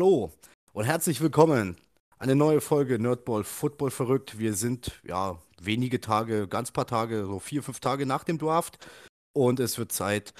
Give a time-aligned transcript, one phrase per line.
[0.00, 0.32] Hallo
[0.72, 1.76] und herzlich willkommen.
[2.18, 4.38] Eine neue Folge Nerdball Football verrückt.
[4.38, 8.78] Wir sind ja wenige Tage, ganz paar Tage, so vier, fünf Tage nach dem Draft.
[9.34, 10.32] Und es wird Zeit,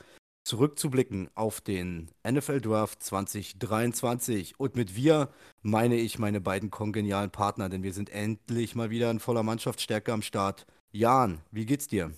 [0.44, 4.58] zurückzublicken auf den NFL Draft 2023.
[4.58, 5.28] Und mit wir
[5.60, 10.10] meine ich meine beiden kongenialen Partner, denn wir sind endlich mal wieder in voller Mannschaftsstärke
[10.10, 10.66] am Start.
[10.90, 12.12] Jan, wie geht's dir?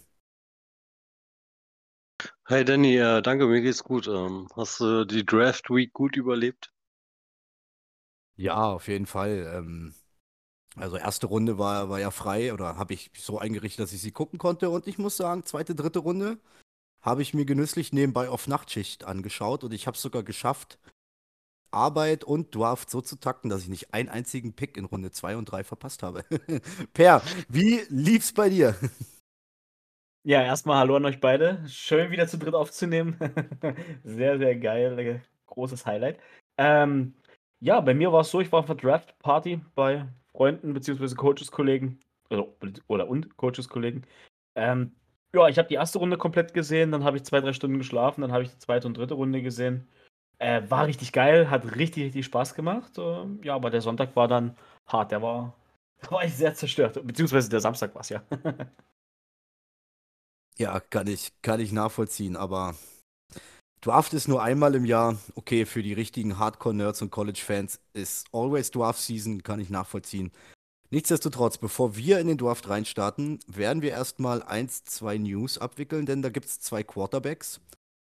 [2.45, 4.07] Hi Danny, danke, mir geht's gut.
[4.07, 6.73] Ähm, hast du die Draft Week gut überlebt?
[8.37, 9.53] Ja, auf jeden Fall.
[9.55, 9.95] Ähm,
[10.77, 14.13] also erste Runde war, war ja frei oder habe ich so eingerichtet, dass ich sie
[14.13, 14.71] gucken konnte.
[14.71, 16.39] Und ich muss sagen, zweite, dritte Runde
[17.03, 20.79] habe ich mir genüsslich nebenbei auf Nachtschicht angeschaut und ich habe es sogar geschafft,
[21.73, 25.37] Arbeit und Draft so zu takten, dass ich nicht einen einzigen Pick in Runde 2
[25.37, 26.25] und 3 verpasst habe.
[26.93, 28.77] per, wie lief's bei dir?
[30.25, 31.67] Ja, erstmal hallo an euch beide.
[31.67, 33.19] Schön wieder zu dritt aufzunehmen.
[34.05, 34.99] sehr, sehr geil.
[34.99, 36.21] Äh, großes Highlight.
[36.59, 37.15] Ähm,
[37.63, 41.15] ja, bei mir war es so, ich war auf einer Draft-Party bei Freunden bzw.
[41.15, 42.57] Coaches-Kollegen also,
[42.89, 44.05] oder und Coaches-Kollegen.
[44.57, 44.97] Ähm,
[45.35, 48.23] ja, ich habe die erste Runde komplett gesehen, dann habe ich zwei, drei Stunden geschlafen,
[48.23, 49.89] dann habe ich die zweite und dritte Runde gesehen.
[50.39, 52.99] Äh, war richtig geil, hat richtig, richtig Spaß gemacht.
[52.99, 54.57] Äh, ja, aber der Sonntag war dann
[54.89, 55.57] hart, der war,
[56.11, 57.01] war ich sehr zerstört.
[57.07, 58.23] Beziehungsweise der Samstag war es ja.
[60.59, 62.75] ja, kann ich, kann ich nachvollziehen, aber
[63.83, 65.19] Draft ist nur einmal im Jahr.
[65.35, 70.31] Okay, für die richtigen Hardcore-Nerds und College-Fans ist Always Draft Season, kann ich nachvollziehen.
[70.91, 76.23] Nichtsdestotrotz, bevor wir in den Draft reinstarten, werden wir erstmal eins, zwei News abwickeln, denn
[76.23, 77.61] da gibt es zwei Quarterbacks.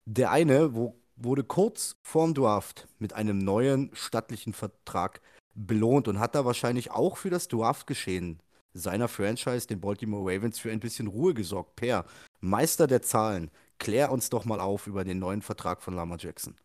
[0.07, 5.19] Der eine wo, wurde kurz vorm Draft mit einem neuen stattlichen Vertrag
[5.55, 8.39] belohnt und hat da wahrscheinlich auch für das Draft-Geschehen
[8.75, 11.75] seiner Franchise, den Baltimore Ravens, für ein bisschen Ruhe gesorgt.
[11.75, 12.05] Per,
[12.39, 16.56] Meister der Zahlen, klär uns doch mal auf über den neuen Vertrag von Lama Jackson.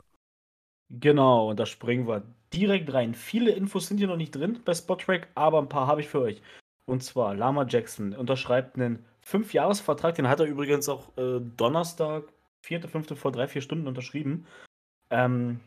[0.90, 2.22] Genau, und da springen wir
[2.52, 3.14] direkt rein.
[3.14, 6.20] Viele Infos sind hier noch nicht drin bei Spottrack, aber ein paar habe ich für
[6.20, 6.42] euch.
[6.86, 12.24] Und zwar Lama Jackson unterschreibt einen 5-Jahres-Vertrag, den hat er übrigens auch äh, Donnerstag,
[12.62, 13.18] 4., 5.
[13.18, 14.46] vor 3, 4 Stunden unterschrieben.
[15.10, 15.60] Ähm,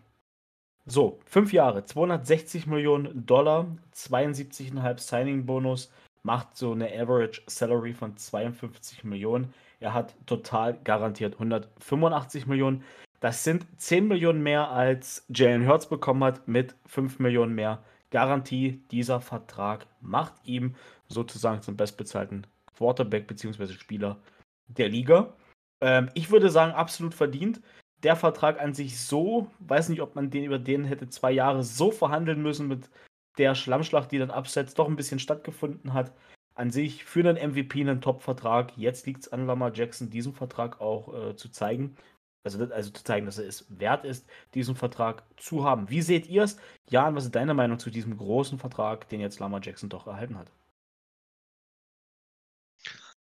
[0.86, 5.92] so, 5 Jahre, 260 Millionen Dollar, 72,5 Signing-Bonus,
[6.24, 9.54] macht so eine Average Salary von 52 Millionen.
[9.84, 12.86] Er hat total garantiert 185 Millionen.
[13.20, 18.82] Das sind 10 Millionen mehr, als Jalen Hurts bekommen hat, mit 5 Millionen mehr Garantie.
[18.92, 20.76] Dieser Vertrag macht ihm
[21.10, 23.74] sozusagen zum bestbezahlten Quarterback bzw.
[23.74, 24.22] Spieler
[24.68, 25.34] der Liga.
[25.82, 27.62] Ähm, ich würde sagen, absolut verdient.
[28.04, 31.64] Der Vertrag an sich so, weiß nicht, ob man den über den hätte zwei Jahre
[31.64, 32.90] so verhandeln müssen mit
[33.38, 36.14] der Schlammschlacht, die dann absetzt, doch ein bisschen stattgefunden hat.
[36.56, 38.78] An sich für einen MVP einen Top-Vertrag.
[38.78, 41.96] Jetzt liegt es an Lamar Jackson, diesen Vertrag auch äh, zu zeigen.
[42.44, 45.90] Also, also zu zeigen, dass er es wert ist, diesen Vertrag zu haben.
[45.90, 46.58] Wie seht ihr es?
[46.90, 50.38] Jan, was ist deine Meinung zu diesem großen Vertrag, den jetzt Lama Jackson doch erhalten
[50.38, 50.52] hat?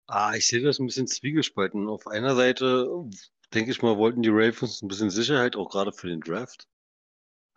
[0.08, 1.88] Ah, ich sehe das ein bisschen zwiegespalten.
[1.88, 2.88] Auf einer Seite,
[3.54, 6.68] denke ich mal, wollten die Ravens ein bisschen Sicherheit, auch gerade für den Draft.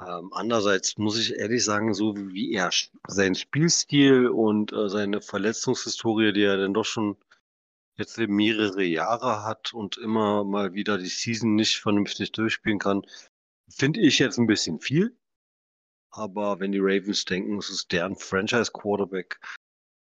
[0.00, 2.70] Ähm, andererseits muss ich ehrlich sagen, so wie er
[3.06, 7.16] sein Spielstil und äh, seine Verletzungshistorie, die er dann doch schon
[7.96, 13.02] jetzt mehrere Jahre hat und immer mal wieder die Season nicht vernünftig durchspielen kann,
[13.68, 15.16] finde ich jetzt ein bisschen viel.
[16.10, 19.40] Aber wenn die Ravens denken, es ist deren Franchise-Quarterback,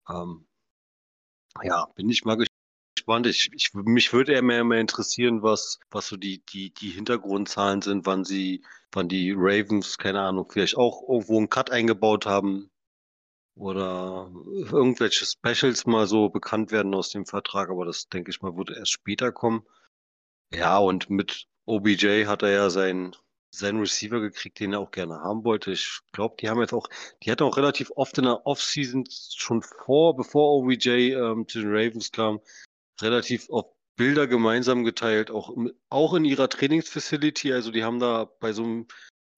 [0.09, 0.47] ähm,
[1.63, 2.54] ja, bin ich mal gespannt.
[3.25, 7.81] Ich, ich, mich würde eher mehr, mehr interessieren, was, was so die, die, die Hintergrundzahlen
[7.81, 12.71] sind, wann sie, wann die Ravens, keine Ahnung, vielleicht auch irgendwo einen Cut eingebaut haben,
[13.55, 18.57] oder irgendwelche Specials mal so bekannt werden aus dem Vertrag, aber das denke ich mal,
[18.57, 19.63] würde erst später kommen.
[20.53, 23.15] Ja, und mit OBJ hat er ja seinen,
[23.51, 25.71] seinen Receiver gekriegt, den er auch gerne haben wollte.
[25.71, 26.89] Ich glaube, die haben jetzt auch,
[27.23, 31.71] die hatten auch relativ oft in der Offseason schon vor, bevor OBJ ähm, zu den
[31.71, 32.41] Ravens kam,
[33.01, 35.55] relativ oft Bilder gemeinsam geteilt, auch,
[35.89, 37.53] auch in ihrer Trainingsfacility.
[37.53, 38.87] Also die haben da bei so einem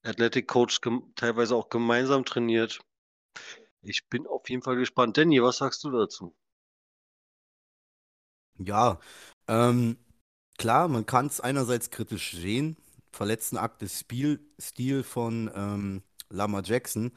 [0.03, 0.81] Athletic Coach
[1.15, 2.79] teilweise auch gemeinsam trainiert.
[3.81, 5.17] Ich bin auf jeden Fall gespannt.
[5.17, 6.35] Danny, was sagst du dazu?
[8.57, 8.99] Ja,
[9.47, 9.97] ähm,
[10.57, 12.77] klar, man kann es einerseits kritisch sehen.
[13.11, 17.11] Verletzten Akt des Spiel Stil von ähm, Lama Jackson.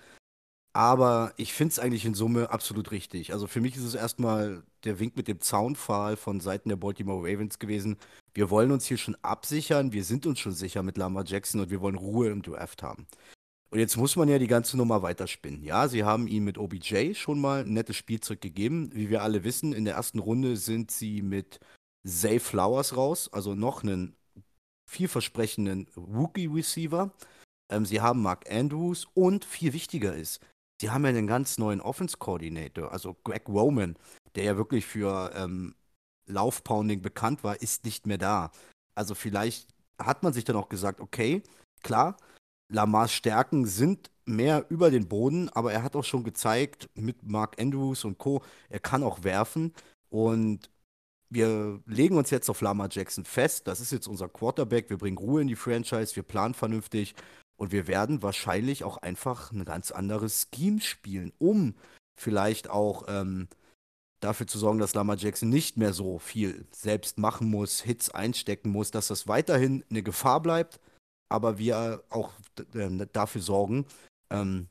[0.72, 3.32] Aber ich finde es eigentlich in Summe absolut richtig.
[3.32, 7.20] Also für mich ist es erstmal der Wink mit dem Zaunpfahl von Seiten der Baltimore
[7.20, 7.96] Ravens gewesen.
[8.34, 11.70] Wir wollen uns hier schon absichern, wir sind uns schon sicher mit Lama Jackson und
[11.70, 13.08] wir wollen Ruhe im Draft haben.
[13.70, 15.62] Und jetzt muss man ja die ganze Nummer weiterspinnen.
[15.62, 18.90] Ja, sie haben ihm mit OBJ schon mal ein nettes Spielzeug gegeben.
[18.92, 21.60] Wie wir alle wissen, in der ersten Runde sind sie mit
[22.04, 24.16] Zay Flowers raus, also noch einen
[24.88, 27.12] vielversprechenden Rookie-Receiver.
[27.70, 30.40] Ähm, sie haben Mark Andrews und viel wichtiger ist,
[30.80, 33.96] sie haben ja einen ganz neuen Offense-Coordinator, also Greg Roman,
[34.34, 35.74] der ja wirklich für ähm,
[36.26, 38.50] Laufpounding bekannt war, ist nicht mehr da.
[38.94, 39.68] Also vielleicht
[39.98, 41.42] hat man sich dann auch gesagt, okay,
[41.82, 42.16] klar,
[42.72, 47.60] Lamars Stärken sind mehr über den Boden, aber er hat auch schon gezeigt mit Mark
[47.60, 49.74] Andrews und Co., er kann auch werfen
[50.08, 50.70] und
[51.28, 53.68] wir legen uns jetzt auf Lamar Jackson fest.
[53.68, 54.90] Das ist jetzt unser Quarterback.
[54.90, 56.16] Wir bringen Ruhe in die Franchise.
[56.16, 57.14] Wir planen vernünftig.
[57.60, 61.74] Und wir werden wahrscheinlich auch einfach ein ganz anderes Scheme spielen, um
[62.18, 63.48] vielleicht auch ähm,
[64.20, 68.70] dafür zu sorgen, dass Lamar Jackson nicht mehr so viel selbst machen muss, Hits einstecken
[68.70, 70.80] muss, dass das weiterhin eine Gefahr bleibt,
[71.28, 72.32] aber wir auch
[72.72, 73.84] äh, dafür sorgen,
[74.30, 74.68] ähm,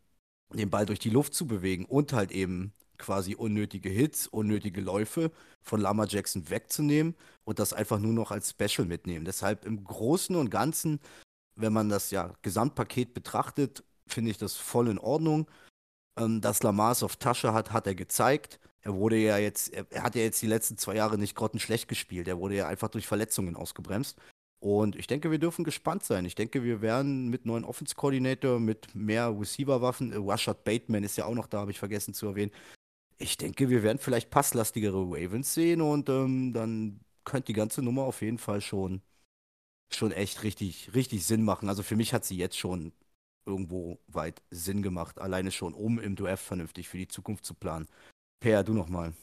[0.52, 5.32] den Ball durch die Luft zu bewegen und halt eben quasi unnötige Hits, unnötige Läufe
[5.62, 7.16] von Lama Jackson wegzunehmen
[7.46, 9.26] und das einfach nur noch als Special mitnehmen.
[9.26, 11.00] Deshalb im Großen und Ganzen,
[11.60, 15.50] wenn man das ja Gesamtpaket betrachtet, finde ich das voll in Ordnung.
[16.18, 18.60] Ähm, dass Lamar auf Tasche hat, hat er gezeigt.
[18.82, 22.28] Er wurde ja jetzt, er, hat ja jetzt die letzten zwei Jahre nicht grottenschlecht gespielt.
[22.28, 24.18] Er wurde ja einfach durch Verletzungen ausgebremst.
[24.60, 26.26] Und ich denke, wir dürfen gespannt sein.
[26.26, 31.26] Ich denke, wir werden mit neuen Offense-Koordinator, mit mehr Receiver-Waffen, äh, Rashad Bateman ist ja
[31.26, 32.52] auch noch da, habe ich vergessen zu erwähnen,
[33.20, 38.04] ich denke, wir werden vielleicht passlastigere Ravens sehen und ähm, dann könnte die ganze Nummer
[38.04, 39.02] auf jeden Fall schon,
[39.96, 41.70] schon echt richtig, richtig Sinn machen.
[41.70, 42.92] Also für mich hat sie jetzt schon
[43.46, 47.88] irgendwo weit Sinn gemacht, alleine schon, um im Draft vernünftig für die Zukunft zu planen.
[48.40, 49.14] Per, du nochmal.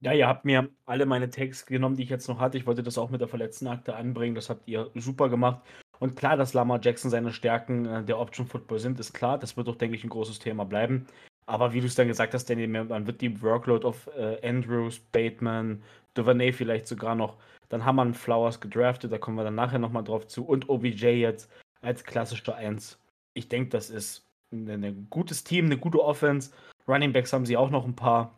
[0.00, 2.58] Ja, ihr habt mir alle meine Tags genommen, die ich jetzt noch hatte.
[2.58, 4.34] Ich wollte das auch mit der verletzten Akte anbringen.
[4.34, 5.62] Das habt ihr super gemacht.
[5.98, 9.38] Und klar, dass Lama Jackson seine Stärken äh, der Option Football sind, ist klar.
[9.38, 11.06] Das wird doch, denke ich, ein großes Thema bleiben.
[11.46, 14.98] Aber wie du es dann gesagt hast, Danny, man wird die Workload auf äh, Andrews,
[14.98, 15.82] Bateman,
[16.14, 17.36] Duvernay vielleicht sogar noch,
[17.68, 20.44] dann haben wir Flowers gedraftet, da kommen wir dann nachher nochmal drauf zu.
[20.44, 21.50] Und OBJ jetzt
[21.82, 22.98] als klassischer Eins.
[23.34, 26.52] Ich denke, das ist ein, gutes Team, eine gute Offense.
[26.88, 28.34] Running Backs haben sie auch noch ein paar.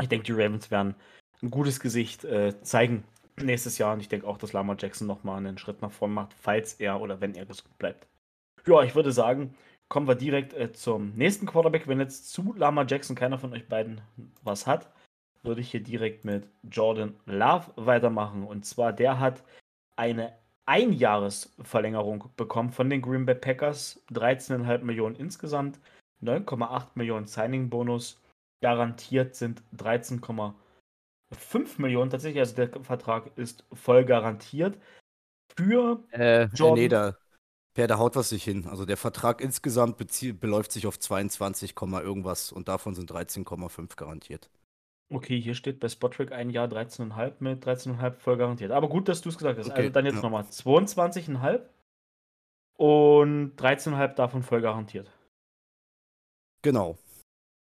[0.00, 0.94] Ich denke, die Ravens werden
[1.42, 3.04] ein gutes Gesicht äh, zeigen
[3.40, 3.94] nächstes Jahr.
[3.94, 7.00] Und ich denke auch, dass Lamar Jackson nochmal einen Schritt nach vorne macht, falls er
[7.00, 8.06] oder wenn er gesund bleibt.
[8.66, 9.54] Ja, ich würde sagen,
[9.88, 11.86] kommen wir direkt äh, zum nächsten Quarterback.
[11.86, 14.00] Wenn jetzt zu Lama Jackson keiner von euch beiden
[14.42, 14.90] was hat,
[15.42, 18.44] würde ich hier direkt mit Jordan Love weitermachen.
[18.44, 19.44] Und zwar, der hat
[19.96, 20.32] eine
[20.66, 24.02] Einjahresverlängerung bekommen von den Green Bay Packers.
[24.12, 25.78] 13,5 Millionen insgesamt,
[26.22, 28.20] 9,8 Millionen Signing-Bonus.
[28.62, 30.54] Garantiert sind 13,5
[31.76, 32.40] Millionen tatsächlich.
[32.40, 34.78] Also der Vertrag ist voll garantiert.
[35.56, 37.12] Für äh, Jordan.
[37.12, 37.14] Nee,
[37.74, 38.66] Per, da haut was sich hin.
[38.68, 39.96] Also der Vertrag insgesamt
[40.40, 44.48] beläuft sich auf 22, irgendwas und davon sind 13,5 garantiert.
[45.10, 48.70] Okay, hier steht bei Spottrack ein Jahr 13,5 mit 13,5 voll garantiert.
[48.70, 49.70] Aber gut, dass du es gesagt hast.
[49.70, 50.22] Okay, also dann jetzt ja.
[50.22, 51.60] nochmal 22,5
[52.76, 55.10] und 13,5 davon voll garantiert.
[56.62, 56.96] Genau.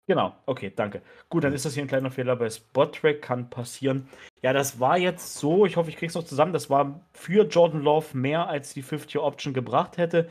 [0.07, 1.01] Genau, okay, danke.
[1.29, 4.09] Gut, dann ist das hier ein kleiner Fehler bei Spottrack, kann passieren.
[4.41, 7.81] Ja, das war jetzt so, ich hoffe, ich krieg's noch zusammen, das war für Jordan
[7.81, 10.27] Love mehr als die 50-Option gebracht hätte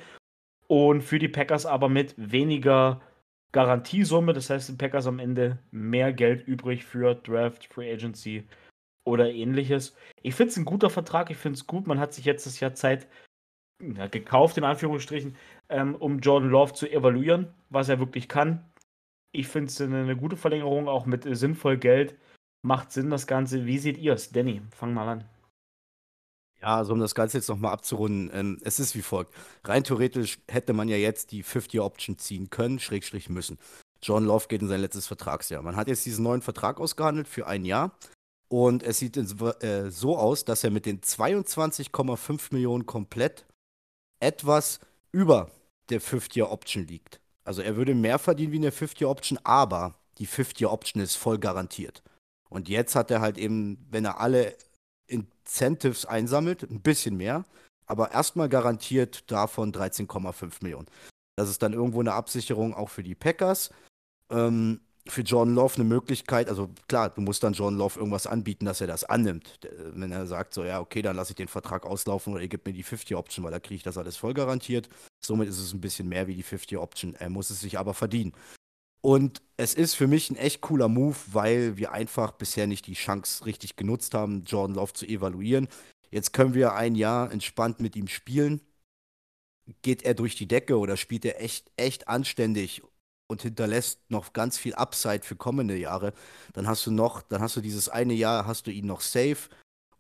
[0.66, 3.00] und für die Packers aber mit weniger
[3.52, 8.48] Garantiesumme, das heißt, die Packers am Ende mehr Geld übrig für Draft, Free Agency
[9.04, 9.96] oder ähnliches.
[10.22, 12.60] Ich finde es ein guter Vertrag, ich finde es gut, man hat sich jetzt das
[12.60, 13.08] Jahr Zeit
[13.80, 15.36] ja, gekauft, in Anführungsstrichen,
[15.68, 18.69] ähm, um Jordan Love zu evaluieren, was er wirklich kann
[19.32, 22.16] ich finde es eine, gute Verlängerung, auch mit äh, sinnvoll Geld.
[22.62, 23.66] Macht Sinn, das Ganze.
[23.66, 24.30] Wie seht ihr es?
[24.30, 25.24] Danny, fang mal an.
[26.60, 29.34] Ja, also um das Ganze jetzt nochmal abzurunden, ähm, es ist wie folgt.
[29.64, 33.58] Rein theoretisch hätte man ja jetzt die 50-Option ziehen können, Schrägstrich müssen.
[34.02, 35.62] John Love geht in sein letztes Vertragsjahr.
[35.62, 37.96] Man hat jetzt diesen neuen Vertrag ausgehandelt für ein Jahr
[38.48, 43.46] und es sieht äh, so aus, dass er mit den 22,5 Millionen komplett
[44.20, 44.80] etwas
[45.12, 45.50] über
[45.88, 47.19] der 50-Option liegt.
[47.44, 52.02] Also er würde mehr verdienen wie eine 50-Option, aber die 50-Option ist voll garantiert.
[52.48, 54.56] Und jetzt hat er halt eben, wenn er alle
[55.06, 57.44] Incentives einsammelt, ein bisschen mehr,
[57.86, 60.86] aber erstmal garantiert davon 13,5 Millionen.
[61.36, 63.70] Das ist dann irgendwo eine Absicherung auch für die Packers.
[64.30, 68.66] Ähm, für John Love eine Möglichkeit, also klar, du musst dann John Love irgendwas anbieten,
[68.66, 69.58] dass er das annimmt.
[69.92, 72.66] Wenn er sagt, so, ja, okay, dann lasse ich den Vertrag auslaufen oder ihr gebt
[72.66, 74.88] mir die 50-Option, weil da kriege ich das alles voll garantiert.
[75.22, 77.14] Somit ist es ein bisschen mehr wie die 50-Option.
[77.14, 78.32] Er muss es sich aber verdienen.
[79.02, 82.94] Und es ist für mich ein echt cooler Move, weil wir einfach bisher nicht die
[82.94, 85.68] Chance richtig genutzt haben, Jordan Love zu evaluieren.
[86.10, 88.60] Jetzt können wir ein Jahr entspannt mit ihm spielen.
[89.82, 92.82] Geht er durch die Decke oder spielt er echt, echt anständig
[93.30, 96.12] und hinterlässt noch ganz viel Upside für kommende Jahre,
[96.52, 99.48] dann hast du noch, dann hast du dieses eine Jahr, hast du ihn noch safe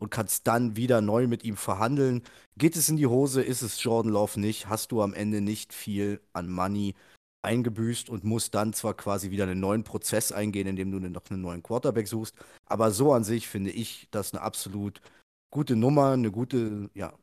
[0.00, 2.22] und kannst dann wieder neu mit ihm verhandeln.
[2.56, 5.72] Geht es in die Hose, ist es Jordan Love nicht, hast du am Ende nicht
[5.72, 6.94] viel an Money
[7.42, 11.40] eingebüßt und musst dann zwar quasi wieder einen neuen Prozess eingehen, indem du noch einen
[11.40, 12.34] neuen Quarterback suchst,
[12.66, 15.00] aber so an sich finde ich das eine absolut
[15.50, 17.14] gute Nummer, eine gute, ja,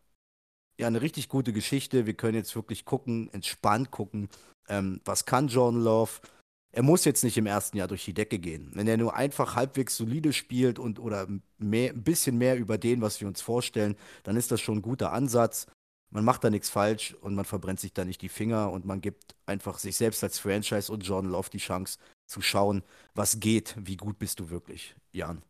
[0.80, 2.06] ja, eine richtig gute Geschichte.
[2.06, 4.30] Wir können jetzt wirklich gucken, entspannt gucken,
[4.70, 6.12] ähm, was kann Jordan Love.
[6.78, 8.70] Er muss jetzt nicht im ersten Jahr durch die Decke gehen.
[8.76, 11.26] Wenn er nur einfach halbwegs solide spielt und oder
[11.58, 14.82] mehr, ein bisschen mehr über den, was wir uns vorstellen, dann ist das schon ein
[14.84, 15.66] guter Ansatz.
[16.12, 19.02] Man macht da nichts falsch und man verbrennt sich da nicht die Finger und man
[19.02, 22.84] gibt einfach sich selbst als Franchise und Jordan Love die Chance zu schauen,
[23.16, 25.42] was geht, wie gut bist du wirklich, Jan.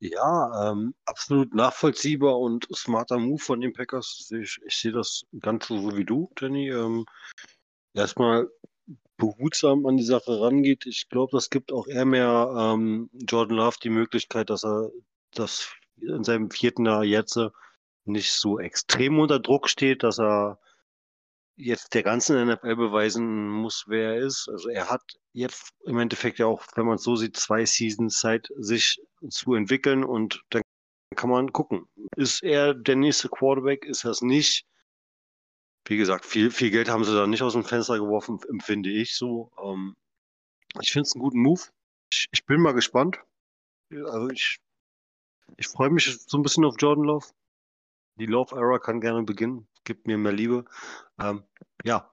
[0.00, 4.30] Ja, ähm, absolut nachvollziehbar und smarter Move von den Packers.
[4.30, 6.70] Ich, ich sehe das ganz so wie du, Jenny.
[6.70, 7.04] Ähm,
[7.94, 8.48] erstmal
[9.16, 10.86] behutsam an die Sache rangeht.
[10.86, 14.90] Ich glaube, das gibt auch eher mehr ähm, Jordan Love die Möglichkeit, dass er
[15.32, 17.36] das in seinem vierten Jahr jetzt
[18.04, 20.60] nicht so extrem unter Druck steht, dass er
[21.56, 24.48] jetzt der ganzen NFL beweisen muss, wer er ist.
[24.48, 25.02] Also er hat
[25.32, 29.54] jetzt im Endeffekt ja auch, wenn man es so sieht, zwei Seasons Zeit, sich zu
[29.54, 30.62] entwickeln und dann
[31.16, 31.88] kann man gucken.
[32.16, 33.84] Ist er der nächste Quarterback?
[33.84, 34.66] Ist er es nicht?
[35.86, 39.16] Wie gesagt, viel, viel Geld haben sie da nicht aus dem Fenster geworfen, empfinde ich
[39.16, 39.50] so.
[39.62, 39.96] Ähm,
[40.80, 41.62] ich finde es einen guten Move.
[42.12, 43.18] Ich, ich, bin mal gespannt.
[43.90, 44.60] Also ich,
[45.56, 47.26] ich freue mich so ein bisschen auf Jordan Love.
[48.16, 49.66] Die Love Era kann gerne beginnen.
[49.84, 50.66] Gibt mir mehr Liebe.
[51.18, 51.42] Ähm,
[51.84, 52.12] ja.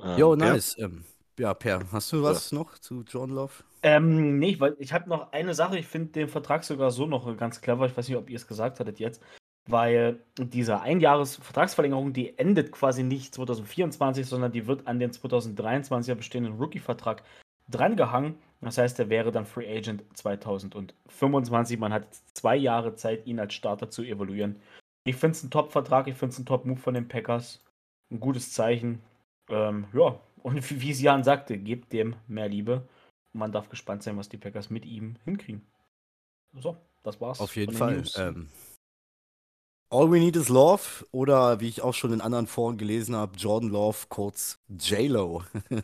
[0.00, 0.78] Ähm, jo, nice.
[0.78, 1.04] Ähm,
[1.38, 2.58] ja, Per, hast du was ja.
[2.58, 3.52] noch zu John Love?
[3.82, 7.36] Ähm, nee, weil ich habe noch eine Sache, ich finde den Vertrag sogar so noch
[7.36, 9.22] ganz clever, ich weiß nicht, ob ihr es gesagt hattet jetzt,
[9.68, 16.54] weil diese Einjahres-Vertragsverlängerung, die endet quasi nicht 2024, sondern die wird an den 2023er bestehenden
[16.54, 17.22] Rookie-Vertrag
[17.68, 18.36] drangehangen.
[18.60, 21.78] Das heißt, er wäre dann Free Agent 2025.
[21.78, 24.56] Man hat zwei Jahre Zeit, ihn als Starter zu evaluieren.
[25.04, 27.62] Ich finde es ein Top-Vertrag, ich finde es ein Top-Move von den Packers.
[28.10, 29.00] Ein gutes Zeichen.
[29.48, 32.88] Ähm, ja, und wie, wie Jan sagte, gebt dem mehr Liebe.
[33.32, 35.66] Und man darf gespannt sein, was die Packers mit ihm hinkriegen.
[36.54, 37.40] So, das war's.
[37.40, 38.04] Auf jeden Fall.
[38.16, 38.48] Ähm,
[39.90, 43.36] All We Need is Love oder wie ich auch schon in anderen Foren gelesen habe,
[43.36, 45.42] Jordan Love, kurz J-Lo.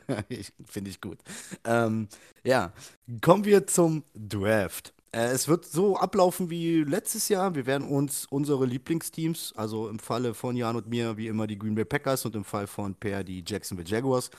[0.64, 1.18] Finde ich gut.
[1.64, 2.06] Ähm,
[2.44, 2.72] ja,
[3.20, 4.94] kommen wir zum Draft.
[5.10, 7.56] Äh, es wird so ablaufen wie letztes Jahr.
[7.56, 11.58] Wir werden uns unsere Lieblingsteams, also im Falle von Jan und mir, wie immer die
[11.58, 14.30] Green Bay Packers und im Fall von Per die Jacksonville Jaguars,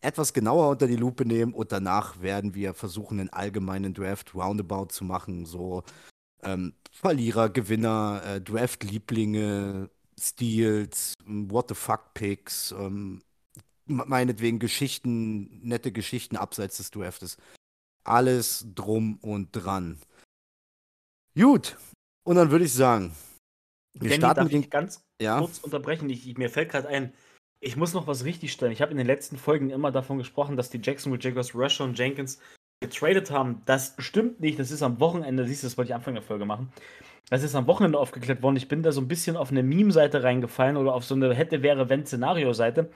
[0.00, 4.86] etwas genauer unter die Lupe nehmen und danach werden wir versuchen, einen allgemeinen Draft Roundabout
[4.86, 5.46] zu machen.
[5.46, 5.82] So
[6.42, 13.22] ähm, Verlierer, Gewinner, äh, Draft-Lieblinge, Steals, What the fuck Picks, ähm,
[13.86, 17.36] meinetwegen Geschichten, nette Geschichten abseits des Draftes.
[18.04, 19.98] Alles drum und dran.
[21.34, 21.76] Gut,
[22.24, 23.14] und dann würde ich sagen,
[23.94, 25.38] wir Danny, starten darf ich ganz ja?
[25.38, 26.08] kurz unterbrechen.
[26.10, 27.12] Ich, ich mir fällt gerade ein,
[27.66, 28.70] ich muss noch was richtig stellen.
[28.70, 31.98] Ich habe in den letzten Folgen immer davon gesprochen, dass die Jacksonville Jaguars Rusher und
[31.98, 32.40] Jenkins
[32.80, 33.62] getradet haben.
[33.64, 34.58] Das stimmt nicht.
[34.60, 36.72] Das ist am Wochenende, siehst du, das wollte ich Anfang der Folge machen.
[37.28, 38.54] Das ist am Wochenende aufgeklärt worden.
[38.54, 41.62] Ich bin da so ein bisschen auf eine Meme-Seite reingefallen oder auf so eine hätte,
[41.62, 42.88] wäre, wenn Szenario-Seite.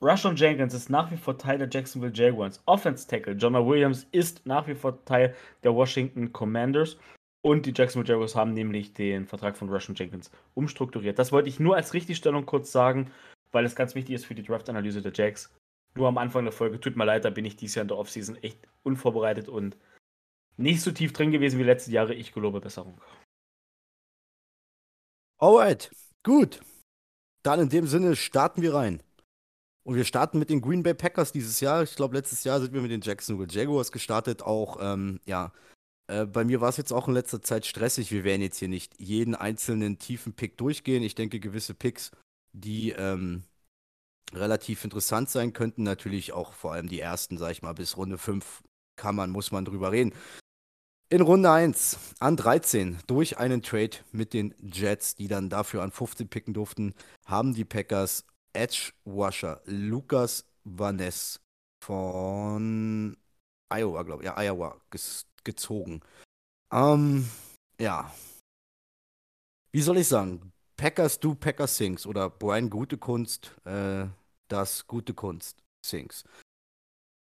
[0.00, 2.62] Rushon Jenkins ist nach wie vor Teil der Jacksonville Jaguars.
[2.66, 5.34] Offense Tackle Jonah Williams ist nach wie vor Teil
[5.64, 6.98] der Washington Commanders.
[7.44, 11.18] Und die Jacksonville Jaguars haben nämlich den Vertrag von Rushon Jenkins umstrukturiert.
[11.18, 13.10] Das wollte ich nur als Richtigstellung kurz sagen,
[13.52, 15.54] weil es ganz wichtig ist für die Draft-Analyse der Jacks.
[15.94, 17.98] Nur am Anfang der Folge, tut mir leid, da bin ich dieses Jahr in der
[17.98, 19.76] Offseason echt unvorbereitet und
[20.56, 22.14] nicht so tief drin gewesen wie letzte Jahre.
[22.14, 23.00] Ich gelobe Besserung.
[25.38, 25.90] Alright,
[26.22, 26.60] gut.
[27.42, 29.02] Dann in dem Sinne starten wir rein.
[29.84, 31.82] Und wir starten mit den Green Bay Packers dieses Jahr.
[31.82, 34.42] Ich glaube, letztes Jahr sind wir mit den Jacksonville Jaguars gestartet.
[34.42, 35.52] Auch, ähm, ja,
[36.06, 38.12] äh, bei mir war es jetzt auch in letzter Zeit stressig.
[38.12, 41.02] Wir werden jetzt hier nicht jeden einzelnen tiefen Pick durchgehen.
[41.02, 42.12] Ich denke, gewisse Picks,
[42.52, 43.44] die ähm,
[44.32, 48.18] relativ interessant sein könnten, natürlich auch vor allem die ersten, sag ich mal, bis Runde
[48.18, 48.62] 5
[48.96, 50.12] kann man, muss man drüber reden.
[51.08, 55.90] In Runde 1 an 13 durch einen Trade mit den Jets, die dann dafür an
[55.90, 56.94] 15 picken durften,
[57.26, 61.40] haben die Packers Edge Washer Lukas Vaness
[61.84, 63.16] von
[63.68, 64.80] Iowa, glaube ich, ja, Iowa
[65.44, 66.00] gezogen.
[66.72, 67.28] Ähm,
[67.78, 68.14] ja.
[69.72, 70.51] Wie soll ich sagen?
[70.82, 74.06] Packers do Packers Sings oder Brian Gute Kunst, äh,
[74.48, 76.24] das Gute Kunst Sings.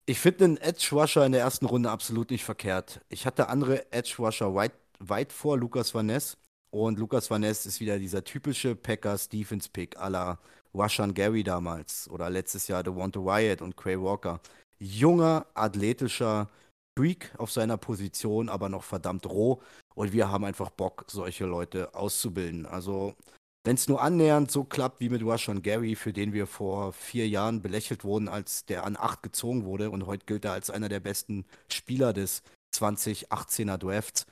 [0.05, 3.01] Ich finde den Edge Rusher in der ersten Runde absolut nicht verkehrt.
[3.09, 6.37] Ich hatte andere Edge Rusher weit, weit vor Lukas Van Ness.
[6.71, 10.39] Und Lukas Van Ness ist wieder dieser typische Packers Defense Pick à la
[10.73, 14.39] Rushan Gary damals oder letztes Jahr DeWante Wyatt und Cray Walker.
[14.79, 16.49] junger, athletischer
[16.97, 19.61] Freak auf seiner Position, aber noch verdammt roh.
[19.95, 22.65] Und wir haben einfach Bock, solche Leute auszubilden.
[22.65, 23.15] Also,
[23.63, 27.27] wenn es nur annähernd so klappt wie mit Rushon Gary, für den wir vor vier
[27.27, 30.89] Jahren belächelt wurden, als der an acht gezogen wurde und heute gilt er als einer
[30.89, 32.43] der besten Spieler des
[32.75, 34.25] 2018er Drafts.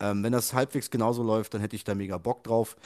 [0.00, 2.76] Ähm, wenn das halbwegs genauso läuft, dann hätte ich da mega Bock drauf.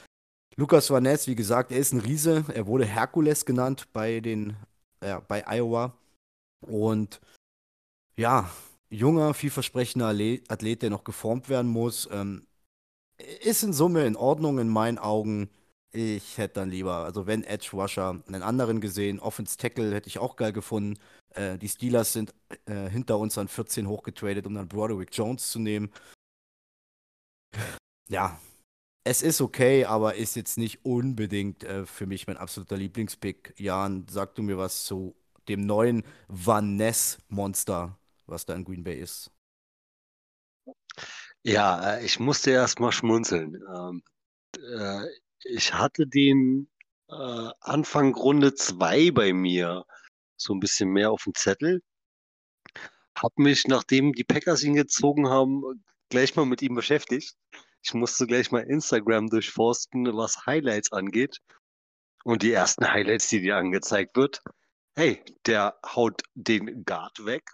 [0.57, 2.45] Lukas Van Ness, wie gesagt, er ist ein Riese.
[2.54, 4.57] Er wurde Herkules genannt bei den,
[5.02, 5.95] ja, bei Iowa.
[6.61, 7.21] Und
[8.16, 8.50] ja,
[8.90, 10.09] junger, vielversprechender
[10.49, 12.09] Athlet, der noch geformt werden muss.
[12.12, 12.47] Ähm,
[13.42, 15.50] ist in Summe in Ordnung in meinen Augen.
[15.92, 19.18] Ich hätte dann lieber, also wenn Edge Rusher, einen anderen gesehen.
[19.18, 20.99] Offense Tackle hätte ich auch geil gefunden.
[21.30, 22.32] Äh, die Steelers sind
[22.66, 25.90] äh, hinter uns an 14 hochgetradet, um dann Broderick Jones zu nehmen.
[28.09, 28.40] Ja,
[29.04, 33.54] es ist okay, aber ist jetzt nicht unbedingt äh, für mich mein absoluter Lieblingspick.
[33.56, 35.16] Jan, sag du mir was zu
[35.49, 39.32] dem neuen Van Ness-Monster, was da in Green Bay ist?
[41.42, 43.61] Ja, äh, ich musste erst mal schmunzeln.
[43.75, 44.02] Ähm,
[44.56, 45.06] äh,
[45.44, 46.68] ich hatte den
[47.09, 49.85] äh, Anfang Runde 2 bei mir
[50.37, 51.82] so ein bisschen mehr auf dem Zettel.
[53.16, 55.62] Hab mich, nachdem die Packers ihn gezogen haben,
[56.09, 57.37] gleich mal mit ihm beschäftigt.
[57.82, 61.38] Ich musste gleich mal Instagram durchforsten, was Highlights angeht.
[62.25, 64.42] Und die ersten Highlights, die dir angezeigt wird,
[64.94, 67.50] hey, der haut den Guard weg,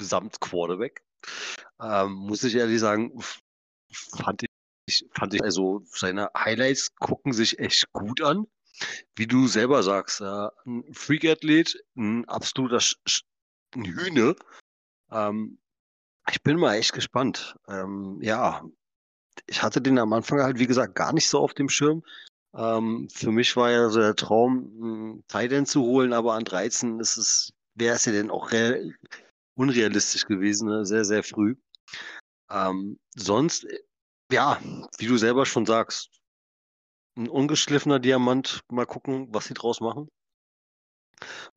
[0.00, 1.02] samt Quarterback.
[1.80, 3.12] Ähm, muss ich ehrlich sagen,
[3.92, 4.42] fand
[4.86, 8.46] ich, fand ich, also seine Highlights gucken sich echt gut an.
[9.14, 12.96] Wie du selber sagst, äh, ein Freak-Athlet, ein absoluter Sch
[13.74, 14.36] ein Hühne.
[15.10, 15.58] Ähm,
[16.30, 17.56] ich bin mal echt gespannt.
[17.68, 18.64] Ähm, ja,
[19.46, 22.02] ich hatte den am Anfang halt, wie gesagt, gar nicht so auf dem Schirm.
[22.54, 27.16] Ähm, für mich war ja so der Traum, Titan zu holen, aber an 13 ist
[27.16, 28.50] es, wäre es ja denn auch
[29.54, 30.86] unrealistisch gewesen, ne?
[30.86, 31.56] sehr, sehr früh.
[32.50, 33.66] Ähm, sonst,
[34.32, 34.60] ja,
[34.98, 36.10] wie du selber schon sagst,
[37.16, 38.60] ein ungeschliffener Diamant.
[38.70, 40.08] Mal gucken, was sie draus machen.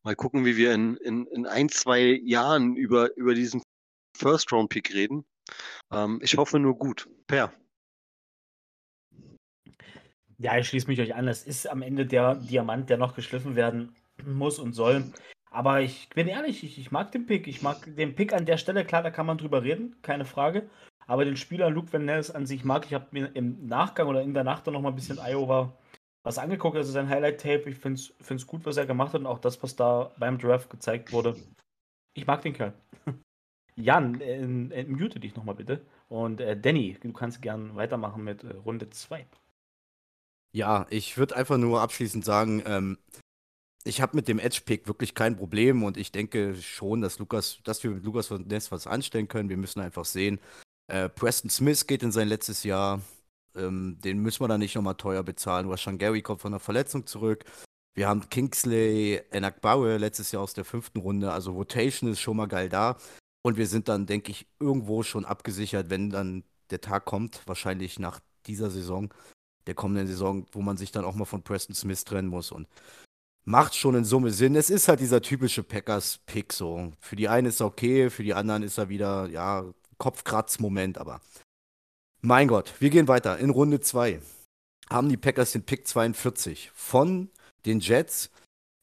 [0.03, 3.61] Mal gucken, wie wir in, in, in ein, zwei Jahren über, über diesen
[4.17, 5.25] First-Round-Pick reden.
[5.91, 7.09] Ähm, ich hoffe nur gut.
[7.27, 7.51] Per.
[10.37, 11.27] Ja, ich schließe mich euch an.
[11.27, 15.11] Es ist am Ende der Diamant, der noch geschliffen werden muss und soll.
[15.51, 17.47] Aber ich bin ehrlich, ich, ich mag den Pick.
[17.47, 18.85] Ich mag den Pick an der Stelle.
[18.85, 20.69] Klar, da kann man drüber reden, keine Frage.
[21.09, 22.93] Aber den Spieler Luke Van Ness an sich mag ich.
[22.93, 25.73] habe mir im Nachgang oder in der Nacht dann noch mal ein bisschen Iowa
[26.21, 26.77] was angeguckt.
[26.77, 27.67] Also sein Highlight-Tape.
[27.67, 30.69] Ich finde es gut, was er gemacht hat und auch das, was da beim Draft
[30.69, 31.35] gezeigt wurde.
[32.13, 32.75] Ich mag den Kerl.
[33.75, 35.83] Jan, äh, äh, mute dich nochmal bitte.
[36.09, 39.25] Und äh, Danny, du kannst gern weitermachen mit äh, Runde 2.
[40.51, 42.99] Ja, ich würde einfach nur abschließend sagen, ähm,
[43.83, 47.83] ich habe mit dem Edge-Pick wirklich kein Problem und ich denke schon, dass Lukas, dass
[47.83, 49.49] wir mit Lukas von Ness was anstellen können.
[49.49, 50.39] Wir müssen einfach sehen.
[50.89, 53.01] Äh, Preston Smith geht in sein letztes Jahr.
[53.55, 55.69] Ähm, den müssen wir dann nicht nochmal teuer bezahlen.
[55.69, 57.45] Rashan Gary kommt von einer Verletzung zurück.
[57.93, 61.31] Wir haben Kingsley Enakbaue letztes Jahr aus der fünften Runde.
[61.31, 62.97] Also Rotation ist schon mal geil da.
[63.43, 67.99] Und wir sind dann, denke ich, irgendwo schon abgesichert, wenn dann der Tag kommt, wahrscheinlich
[67.99, 69.13] nach dieser Saison,
[69.67, 72.51] der kommenden Saison, wo man sich dann auch mal von Preston Smith trennen muss.
[72.51, 72.67] Und
[73.45, 74.55] macht schon in Summe Sinn.
[74.55, 76.91] Es ist halt dieser typische Packers-Pick so.
[76.99, 79.65] Für die einen ist er okay, für die anderen ist er wieder, ja,
[79.99, 81.21] Kopfkratz-Moment, aber
[82.21, 83.37] mein Gott, wir gehen weiter.
[83.37, 84.19] In Runde 2
[84.89, 87.29] haben die Packers den Pick 42 von
[87.65, 88.31] den Jets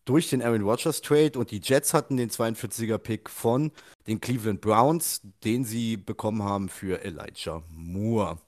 [0.04, 3.72] durch den Aaron Rodgers Trade und die Jets hatten den 42er Pick von
[4.06, 8.38] den Cleveland Browns, den sie bekommen haben für Elijah Moore.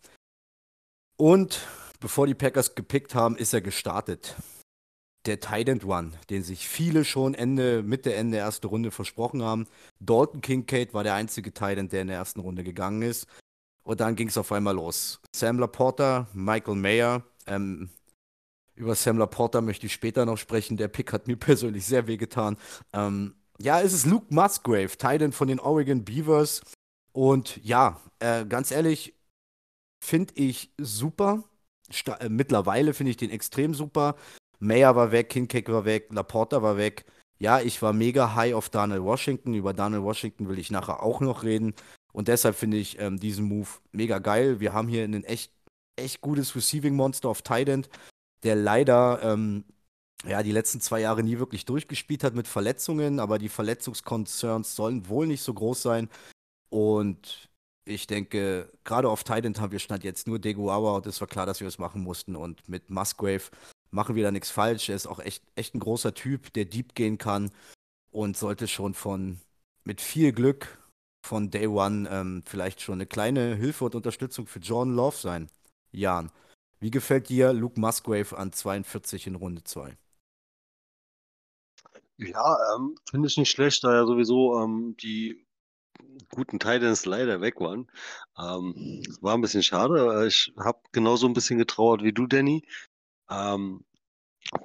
[1.16, 1.66] Und
[1.98, 4.36] bevor die Packers gepickt haben, ist er gestartet
[5.26, 9.66] der Tight One, den sich viele schon Ende, Mitte, Ende erste Runde versprochen haben.
[10.00, 13.26] Dalton Kincaid war der einzige Tight der in der ersten Runde gegangen ist.
[13.82, 15.20] Und dann ging es auf einmal los.
[15.34, 17.22] Sam Laporta, Michael Mayer.
[17.46, 17.88] Ähm,
[18.74, 20.76] über Sam Laporta möchte ich später noch sprechen.
[20.76, 22.56] Der Pick hat mir persönlich sehr wehgetan.
[22.92, 26.62] Ähm, ja, es ist Luke Musgrave, Titan von den Oregon Beavers.
[27.12, 29.14] Und ja, äh, ganz ehrlich,
[30.04, 31.42] finde ich super.
[31.90, 34.16] Sta äh, mittlerweile finde ich den extrem super.
[34.58, 37.04] Mayer war weg, Kincaid war weg, Laporta war weg.
[37.38, 39.54] Ja, ich war mega high auf Daniel Washington.
[39.54, 41.74] Über Daniel Washington will ich nachher auch noch reden.
[42.12, 44.58] Und deshalb finde ich ähm, diesen Move mega geil.
[44.60, 45.52] Wir haben hier ein echt,
[45.96, 47.88] echt gutes Receiving Monster auf Tight
[48.44, 49.64] der leider ähm,
[50.24, 55.08] ja, die letzten zwei Jahre nie wirklich durchgespielt hat mit Verletzungen, aber die Verletzungskonzerns sollen
[55.08, 56.08] wohl nicht so groß sein.
[56.70, 57.48] Und
[57.84, 61.46] ich denke, gerade auf Titan haben wir stand jetzt nur Deguawa und es war klar,
[61.46, 62.36] dass wir das machen mussten.
[62.36, 63.44] Und mit Musgrave
[63.90, 64.88] machen wir da nichts falsch.
[64.88, 67.50] Er ist auch echt, echt ein großer Typ, der deep gehen kann
[68.10, 69.40] und sollte schon von
[69.84, 70.78] mit viel Glück
[71.24, 75.50] von Day One ähm, vielleicht schon eine kleine Hilfe und Unterstützung für Jordan Love sein.
[75.92, 76.30] Jan,
[76.80, 79.96] wie gefällt dir Luke Musgrave an 42 in Runde 2?
[82.18, 85.46] Ja, ähm, finde ich nicht schlecht, da ja sowieso ähm, die
[86.30, 87.90] guten Titans leider weg waren.
[88.38, 90.26] Ähm, war ein bisschen schade.
[90.26, 92.64] Ich habe genauso ein bisschen getrauert wie du, Danny.
[93.30, 93.84] Ähm,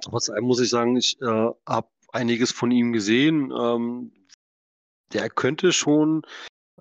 [0.00, 3.52] trotz allem muss ich sagen, ich äh, habe einiges von ihm gesehen.
[3.52, 4.12] Ähm,
[5.12, 6.22] der könnte schon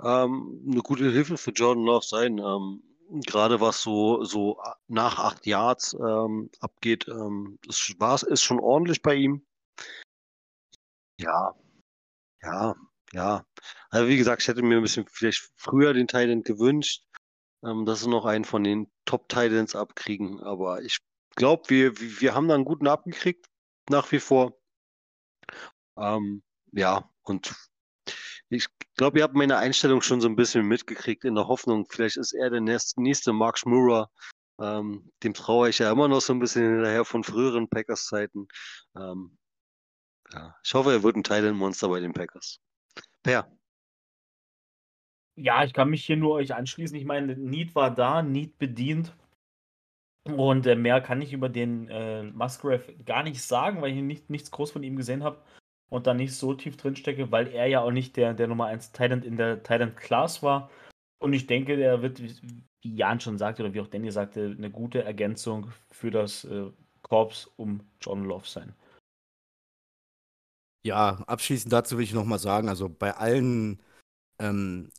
[0.01, 2.37] ähm, eine gute Hilfe für Jordan Love sein.
[2.39, 2.83] Ähm,
[3.25, 9.01] gerade was so, so nach acht Yards ähm, abgeht, ähm, das war, ist schon ordentlich
[9.01, 9.45] bei ihm.
[11.19, 11.53] Ja,
[12.41, 12.75] ja,
[13.13, 13.45] ja.
[13.89, 17.03] Also wie gesagt, ich hätte mir ein bisschen vielleicht früher den Titan gewünscht,
[17.63, 20.39] ähm, dass sie noch einen von den Top-Titans abkriegen.
[20.41, 20.97] Aber ich
[21.35, 23.47] glaube, wir, wir haben da einen guten abgekriegt,
[23.89, 24.57] nach wie vor.
[25.97, 27.53] Ähm, ja, und
[28.49, 32.17] ich glaube, ihr habt meine Einstellung schon so ein bisschen mitgekriegt, in der Hoffnung, vielleicht
[32.17, 34.09] ist er der nächste, Mark Schmurer.
[34.59, 38.47] Ähm, dem traue ich ja immer noch so ein bisschen hinterher von früheren Packers-Zeiten.
[38.95, 39.37] Ähm,
[40.31, 42.59] ja, ich hoffe, er wird ein Titan-Monster bei den Packers.
[43.23, 43.51] Per.
[45.35, 46.95] Ja, ich kann mich hier nur euch anschließen.
[46.95, 49.15] Ich meine, Need war da, Need bedient.
[50.25, 54.29] Und äh, mehr kann ich über den äh, Musgrave gar nicht sagen, weil ich nicht,
[54.29, 55.41] nichts groß von ihm gesehen habe
[55.89, 58.67] und da nicht so tief drin stecke, weil er ja auch nicht der, der Nummer
[58.67, 60.69] 1 Titan in der Titan Class war.
[61.19, 64.71] Und ich denke, der wird, wie Jan schon sagte oder wie auch Danny sagte, eine
[64.71, 68.73] gute Ergänzung für das äh, Korps um John Love sein.
[70.85, 73.81] Ja, abschließend dazu will ich nochmal sagen, also bei allen
[74.39, 74.89] ähm,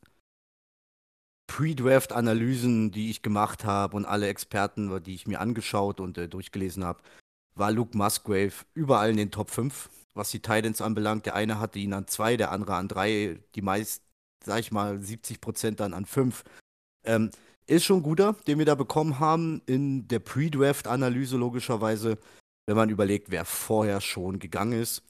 [1.55, 6.83] Pre-Draft-Analysen, die ich gemacht habe und alle Experten, die ich mir angeschaut und äh, durchgelesen
[6.83, 7.01] habe,
[7.55, 11.27] war Luke Musgrave überall in den Top 5, was die Titans anbelangt.
[11.27, 14.03] Der eine hatte ihn an 2, der andere an 3, die meist,
[14.45, 16.43] sag ich mal, 70 Prozent dann an 5.
[17.05, 17.31] Ähm,
[17.69, 22.19] ist schon guter, den wir da bekommen haben in der Pre-Draft-Analyse logischerweise,
[22.67, 25.05] wenn man überlegt, wer vorher schon gegangen ist.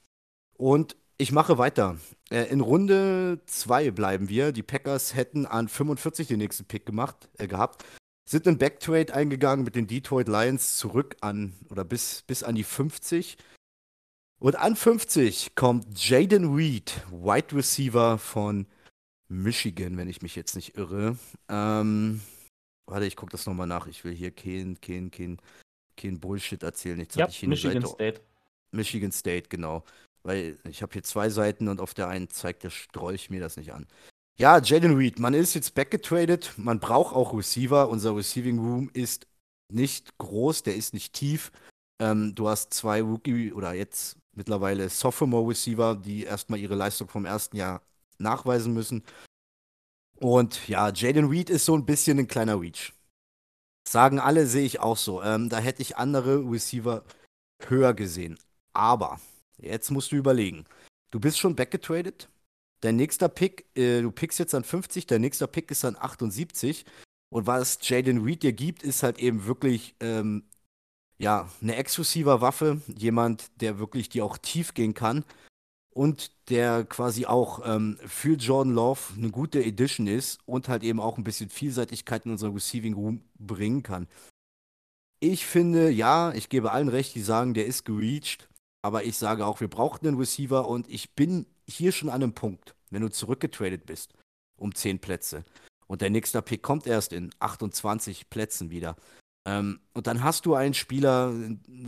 [0.58, 1.98] Und ich mache weiter.
[2.30, 4.52] Äh, in Runde 2 bleiben wir.
[4.52, 7.84] Die Packers hätten an 45 den nächsten Pick gemacht, äh, gehabt.
[8.28, 12.64] Sind in Backtrade eingegangen mit den Detroit Lions zurück an oder bis, bis an die
[12.64, 13.36] 50.
[14.40, 18.66] Und an 50 kommt Jaden Reed, Wide Receiver von
[19.28, 21.16] Michigan, wenn ich mich jetzt nicht irre.
[21.48, 22.20] Ähm,
[22.86, 23.86] warte, ich gucke das nochmal nach.
[23.86, 25.38] Ich will hier kein, kein, kein,
[25.96, 26.98] kein Bullshit erzählen.
[26.98, 27.94] Jetzt ja, Michigan Seite.
[27.94, 28.20] State.
[28.72, 29.84] Michigan State, genau.
[30.24, 33.56] Weil ich habe hier zwei Seiten und auf der einen zeigt der Strolch mir das
[33.56, 33.86] nicht an.
[34.36, 37.88] Ja, Jaden Reed, man ist jetzt backgetradet, man braucht auch Receiver.
[37.88, 39.28] Unser Receiving Room ist
[39.72, 41.52] nicht groß, der ist nicht tief.
[42.00, 47.26] Ähm, du hast zwei Rookie oder jetzt mittlerweile Sophomore Receiver, die erstmal ihre Leistung vom
[47.26, 47.82] ersten Jahr
[48.18, 49.04] nachweisen müssen.
[50.16, 52.92] Und ja, Jaden Reed ist so ein bisschen ein kleiner Reach.
[53.86, 55.22] Sagen alle, sehe ich auch so.
[55.22, 57.04] Ähm, da hätte ich andere Receiver
[57.60, 58.38] höher gesehen.
[58.72, 59.20] Aber
[59.64, 60.64] Jetzt musst du überlegen.
[61.10, 62.28] Du bist schon backgetradet.
[62.80, 66.84] Dein nächster Pick, äh, du pickst jetzt an 50, dein nächster Pick ist an 78.
[67.30, 70.44] Und was Jaden Reed dir gibt, ist halt eben wirklich, ähm,
[71.18, 72.82] ja, eine exklusiver Waffe.
[72.86, 75.24] Jemand, der wirklich dir auch tief gehen kann.
[75.90, 81.00] Und der quasi auch ähm, für Jordan Love eine gute Edition ist und halt eben
[81.00, 84.08] auch ein bisschen Vielseitigkeit in unser Receiving Room bringen kann.
[85.20, 88.48] Ich finde, ja, ich gebe allen recht, die sagen, der ist gereached.
[88.84, 92.34] Aber ich sage auch, wir brauchten einen Receiver und ich bin hier schon an einem
[92.34, 94.12] Punkt, wenn du zurückgetradet bist
[94.56, 95.42] um 10 Plätze
[95.86, 98.96] und der nächste Pick kommt erst in 28 Plätzen wieder.
[99.46, 101.32] Ähm, und dann hast du einen Spieler,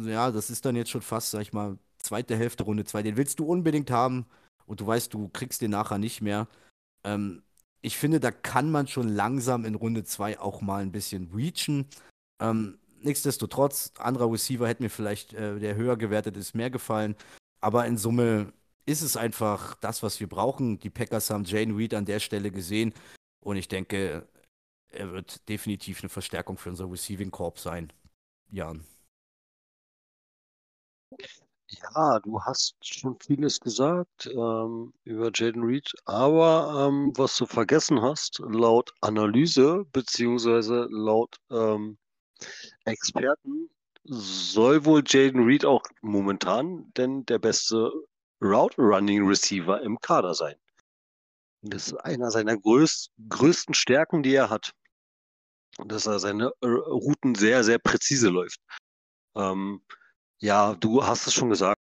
[0.05, 3.19] ja, das ist dann jetzt schon fast, sag ich mal, zweite Hälfte Runde 2, den
[3.19, 4.25] willst du unbedingt haben
[4.65, 6.49] und du weißt, du kriegst den nachher nicht mehr.
[7.05, 7.43] Ähm,
[7.83, 11.89] ich finde, da kann man schon langsam in Runde 2 auch mal ein bisschen reachen.
[12.41, 17.17] Ähm, nichtsdestotrotz, anderer Receiver hätte mir vielleicht, äh, der höher gewertet ist, mehr gefallen.
[17.61, 18.53] Aber in Summe
[18.85, 20.79] ist es einfach das, was wir brauchen.
[20.79, 22.93] Die Packers haben Jane Reed an der Stelle gesehen.
[23.41, 24.29] Und ich denke,
[24.89, 27.93] er wird definitiv eine Verstärkung für unser Receiving Corp sein.
[28.51, 28.85] Jan.
[31.69, 38.01] Ja, du hast schon vieles gesagt ähm, über Jaden Reed, aber ähm, was du vergessen
[38.01, 41.99] hast, laut Analyse beziehungsweise laut ähm,
[42.85, 43.71] Experten
[44.05, 47.93] soll wohl Jaden Reed auch momentan denn der beste
[48.41, 50.57] Route Running Receiver im Kader sein.
[51.63, 54.73] Das ist einer seiner größ größten Stärken, die er hat.
[55.79, 58.61] Dass er seine äh, Routen sehr, sehr präzise läuft.
[59.35, 59.83] Ähm,
[60.39, 61.81] ja, du hast es schon gesagt.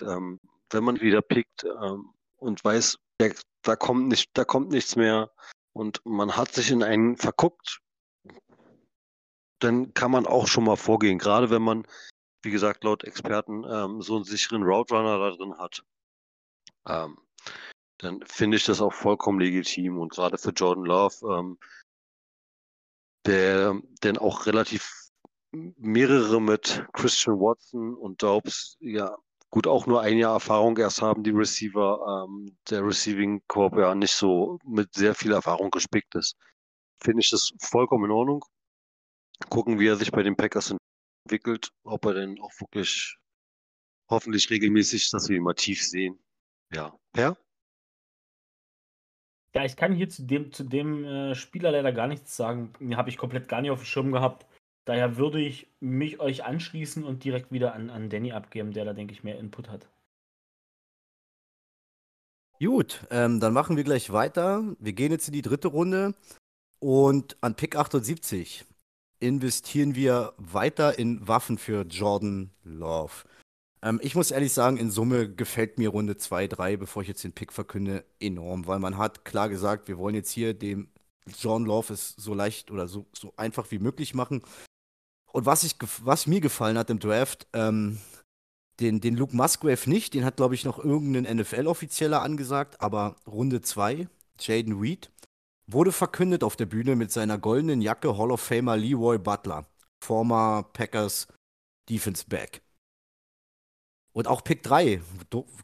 [0.00, 4.96] Ähm, wenn man wieder pickt ähm, und weiß, der, da kommt nicht, da kommt nichts
[4.96, 5.30] mehr
[5.72, 7.80] und man hat sich in einen verguckt,
[9.62, 11.18] dann kann man auch schon mal vorgehen.
[11.18, 11.86] Gerade wenn man,
[12.42, 15.84] wie gesagt, laut Experten ähm, so einen sicheren Route Runner da drin hat.
[16.88, 17.18] Ähm,
[17.98, 19.98] dann finde ich das auch vollkommen legitim.
[19.98, 21.58] Und gerade für Jordan Love, ähm,
[23.26, 25.10] der denn auch relativ
[25.52, 29.16] mehrere mit Christian Watson und Daubs ja
[29.52, 33.94] gut auch nur ein Jahr Erfahrung erst haben, die Receiver, ähm, der Receiving Corp ja
[33.94, 36.36] nicht so mit sehr viel Erfahrung gespickt ist.
[37.02, 38.44] Finde ich das vollkommen in Ordnung.
[39.48, 40.74] Gucken, wie er sich bei den Packers
[41.24, 43.18] entwickelt, ob er denn auch wirklich
[44.10, 46.18] hoffentlich regelmäßig, dass wir ihn mal tief sehen.
[46.72, 46.96] Ja.
[47.12, 47.36] Per?
[49.54, 52.72] Ja, ich kann hier zu dem, zu dem äh, Spieler leider gar nichts sagen.
[52.80, 54.46] Den habe ich komplett gar nicht auf dem Schirm gehabt.
[54.84, 58.94] Daher würde ich mich euch anschließen und direkt wieder an, an Danny abgeben, der da,
[58.94, 59.88] denke ich, mehr Input hat.
[62.58, 64.76] Gut, ähm, dann machen wir gleich weiter.
[64.78, 66.14] Wir gehen jetzt in die dritte Runde
[66.78, 68.64] und an Pick 78
[69.22, 73.12] investieren wir weiter in Waffen für Jordan Love.
[73.82, 77.22] Ähm, ich muss ehrlich sagen, in Summe gefällt mir Runde 2, 3, bevor ich jetzt
[77.22, 80.88] den Pick verkünde, enorm, weil man hat klar gesagt, wir wollen jetzt hier dem
[81.38, 84.42] John Love es so leicht oder so, so einfach wie möglich machen.
[85.32, 87.98] Und was, ich, was mir gefallen hat im Draft, ähm,
[88.80, 93.62] den, den Luke Musgrave nicht, den hat, glaube ich, noch irgendein NFL-Offizieller angesagt, aber Runde
[93.62, 94.08] 2,
[94.40, 95.12] Jaden Reed,
[95.72, 99.66] wurde verkündet auf der Bühne mit seiner goldenen Jacke Hall of Famer Leroy Butler,
[100.04, 101.28] former Packers
[101.88, 102.62] Defense Back.
[104.14, 105.00] Und auch Pick 3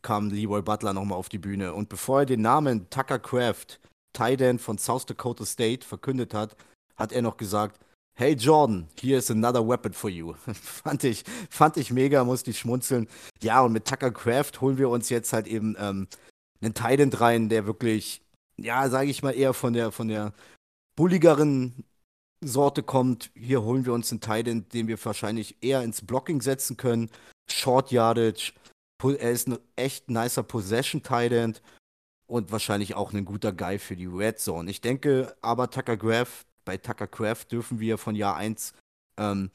[0.03, 1.75] kam Leroy Butler nochmal auf die Bühne.
[1.75, 3.79] Und bevor er den Namen Tucker Craft,
[4.14, 6.57] Tight End von South Dakota State, verkündet hat,
[6.97, 7.79] hat er noch gesagt,
[8.18, 10.35] Hey Jordan, here is another weapon for you.
[10.53, 13.07] fand, ich, fand ich mega, musste ich schmunzeln.
[13.40, 16.09] Ja, und mit Tucker Craft holen wir uns jetzt halt eben ähm,
[16.61, 18.21] einen Titan rein, der wirklich,
[18.59, 20.33] ja, sage ich mal, eher von der, von der
[20.97, 21.85] bulligeren
[22.40, 23.31] Sorte kommt.
[23.35, 27.11] Hier holen wir uns einen Titan, den wir wahrscheinlich eher ins Blocking setzen können.
[27.51, 28.53] Short Yardage.
[29.03, 31.57] Er ist ein echt nicer Possession Titan
[32.27, 34.71] und wahrscheinlich auch ein guter Guy für die Red Zone.
[34.71, 38.75] Ich denke aber, Tucker Craft bei Tucker Craft dürfen wir von Jahr 1
[39.16, 39.51] ähm,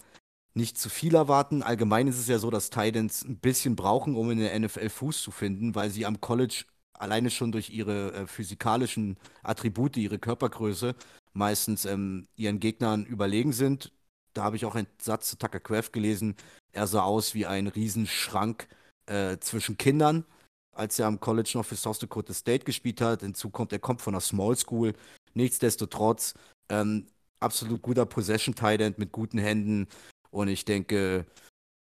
[0.56, 1.62] nicht zu viel erwarten.
[1.62, 5.22] Allgemein ist es ja so, dass Titans ein bisschen brauchen, um in der NFL Fuß
[5.22, 10.96] zu finden, weil sie am College alleine schon durch ihre äh, physikalischen Attribute, ihre Körpergröße
[11.34, 13.92] meistens ähm, ihren Gegnern überlegen sind.
[14.34, 16.36] Da habe ich auch einen Satz zu Tucker Craft gelesen.
[16.72, 18.68] Er sah aus wie ein Riesenschrank
[19.06, 20.26] äh, zwischen Kindern,
[20.72, 23.22] als er am College noch für South Dakota State gespielt hat.
[23.22, 24.94] Hinzu kommt, er kommt von einer Small School.
[25.34, 26.34] Nichtsdestotrotz
[26.70, 27.08] ähm,
[27.40, 29.88] absolut guter Possession Tight mit guten Händen.
[30.32, 31.28] Und ich denke,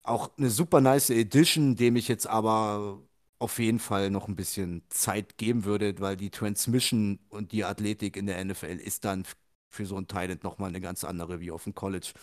[0.04, 3.02] auch eine super nice Edition, dem ich jetzt aber
[3.40, 8.18] auf jeden Fall noch ein bisschen Zeit geben würde, weil die Transmission und die Athletik
[8.18, 9.26] in der NFL ist dann
[9.70, 12.14] für so ein Talent nochmal eine ganz andere wie auf dem College.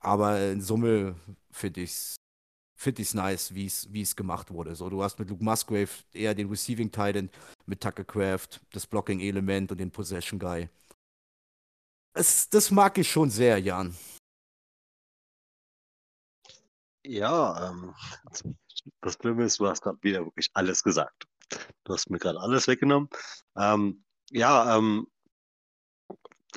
[0.00, 1.16] Aber in Summe
[1.50, 2.16] finde ich es
[2.78, 4.74] find ich's nice, wie es gemacht wurde.
[4.76, 7.28] So, du hast mit Luke Musgrave eher den Receiving Titan,
[7.66, 10.68] mit Tucker Craft das Blocking-Element und den Possession Guy.
[12.14, 13.96] Es, das mag ich schon sehr, Jan.
[17.04, 17.94] Ja, ähm,
[19.00, 21.24] das Schlimme ist, du hast gerade wieder wirklich alles gesagt.
[21.84, 23.08] Du hast mir gerade alles weggenommen.
[23.56, 25.06] Ähm, ja, ähm,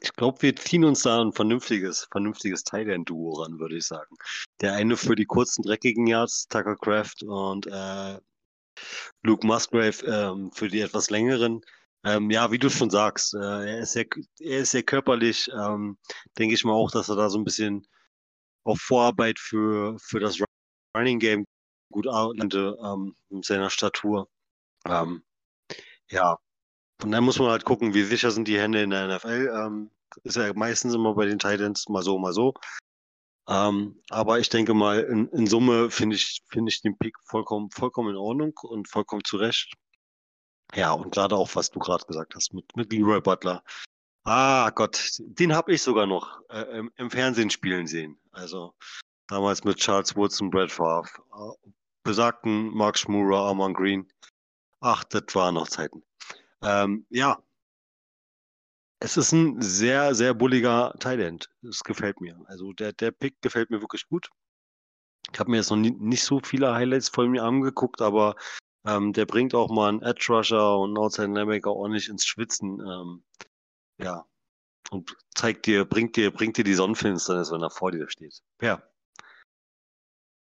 [0.02, 4.16] ich glaube, wir ziehen uns da ein vernünftiges, vernünftiges Thailand-Duo ran, würde ich sagen.
[4.62, 8.20] Der eine für die kurzen, dreckigen Yards, Tucker Craft und äh,
[9.24, 11.62] Luke Musgrave ähm, für die etwas längeren.
[12.04, 14.06] Ähm, ja, wie du schon sagst, äh, er, ist sehr,
[14.40, 15.50] er ist sehr körperlich.
[15.54, 15.98] Ähm,
[16.38, 17.86] denke ich mal auch, dass er da so ein bisschen
[18.64, 20.40] auch Vorarbeit für, für das
[20.98, 21.46] Running Game
[21.92, 24.30] gut arbeitete ähm, seiner Statur.
[24.86, 25.24] Ähm,
[26.10, 26.38] ja,
[27.04, 29.52] und dann muss man halt gucken, wie sicher sind die Hände in der NFL.
[29.54, 29.92] Ähm,
[30.24, 32.54] ist ja meistens immer bei den Titans mal so, mal so.
[33.48, 37.72] Ähm, aber ich denke mal, in, in Summe finde ich, finde ich den Pick vollkommen,
[37.72, 39.74] vollkommen in Ordnung und vollkommen zurecht.
[40.74, 43.64] Ja, und gerade auch, was du gerade gesagt hast, mit, mit Leroy Butler.
[44.24, 48.20] Ah Gott, den habe ich sogar noch äh, im, im, Fernsehen spielen sehen.
[48.32, 48.76] Also
[49.28, 51.10] damals mit Charles Woods und Brad Favre.
[52.04, 54.08] Besagten Mark Schmurer, Armand Green.
[54.80, 56.04] Ach, das waren noch Zeiten.
[56.64, 57.42] Ähm, ja,
[59.02, 61.50] es ist ein sehr, sehr bulliger Thailand.
[61.64, 62.40] Das gefällt mir.
[62.46, 64.30] Also der, der Pick gefällt mir wirklich gut.
[65.34, 68.36] Ich habe mir jetzt noch nie, nicht so viele Highlights von mir angeguckt, aber
[68.86, 72.80] ähm, der bringt auch mal einen Edge Rusher und einen Outside ordentlich ins Schwitzen.
[72.80, 73.24] Ähm,
[73.98, 74.26] ja.
[74.92, 78.44] Und zeigt dir, bringt dir, bringt dir die Sonnenfinsternis, wenn er vor dir steht.
[78.62, 78.84] Ja.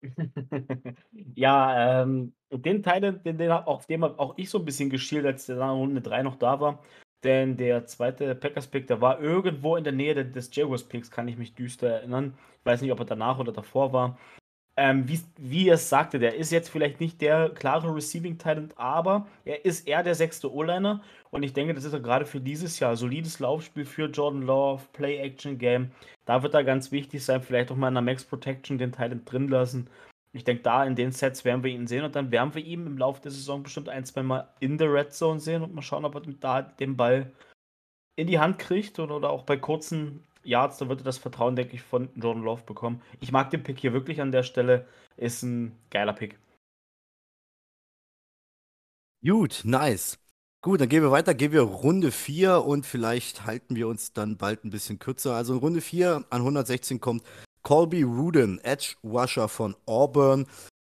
[1.35, 5.25] Ja, ähm, den Teil, den den auf dem habe auch ich so 'n bisschen geschielt,
[5.25, 6.79] als der in Runde 3 noch da war.
[7.23, 11.37] Denn der zweite Packers-Pick, der war irgendwo in der Nähe de des Jaguars-Picks, kann ich
[11.37, 12.37] mich düster erinnern.
[12.59, 14.17] Ich weiß nicht, ob er danach oder davor war.
[14.75, 19.27] Ähm, wie's wie er's sagte, der ist jetzt vielleicht nicht der klare Receiving Talent, aber
[19.45, 22.79] er ist eher der sechste O-Liner und ich denke, das ist er grade für dieses
[22.79, 22.95] Jahr.
[22.95, 25.91] Solides Laufspiel für Jordan Love, Play-Action-Game.
[26.25, 29.31] Da wird er ganz wichtig sein, vielleicht auch mal in der Max Protection den Talent
[29.31, 29.89] drin lassen.
[30.31, 32.87] Ich denke, da in den Sets werden wir ihn sehen und dann werden wir ihn
[32.87, 36.05] im Laufe der Saison bestimmt ein, zweimal in der Red Zone sehen und mal schauen,
[36.05, 37.31] ob er da den Ball
[38.15, 41.55] in die Hand kriegt oder, oder auch bei kurzen Yards, da wird er das Vertrauen,
[41.55, 43.01] denke ich, von Jordan Love bekommen.
[43.19, 44.87] Ich mag den Pick hier wirklich an der Stelle.
[45.17, 46.37] Ist ein geiler Pick.
[49.25, 50.19] Gut, nice.
[50.61, 54.37] Gut, dann gehen wir weiter, gehen wir Runde 4 und vielleicht halten wir uns dann
[54.37, 55.35] bald ein bisschen kürzer.
[55.35, 57.23] Also in Runde 4 an 116 kommt
[57.63, 60.45] Colby Rudin, Edge Rusher von Auburn.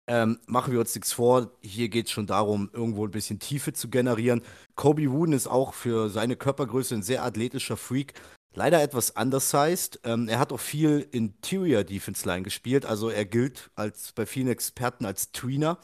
[0.08, 3.72] Ähm, machen wir uns nichts vor, hier geht es schon darum, irgendwo ein bisschen Tiefe
[3.72, 4.42] zu generieren.
[4.76, 8.14] Kobe Wooden ist auch für seine Körpergröße ein sehr athletischer Freak.
[8.56, 10.00] Leider etwas undersized.
[10.02, 14.48] Ähm, er hat auch viel Interior Defense Line gespielt, also er gilt als bei vielen
[14.48, 15.78] Experten als Tweener.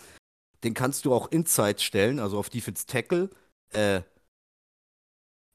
[0.65, 3.29] Den kannst du auch Inside stellen, also auf Defense Tackle.
[3.75, 4.01] Äh,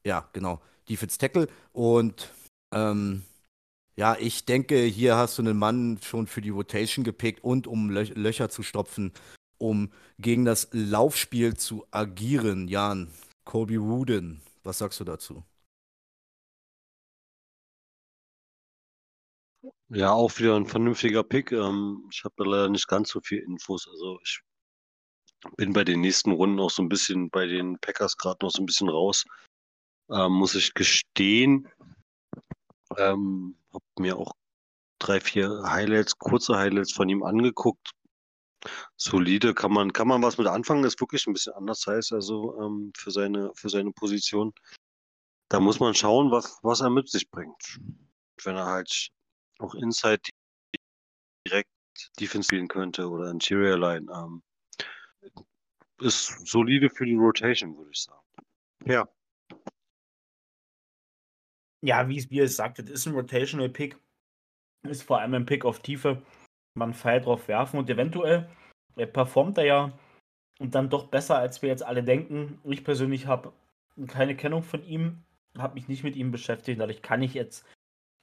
[0.06, 1.48] ja, genau, Defense Tackle.
[1.72, 2.32] Und
[2.72, 3.24] ähm,
[3.96, 7.90] ja, ich denke, hier hast du einen Mann schon für die Rotation gepickt und um
[7.90, 9.12] Lö Löcher zu stopfen,
[9.58, 12.68] um gegen das Laufspiel zu agieren.
[12.68, 13.10] Jan,
[13.44, 15.42] Colby Rudin, was sagst du dazu?
[19.90, 21.50] Ja, auch wieder ein vernünftiger Pick.
[21.52, 23.88] Ähm, ich habe da leider nicht ganz so viel Infos.
[23.88, 24.40] Also ich
[25.56, 28.62] bin bei den nächsten Runden auch so ein bisschen bei den Packers gerade noch so
[28.62, 29.24] ein bisschen raus.
[30.10, 31.68] Ähm, muss ich gestehen.
[32.98, 34.32] Ähm, habe mir auch
[34.98, 37.92] drei, vier Highlights, kurze Highlights von ihm angeguckt.
[38.96, 42.60] Solide, kann man, kann man was mit anfangen, ist wirklich ein bisschen anders heißt, also
[42.60, 44.52] ähm, für, seine, für seine Position.
[45.48, 47.78] Da muss man schauen, was, was er mit sich bringt.
[48.42, 49.10] Wenn er halt
[49.58, 50.22] auch Inside
[51.46, 51.70] direkt
[52.20, 54.10] Defense spielen könnte oder Interior Line.
[54.12, 54.42] Ähm,
[56.00, 58.22] ist solide für die Rotation, würde ich sagen.
[58.84, 59.08] Ja.
[61.80, 63.98] Ja, wie es sagt, das ist ein Rotational Pick.
[64.82, 66.22] Ist vor allem ein Pick auf Tiefe.
[66.74, 68.48] Man Pfeil drauf werfen und eventuell
[68.96, 69.98] äh, performt er ja
[70.58, 72.60] und dann doch besser, als wir jetzt alle denken.
[72.64, 73.52] Ich persönlich habe
[74.06, 75.24] keine Kennung von ihm,
[75.56, 77.64] habe mich nicht mit ihm beschäftigt, dadurch kann ich jetzt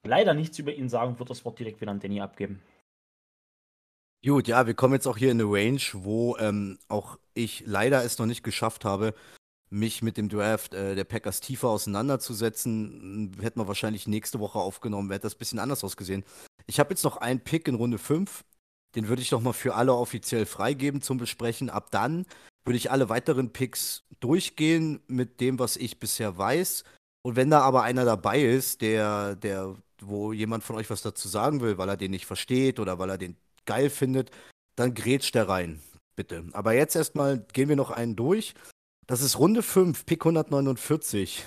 [0.06, 2.62] leider nichts über ihn sagen, würde das Wort direkt wieder an Danny abgeben.
[4.26, 8.04] Gut, ja, wir kommen jetzt auch hier in eine Range, wo ähm, auch ich leider
[8.04, 9.14] es noch nicht geschafft habe,
[9.70, 13.38] mich mit dem Draft äh, der Packers tiefer auseinanderzusetzen.
[13.40, 16.24] Hätten wir wahrscheinlich nächste Woche aufgenommen, wäre das ein bisschen anders ausgesehen.
[16.66, 18.44] Ich habe jetzt noch einen Pick in Runde 5.
[18.96, 21.70] Den würde ich noch mal für alle offiziell freigeben zum Besprechen.
[21.70, 22.26] Ab dann
[22.64, 26.84] würde ich alle weiteren Picks durchgehen mit dem, was ich bisher weiß.
[27.24, 31.28] Und wenn da aber einer dabei ist, der, der, wo jemand von euch was dazu
[31.28, 34.32] sagen will, weil er den nicht versteht oder weil er den geil findet,
[34.76, 35.82] dann grätscht der rein,
[36.16, 36.46] bitte.
[36.54, 38.54] Aber jetzt erstmal gehen wir noch einen durch.
[39.08, 41.46] Das ist Runde 5, Pick 149.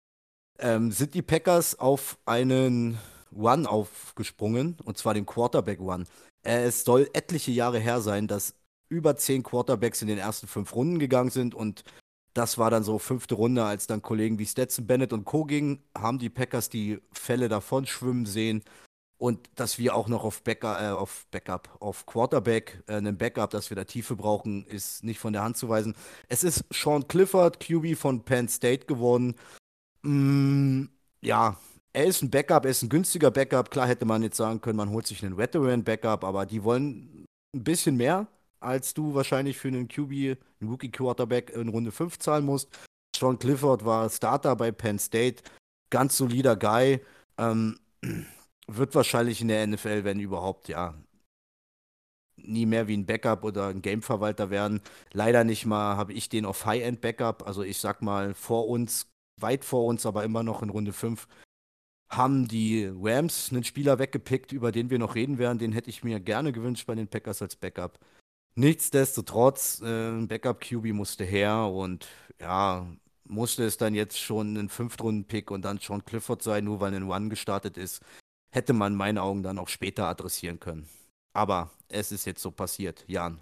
[0.58, 2.98] ähm, sind die Packers auf einen
[3.34, 6.04] One aufgesprungen, und zwar den Quarterback One.
[6.44, 8.54] Äh, es soll etliche Jahre her sein, dass
[8.88, 11.82] über zehn Quarterbacks in den ersten fünf Runden gegangen sind und
[12.34, 15.44] das war dann so fünfte Runde, als dann Kollegen wie Stetson Bennett und Co.
[15.44, 18.62] gingen, haben die Packers die Fälle davon schwimmen sehen.
[19.18, 23.50] Und dass wir auch noch auf, Backup, äh, auf Backup, auf Quarterback, äh, einen Backup,
[23.50, 25.94] dass wir da Tiefe brauchen, ist nicht von der Hand zu weisen.
[26.28, 29.36] Es ist Sean Clifford, QB von Penn State geworden.
[30.02, 30.86] Mm,
[31.20, 31.56] ja,
[31.92, 33.70] er ist ein Backup, er ist ein günstiger Backup.
[33.70, 37.64] Klar hätte man jetzt sagen können, man holt sich einen Veteran-Backup, aber die wollen ein
[37.64, 38.26] bisschen mehr
[38.62, 42.68] als du wahrscheinlich für einen QB, einen Rookie Quarterback in Runde 5 zahlen musst.
[43.16, 45.42] Sean Clifford war Starter bei Penn State,
[45.90, 47.00] ganz solider Guy.
[47.38, 47.78] Ähm,
[48.66, 50.94] wird wahrscheinlich in der NFL, wenn überhaupt, ja,
[52.36, 54.80] nie mehr wie ein Backup oder ein Gameverwalter werden.
[55.12, 57.46] Leider nicht mal habe ich den auf High-End Backup.
[57.46, 59.06] Also ich sag mal vor uns,
[59.40, 61.28] weit vor uns, aber immer noch in Runde 5
[62.10, 65.58] haben die Rams einen Spieler weggepickt, über den wir noch reden werden.
[65.58, 67.98] Den hätte ich mir gerne gewünscht bei den Packers als Backup.
[68.54, 72.06] Nichtsdestotrotz, äh, ein Backup-QB musste her und
[72.40, 72.86] ja,
[73.24, 77.04] musste es dann jetzt schon ein Fünftrunden-Pick und dann Sean Clifford sein, nur weil ein
[77.04, 78.02] One gestartet ist,
[78.52, 80.86] hätte man in meinen Augen dann auch später adressieren können.
[81.32, 83.40] Aber es ist jetzt so passiert, Jan.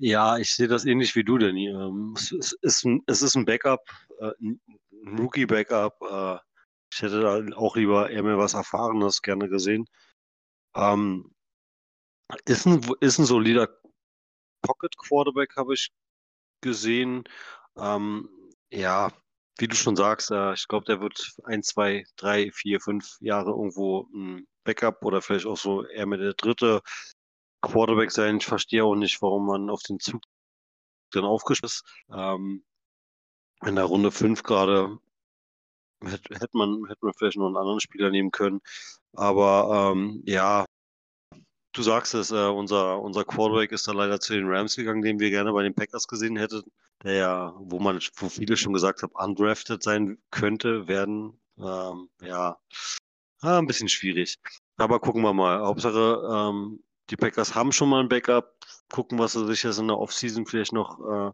[0.00, 1.68] Ja, ich sehe das ähnlich wie du, Danny.
[1.68, 3.82] Ähm, es, ist ein, es ist ein Backup,
[4.20, 4.60] äh, ein
[5.18, 6.00] Rookie-Backup.
[6.02, 6.38] Äh,
[6.92, 9.86] ich hätte da auch lieber eher mehr was Erfahrenes gerne gesehen.
[10.74, 11.32] Ähm,
[12.44, 13.68] Ist ein, ist ein solider
[14.62, 15.90] Pocket Quarterback, habe ich
[16.60, 17.24] gesehen.
[17.76, 18.28] Ähm,
[18.70, 19.10] ja,
[19.58, 23.50] wie du schon sagst, äh, ich glaube, der wird ein, zwei, drei, vier, fünf Jahre
[23.50, 26.82] irgendwo ein Backup oder vielleicht auch so eher mit der dritte
[27.62, 28.38] Quarterback sein.
[28.38, 30.22] Ich verstehe auch nicht, warum man auf den Zug
[31.12, 31.84] dann aufgeschossen ist.
[32.12, 32.64] Ähm,
[33.64, 34.98] in der Runde 5 gerade
[36.04, 38.60] hätte hätt man, hätte man vielleicht noch einen anderen Spieler nehmen können.
[39.14, 40.64] Aber ähm, ja,
[41.72, 45.20] du sagst es, äh, unser, unser Quarterback ist da leider zu den Rams gegangen, den
[45.20, 46.62] wir gerne bei den Packers gesehen hätten,
[47.02, 51.38] der ja, wo man, wo viele schon gesagt haben, undrafted sein könnte, werden.
[51.58, 52.58] Ähm, ja,
[53.40, 54.38] ah, ein bisschen schwierig.
[54.76, 55.60] Aber gucken wir mal.
[55.60, 58.54] Hauptsache, ähm, die Packers haben schon mal ein Backup.
[58.90, 61.32] Gucken, was sie sich jetzt in der Offseason vielleicht noch, äh,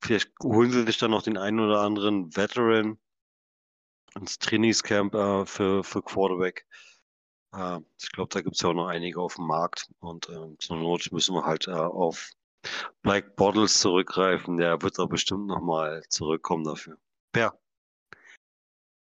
[0.00, 2.98] vielleicht holen sie sich dann noch den einen oder anderen Veteran
[4.16, 6.66] ins Trainingscamp äh, für, für Quarterback.
[7.56, 9.90] Äh, ich glaube, da gibt es ja auch noch einige auf dem Markt.
[10.00, 12.30] Und äh, zur Not müssen wir halt äh, auf
[13.02, 14.56] Black Bottles zurückgreifen.
[14.56, 16.96] Der wird da bestimmt nochmal zurückkommen dafür.
[17.32, 17.58] Per.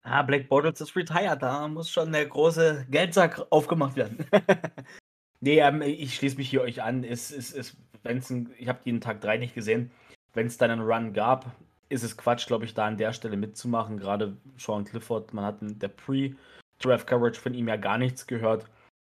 [0.06, 4.26] Ah, Black Bottles ist retired, da muss schon der große Geldsack aufgemacht werden.
[5.40, 7.06] nee, ähm, ich schließe mich hier euch an.
[7.06, 9.92] Es, es, es, wenn's ein, ich habe den Tag 3 nicht gesehen.
[10.34, 11.56] Wenn es dann einen Run gab,
[11.88, 13.98] ist es Quatsch, glaube ich, da an der Stelle mitzumachen.
[13.98, 15.88] Gerade Sean Clifford, man hat in der
[16.84, 18.66] Pre-Draft-Coverage von ihm ja gar nichts gehört.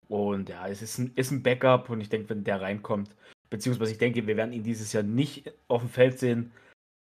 [0.08, 3.16] Und ja, es ist ein, ist ein Backup und ich denke, wenn der reinkommt,
[3.50, 6.52] beziehungsweise ich denke, wir werden ihn dieses Jahr nicht auf dem Feld sehen,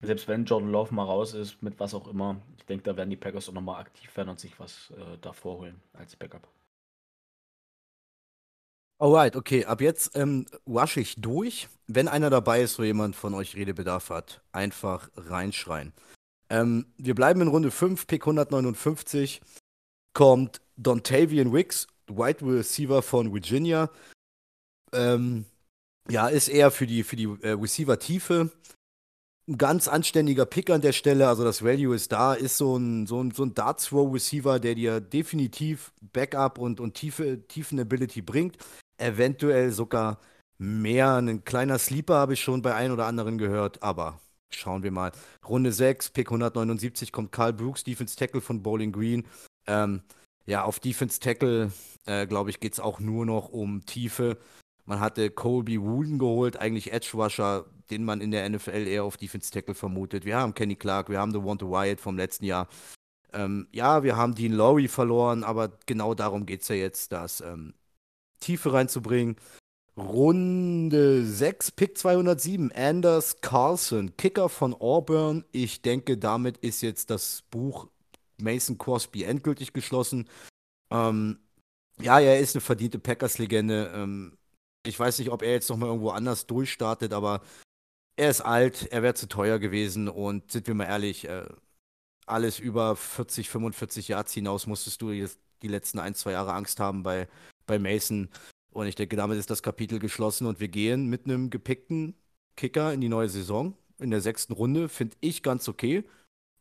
[0.01, 2.39] selbst wenn Jordan Love mal raus ist, mit was auch immer.
[2.57, 5.59] Ich denke, da werden die Packers auch nochmal aktiv werden und sich was äh, davor
[5.59, 6.47] holen als Backup.
[9.01, 11.69] Alright, okay, ab jetzt ähm, wasch ich durch.
[11.87, 15.93] Wenn einer dabei ist, wo jemand von euch Redebedarf hat, einfach reinschreien.
[16.49, 19.41] Ähm, wir bleiben in Runde 5, Pick 159.
[20.13, 23.89] Kommt Dontavian Wicks, Wide Receiver von Virginia.
[24.93, 25.45] Ähm,
[26.09, 28.51] ja, ist eher für die, für die äh, Receiver-Tiefe.
[29.47, 33.07] Ein ganz anständiger Pick an der Stelle, also das Value ist da, ist so ein,
[33.07, 38.57] so ein, so ein Darts-Throw-Receiver, der dir definitiv Backup und, und tiefe, Tiefen-Ability bringt
[38.97, 40.19] eventuell sogar
[40.59, 41.15] mehr.
[41.15, 44.19] Ein kleiner Sleeper habe ich schon bei ein oder anderen gehört, aber
[44.51, 45.11] schauen wir mal.
[45.47, 49.25] Runde 6, Pick 179 kommt Carl Brooks, Defense Tackle von Bowling Green.
[49.69, 50.01] Ähm,
[50.47, 51.71] ja, auf Defense Tackle,
[52.05, 54.37] äh, glaube ich, geht es auch nur noch um Tiefe.
[54.85, 59.17] Man hatte Colby Wooden geholt, eigentlich Edge Rusher, den man in der NFL eher auf
[59.17, 60.25] Defense Tackle vermutet.
[60.25, 62.67] Wir haben Kenny Clark, wir haben The Devonta Wyatt vom letzten Jahr.
[63.31, 67.41] Ähm, ja, wir haben Dean Laurie verloren, aber genau darum geht es ja jetzt, dass
[67.41, 67.75] ähm,
[68.39, 69.35] Tiefe reinzubringen.
[69.95, 75.45] Runde 6, Pick 207, Anders Carlson, Kicker von Auburn.
[75.51, 77.87] Ich denke, damit ist jetzt das Buch
[78.41, 80.29] Mason Crosby endgültig geschlossen.
[80.91, 81.39] Ähm,
[82.01, 83.91] ja, er ist eine verdiente Packers-Legende.
[83.93, 84.37] Ähm,
[84.85, 87.41] ich weiß nicht, ob er jetzt nochmal irgendwo anders durchstartet, aber
[88.15, 91.45] er ist alt, er wäre zu teuer gewesen und sind wir mal ehrlich, äh,
[92.25, 97.03] alles über 40, 45 Yards hinaus musstest du die letzten ein, zwei Jahre Angst haben
[97.03, 97.27] bei
[97.69, 98.27] bei Mason.
[98.71, 102.15] Und ich denke, damit ist das Kapitel geschlossen und wir gehen mit einem gepickten
[102.57, 103.77] Kicker in die neue Saison.
[103.99, 106.03] In der sechsten Runde finde ich ganz okay.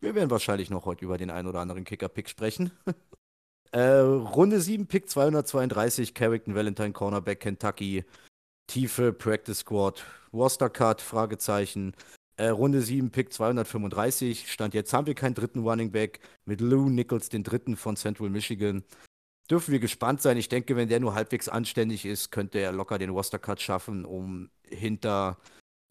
[0.01, 2.71] Wir werden wahrscheinlich noch heute über den einen oder anderen Kicker-Pick sprechen.
[3.73, 8.05] äh, Runde 7, Pick 232, Carrington Valentine, Cornerback, Kentucky.
[8.67, 11.95] Tiefe, Practice Squad, Roster Cut, Fragezeichen.
[12.37, 14.53] Äh, Runde 7, Pick 235.
[14.53, 18.29] Stand jetzt haben wir keinen dritten Running Back mit Lou Nichols, den dritten von Central
[18.29, 18.85] Michigan
[19.51, 20.37] dürfen wir gespannt sein.
[20.37, 24.51] Ich denke, wenn der nur halbwegs anständig ist, könnte er locker den Roster-Cut schaffen, um
[24.67, 25.39] hinter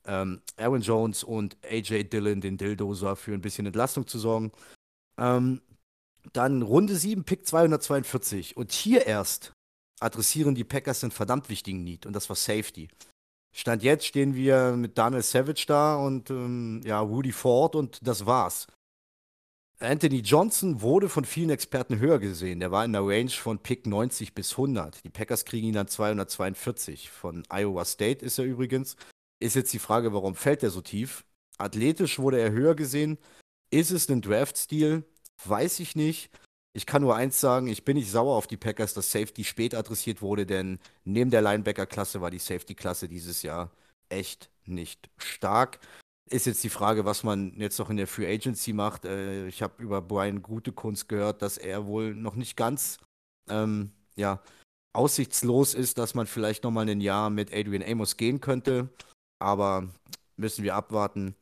[0.08, 4.52] ähm, Aaron Jones und AJ Dillon, den Dildoser, für ein bisschen Entlastung zu sorgen.
[5.20, 5.62] Ähm,
[6.34, 8.58] dann Runde 7, Pick 242.
[8.58, 9.54] Und hier erst
[10.00, 12.88] adressieren die Packers einen verdammt wichtigen Need und das war Safety.
[13.56, 18.26] Stand jetzt stehen wir mit Daniel Savage da und ähm, ja, Rudy Ford und das
[18.26, 18.68] war's.
[19.80, 22.60] Anthony Johnson wurde von vielen Experten höher gesehen.
[22.60, 25.04] Der war in der Range von Pick 90 bis 100.
[25.04, 27.12] Die Packers kriegen ihn dann 242.
[27.12, 28.96] Von Iowa State ist er übrigens.
[29.40, 31.26] Ist jetzt die Frage, warum fällt er so tief?
[31.58, 33.18] Athletisch wurde er höher gesehen.
[33.72, 35.04] Ist es ein Draft-Stil?
[35.46, 36.32] Weiß ich nicht.
[36.74, 39.74] Ich kann nur eins sagen, ich bin nicht sauer auf die Packers, dass Safety spät
[39.74, 43.72] adressiert wurde, denn neben der Linebacker-Klasse war die Safety-Klasse dieses Jahr
[44.10, 45.80] echt nicht stark.
[46.30, 49.06] Ist jetzt die Frage, was man jetzt noch in der Free Agency macht.
[49.06, 53.00] Äh, ich habe über Brian Gute Kunst gehört, dass er wohl noch nicht ganz
[53.50, 54.42] ähm, ja,
[54.94, 58.90] aussichtslos ist, dass man vielleicht noch mal ein Jahr mit Adrian Amos gehen könnte.
[59.40, 59.88] Aber
[60.36, 61.36] müssen wir abwarten.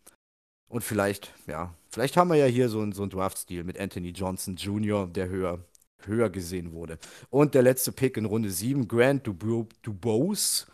[0.68, 4.10] Und vielleicht, ja, vielleicht haben wir ja hier so, ein, so einen Draft-Stil mit Anthony
[4.10, 5.60] Johnson Jr., der höher,
[6.04, 6.98] höher gesehen wurde.
[7.30, 10.66] Und der letzte Pick in Runde 7, Grant Dubose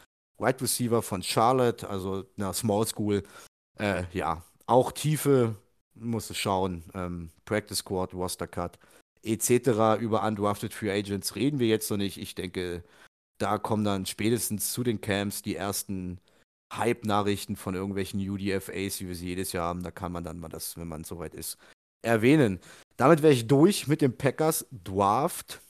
[0.41, 3.23] Wide Receiver von Charlotte, also einer Small School.
[3.77, 5.55] Äh, ja, auch Tiefe,
[5.93, 6.83] muss es schauen.
[6.93, 8.79] Ähm, Practice Squad, Roster Cut,
[9.23, 9.99] etc.
[9.99, 12.17] Über Undrafted Free Agents reden wir jetzt noch nicht.
[12.17, 12.83] Ich denke,
[13.37, 16.19] da kommen dann spätestens zu den Camps die ersten
[16.71, 19.83] Hype-Nachrichten von irgendwelchen UDFAs, wie wir sie jedes Jahr haben.
[19.83, 21.57] Da kann man dann mal das, wenn man soweit ist,
[22.01, 22.59] erwähnen.
[22.97, 25.61] Damit wäre ich durch mit dem Packers Draft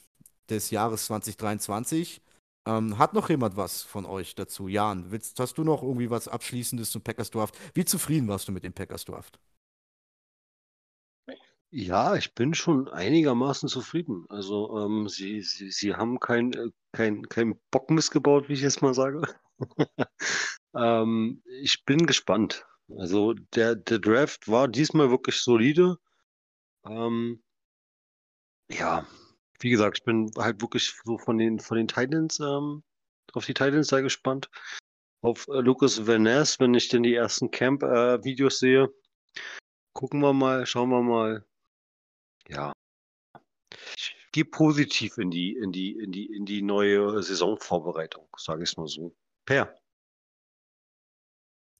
[0.49, 2.21] des Jahres 2023.
[2.67, 4.67] Ähm, hat noch jemand was von euch dazu?
[4.67, 7.57] Jan, willst, hast du noch irgendwie was Abschließendes zum Packers Draft?
[7.73, 9.39] Wie zufrieden warst du mit dem Packers Draft?
[11.73, 14.25] Ja, ich bin schon einigermaßen zufrieden.
[14.29, 18.81] Also, ähm, sie, sie, sie haben kein, äh, kein, kein Bock missgebaut, wie ich jetzt
[18.81, 19.21] mal sage.
[20.75, 22.65] ähm, ich bin gespannt.
[22.97, 25.97] Also, der, der Draft war diesmal wirklich solide.
[26.85, 27.43] Ähm,
[28.69, 29.05] ja,
[29.59, 32.83] wie gesagt, ich bin halt wirklich so von den, von den Titans, ähm,
[33.33, 34.49] auf die Titans sehr gespannt.
[35.21, 38.93] Auf äh, Lucas Van wenn ich denn die ersten Camp-Videos äh, sehe.
[39.93, 41.45] Gucken wir mal, schauen wir mal.
[42.47, 42.73] Ja.
[43.95, 48.71] Ich gehe positiv in die, in die, in die, in die neue Saisonvorbereitung, sage ich
[48.71, 49.15] es mal so.
[49.45, 49.75] Per.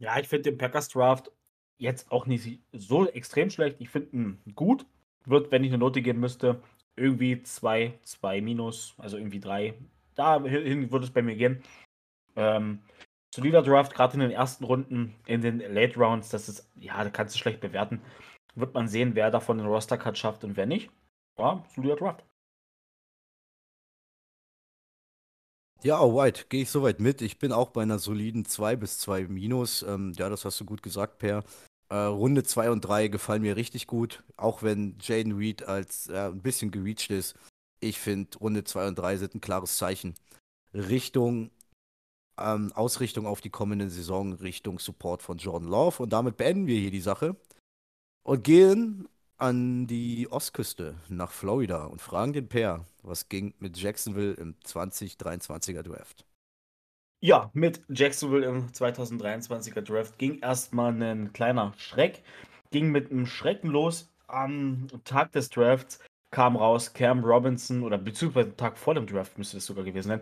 [0.02, 1.32] Ja, ich finde den Packers Draft
[1.78, 3.78] jetzt auch nicht so extrem schlecht.
[3.80, 4.86] Ich finde ihn gut.
[5.26, 6.60] Wird, wenn ich eine Note geben müsste,
[6.96, 9.76] irgendwie 2, 2 minus, also irgendwie 3.
[10.16, 11.64] Dahin würde es bei mir gehen.
[12.36, 12.80] Ähm,
[13.34, 17.12] solider Draft, gerade in den ersten Runden, in den Late Rounds, das ist, ja, da
[17.12, 18.02] kannst du schlecht bewerten.
[18.56, 20.90] Wird man sehen, wer davon den Roster-Cut schafft und wer nicht.
[21.38, 22.26] Ja, solider Draft.
[25.84, 27.24] Ja, White, gehe ich soweit mit.
[27.24, 29.82] Ich bin auch bei einer soliden 2 bis 2 minus.
[29.82, 31.44] Ähm, ja, das hast du gut gesagt, Per.
[31.90, 36.28] Äh, Runde 2 und 3 gefallen mir richtig gut, auch wenn Jaden Reed als äh,
[36.28, 37.36] ein bisschen gereached ist.
[37.80, 40.14] Ich finde, Runde 2 und 3 sind ein klares Zeichen.
[40.76, 41.50] Richtung,
[42.38, 46.04] ähm, Ausrichtung auf die kommende Saison, Richtung Support von Jordan Love.
[46.04, 47.36] Und damit beenden wir hier die Sache
[48.24, 49.10] und gehen
[49.42, 55.82] an die Ostküste nach Florida und fragen den Pair, was ging mit Jacksonville im 2023er
[55.82, 56.26] Draft.
[57.24, 62.24] Ja, mit Jacksonville im 2023er Draft ging erstmal ein kleiner Schreck.
[62.70, 64.10] Ging mit einem Schrecken los.
[64.28, 66.00] Am Tag des Drafts
[66.32, 70.22] kam raus Cam Robinson, oder beziehungsweise Tag vor dem Draft müsste es sogar gewesen sein.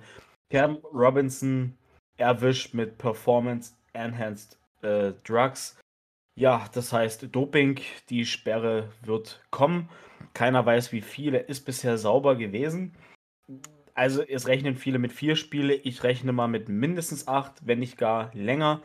[0.49, 1.77] Cam Robinson
[2.17, 5.77] erwischt mit Performance Enhanced äh, Drugs.
[6.39, 7.79] Ja, das heißt Doping.
[8.09, 9.89] Die Sperre wird kommen.
[10.33, 11.39] Keiner weiß, wie viele.
[11.39, 12.95] Ist bisher sauber gewesen
[13.99, 17.97] also es rechnen viele mit vier Spiele, ich rechne mal mit mindestens acht, wenn nicht
[17.97, 18.81] gar länger.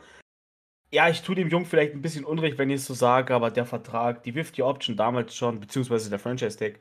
[0.91, 3.49] Ja, ich tue dem Jungen vielleicht ein bisschen Unrecht, wenn ich es so sage, aber
[3.49, 6.79] der Vertrag, die 50 Option damals schon, beziehungsweise der Franchise-Tag,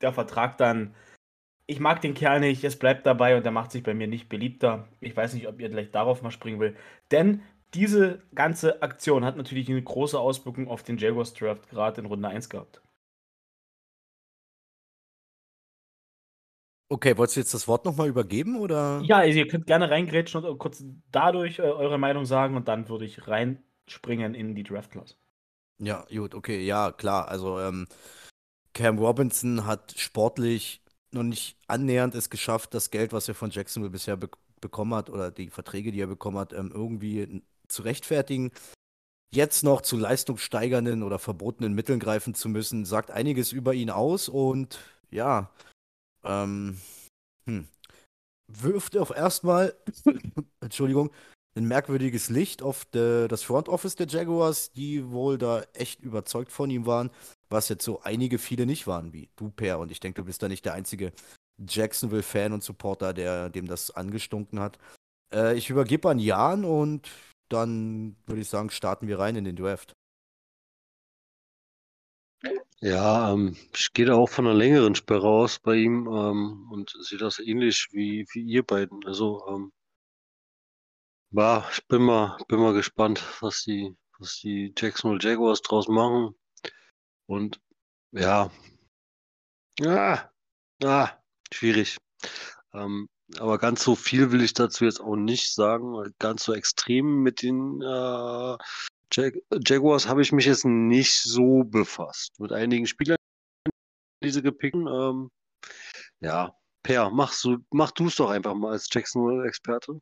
[0.00, 0.94] der Vertrag dann,
[1.66, 4.28] ich mag den Kerl nicht, es bleibt dabei und der macht sich bei mir nicht
[4.28, 4.88] beliebter.
[5.00, 6.76] Ich weiß nicht, ob ihr gleich darauf mal springen will.
[7.12, 7.42] Denn
[7.74, 12.28] diese ganze Aktion hat natürlich eine große Auswirkung auf den Jaguars Draft gerade in Runde
[12.28, 12.80] 1 gehabt.
[16.88, 19.00] Okay, wolltest du jetzt das Wort nochmal übergeben oder?
[19.04, 22.88] Ja, also ihr könnt gerne reingrätschen und kurz dadurch äh, eure Meinung sagen und dann
[22.88, 25.16] würde ich reinspringen in die Draft Class.
[25.78, 27.28] Ja, gut, okay, ja, klar.
[27.28, 27.88] Also ähm,
[28.72, 33.90] Cam Robinson hat sportlich noch nicht annähernd es geschafft, das Geld, was er von Jacksonville
[33.90, 34.30] bisher be
[34.62, 38.52] bekommen hat oder die Verträge, die er bekommen hat, ähm, irgendwie zu rechtfertigen.
[39.32, 44.28] Jetzt noch zu leistungssteigernden oder verbotenen Mitteln greifen zu müssen, sagt einiges über ihn aus
[44.28, 44.78] und
[45.10, 45.50] ja,
[46.24, 46.78] ähm,
[47.46, 47.68] hm.
[48.48, 49.74] wirft auf erstmal,
[50.60, 51.10] Entschuldigung,
[51.56, 56.52] ein merkwürdiges Licht auf de, das Front Office der Jaguars, die wohl da echt überzeugt
[56.52, 57.10] von ihm waren,
[57.48, 59.78] was jetzt so einige, viele nicht waren, wie du, Per.
[59.78, 61.12] Und ich denke, du bist da nicht der einzige
[61.66, 64.78] Jacksonville-Fan und Supporter, der dem das angestunken hat.
[65.32, 67.08] Äh, ich übergebe an Jan und
[67.48, 69.94] dann würde ich sagen, starten wir rein in den Draft.
[72.80, 76.94] Ja, ähm, ich gehe da auch von einer längeren Sperre aus bei ihm ähm, und
[77.00, 79.04] sehe das ähnlich wie, wie ihr beiden.
[79.06, 79.72] Also, ähm,
[81.30, 86.34] ja, ich bin mal, bin mal gespannt, was die, was die Jacksonville Jaguars draus machen.
[87.26, 87.60] Und
[88.12, 88.50] ja,
[89.80, 90.30] ja,
[90.84, 91.10] ah,
[91.52, 91.98] schwierig.
[92.74, 96.12] Ähm, aber ganz so viel will ich dazu jetzt auch nicht sagen.
[96.18, 98.56] Ganz so extrem mit den äh,
[99.12, 102.38] Jag Jaguars habe ich mich jetzt nicht so befasst.
[102.40, 103.16] Mit einigen Spielern,
[104.22, 105.30] die sie gepickt ähm,
[106.20, 110.00] Ja, Per, machst du, mach du es doch einfach mal als Jackson-Experte.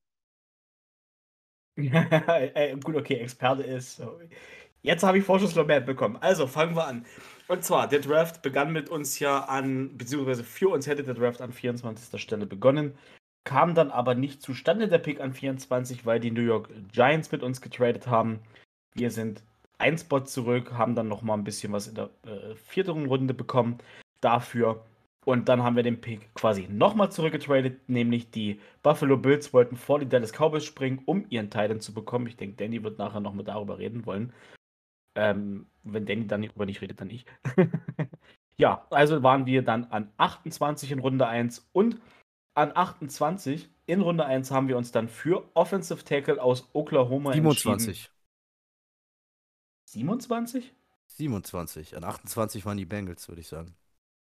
[2.84, 4.00] Gut, okay, Experte ist.
[4.82, 6.16] Jetzt habe ich Vorschusslorbeeren bekommen.
[6.16, 7.06] Also fangen wir an.
[7.46, 11.42] Und zwar, der Draft begann mit uns ja an, beziehungsweise für uns hätte der Draft
[11.42, 12.20] an 24.
[12.20, 12.94] Stelle begonnen.
[13.44, 17.42] kam dann aber nicht zustande, der Pick an 24, weil die New York Giants mit
[17.42, 18.40] uns getradet haben.
[18.94, 19.42] Wir sind
[19.76, 23.78] ein Spot zurück, haben dann nochmal ein bisschen was in der äh, vierten Runde bekommen
[24.22, 24.82] dafür.
[25.26, 29.98] Und dann haben wir den Pick quasi nochmal zurückgetradet, nämlich die Buffalo Bills wollten vor
[29.98, 32.26] die Dallas Cowboys springen, um ihren Titan zu bekommen.
[32.26, 34.32] Ich denke, Danny wird nachher noch mal darüber reden wollen.
[35.14, 37.24] Ähm, wenn Danny dann darüber nicht redet, dann ich.
[38.56, 42.00] ja, also waren wir dann an 28 in Runde 1 und
[42.54, 47.88] an 28 in Runde 1 haben wir uns dann für Offensive Tackle aus Oklahoma 27.
[47.88, 48.14] entschieden.
[49.86, 50.72] 27?
[51.06, 51.96] 27.
[51.96, 53.74] An 28 waren die Bengals, würde ich sagen.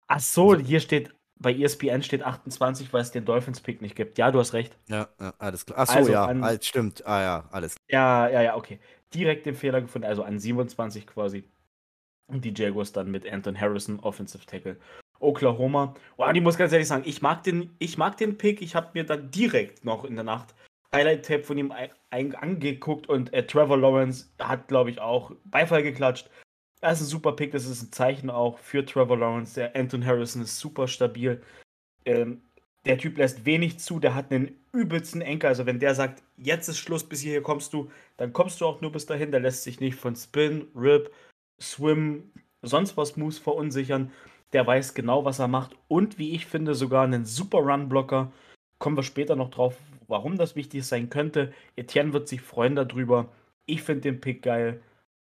[0.07, 4.17] Ach so, hier steht, bei ESPN steht 28, weil es den Dolphins-Pick nicht gibt.
[4.17, 4.75] Ja, du hast recht.
[4.87, 5.79] Ja, ja alles klar.
[5.79, 7.05] Ach so, Also ja, an- stimmt.
[7.05, 8.79] Ah ja, alles Ja, ja, ja, okay.
[9.13, 11.43] Direkt den Fehler gefunden, also an 27 quasi.
[12.27, 14.77] Und die Jaguars dann mit Anton Harrison, Offensive Tackle.
[15.19, 15.93] Oklahoma.
[16.17, 18.61] Oh, und ich muss ganz ehrlich sagen, ich mag den, ich mag den Pick.
[18.61, 20.55] Ich habe mir dann direkt noch in der Nacht
[20.93, 21.73] Highlight-Tape von ihm
[22.09, 26.29] angeguckt und äh, Trevor Lawrence hat, glaube ich, auch Beifall geklatscht.
[26.81, 29.55] Das ist ein super Pick, das ist ein Zeichen auch für Trevor Lawrence.
[29.55, 31.41] Der Anton Harrison ist super stabil.
[32.05, 32.41] Ähm,
[32.85, 35.49] der Typ lässt wenig zu, der hat einen übelsten Enker.
[35.49, 38.81] Also wenn der sagt, jetzt ist Schluss, bis hierher kommst du, dann kommst du auch
[38.81, 39.31] nur bis dahin.
[39.31, 41.11] Der lässt sich nicht von Spin, Rip,
[41.61, 44.11] Swim, sonst was Moves verunsichern.
[44.53, 45.75] Der weiß genau, was er macht.
[45.87, 48.31] Und wie ich finde, sogar einen super Run-Blocker.
[48.79, 49.77] Kommen wir später noch drauf,
[50.07, 51.53] warum das wichtig sein könnte.
[51.75, 53.29] Etienne wird sich freuen darüber.
[53.67, 54.81] Ich finde den Pick geil.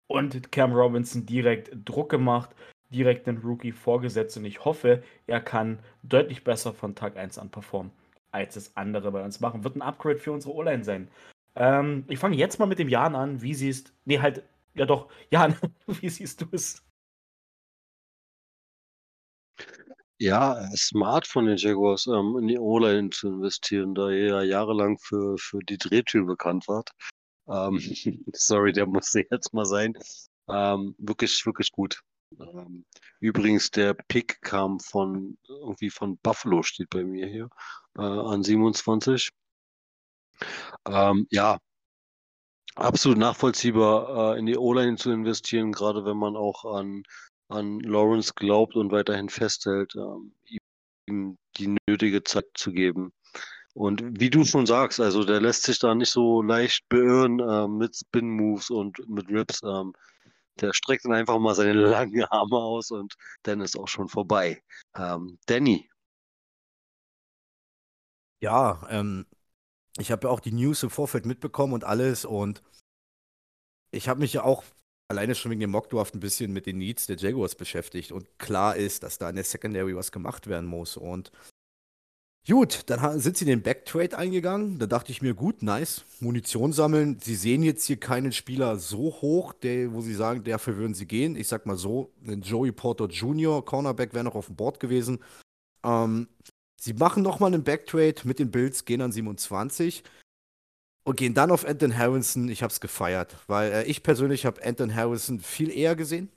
[0.07, 2.51] Und Cam Robinson direkt Druck gemacht,
[2.91, 4.36] direkt den Rookie vorgesetzt.
[4.36, 7.93] Und ich hoffe, er kann deutlich besser von Tag 1 an performen,
[8.30, 9.64] als es andere bei uns machen.
[9.64, 11.09] Wird ein Upgrade für unsere O-Line sein.
[11.55, 13.43] Ähm, ich fange jetzt mal mit dem Jan an.
[13.43, 14.43] Wie siehst Nee, halt.
[14.74, 15.09] Ja, doch.
[15.30, 16.82] Jan, wie siehst du es?
[20.20, 24.99] Ja, smart von den Jaguars, ähm, in die O-Line zu investieren, da er ja jahrelang
[24.99, 26.84] für, für die Drehtür bekannt war.
[27.49, 27.78] Ähm,
[28.34, 29.97] sorry, der musste jetzt mal sein.
[30.49, 32.03] Ähm, wirklich, wirklich gut.
[32.39, 32.85] Ähm,
[33.20, 37.49] übrigens, der Pick kam von irgendwie von Buffalo, steht bei mir hier,
[37.97, 39.31] äh, an 27.
[40.87, 41.59] Ähm, ja,
[42.76, 47.03] absolut nachvollziehbar, äh, in die O-Line zu investieren, gerade wenn man auch an
[47.49, 50.33] an Lawrence glaubt und weiterhin festhält, ähm,
[51.07, 53.12] ihm die nötige Zeit zu geben.
[53.74, 57.79] Und wie du schon sagst, also der lässt sich da nicht so leicht beirren ähm,
[57.79, 59.62] mit Spin-Moves und mit Rips.
[60.61, 64.62] Der streckt dann einfach mal seine langen Arme aus und dann ist auch schon vorbei.
[64.96, 65.88] Ähm, Danny,
[68.40, 69.26] Ja, ähm,
[69.98, 72.62] ich habe ja auch die News im Vorfeld mitbekommen und alles und
[73.90, 74.64] ich habe mich ja auch
[75.09, 78.76] alleine schon wegen dem Mockdraft ein bisschen mit den Needs der Jaguars beschäftigt und klar
[78.76, 81.32] ist, dass da in der Secondary was gemacht werden muss und
[82.49, 87.18] gut, dann sind sie den Backtrade eingegangen, da dachte ich mir, gut, nice, Munition sammeln,
[87.20, 91.07] sie sehen jetzt hier keinen Spieler so hoch, der, wo sie sagen, dafür würden sie
[91.07, 95.18] gehen, ich sag mal so, Joey Porter Jr., Cornerback wäre noch auf dem Board gewesen,
[95.84, 96.28] ähm,
[96.80, 100.05] Sie machen nochmal einen Backtrade mit den Bills, gehen an 27
[101.03, 102.49] und gehen dann auf Anton Harrison.
[102.49, 106.30] Ich habe es gefeiert, weil äh, ich persönlich habe Anton Harrison viel eher gesehen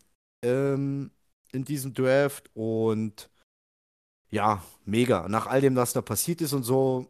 [0.43, 1.11] ähm,
[1.51, 3.29] in diesem Draft und
[4.31, 5.27] ja, mega.
[5.29, 7.07] Nach all dem, was da passiert ist und so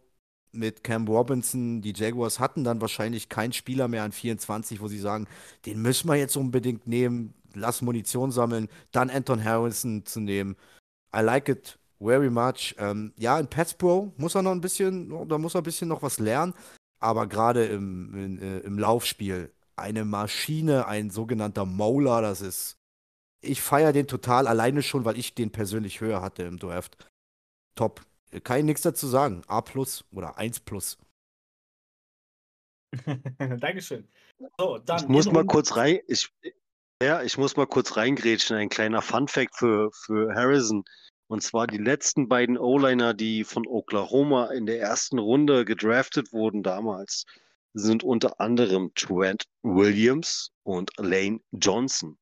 [0.51, 4.99] mit Cam Robinson, die Jaguars hatten dann wahrscheinlich keinen Spieler mehr an 24, wo sie
[4.99, 5.27] sagen,
[5.65, 10.55] den müssen wir jetzt unbedingt nehmen, lass Munition sammeln, dann Anton Harrison zu nehmen.
[11.15, 12.75] I like it very much.
[12.77, 15.87] Ähm, ja, in Pets Pro muss er noch ein bisschen, da muss er ein bisschen
[15.87, 16.53] noch was lernen,
[16.99, 22.77] aber gerade im, in, äh, im Laufspiel eine Maschine, ein sogenannter Mauler, das ist.
[23.43, 26.97] Ich feiere den total, alleine schon, weil ich den persönlich höher hatte im Draft.
[27.75, 28.01] Top.
[28.43, 29.43] Kann ich nichts dazu sagen.
[29.47, 30.97] A plus oder 1 plus.
[33.59, 34.07] Dankeschön.
[34.57, 36.29] So, dann ich muss mal kurz rein, ich,
[37.01, 38.57] ja, ich muss mal kurz reingrätschen.
[38.57, 40.83] Ein kleiner Fun-Fact für, für Harrison.
[41.27, 46.61] Und zwar die letzten beiden O-Liner, die von Oklahoma in der ersten Runde gedraftet wurden
[46.61, 47.25] damals,
[47.73, 52.17] sind unter anderem Trent Williams und Lane Johnson.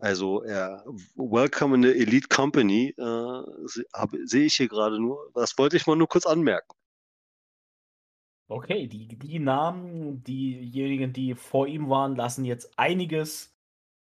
[0.00, 0.84] Also er
[1.16, 3.42] welcome in the Elite Company, äh,
[4.24, 5.30] sehe ich hier gerade nur.
[5.34, 6.74] Das wollte ich mal nur kurz anmerken.
[8.48, 13.54] Okay, die, die Namen, diejenigen, die vor ihm waren, lassen jetzt einiges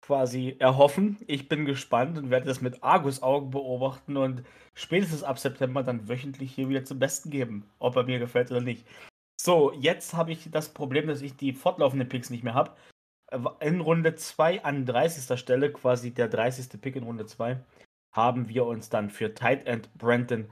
[0.01, 1.17] quasi erhoffen.
[1.25, 4.43] Ich bin gespannt und werde das mit Argusaugen beobachten und
[4.75, 8.61] spätestens ab September dann wöchentlich hier wieder zum Besten geben, ob er mir gefällt oder
[8.61, 8.85] nicht.
[9.41, 12.71] So, jetzt habe ich das Problem, dass ich die fortlaufenden Picks nicht mehr habe.
[13.59, 15.37] In Runde 2 an 30.
[15.39, 16.81] Stelle, quasi der 30.
[16.81, 17.59] Pick in Runde 2,
[18.13, 20.49] haben wir uns dann für Tight End Brandon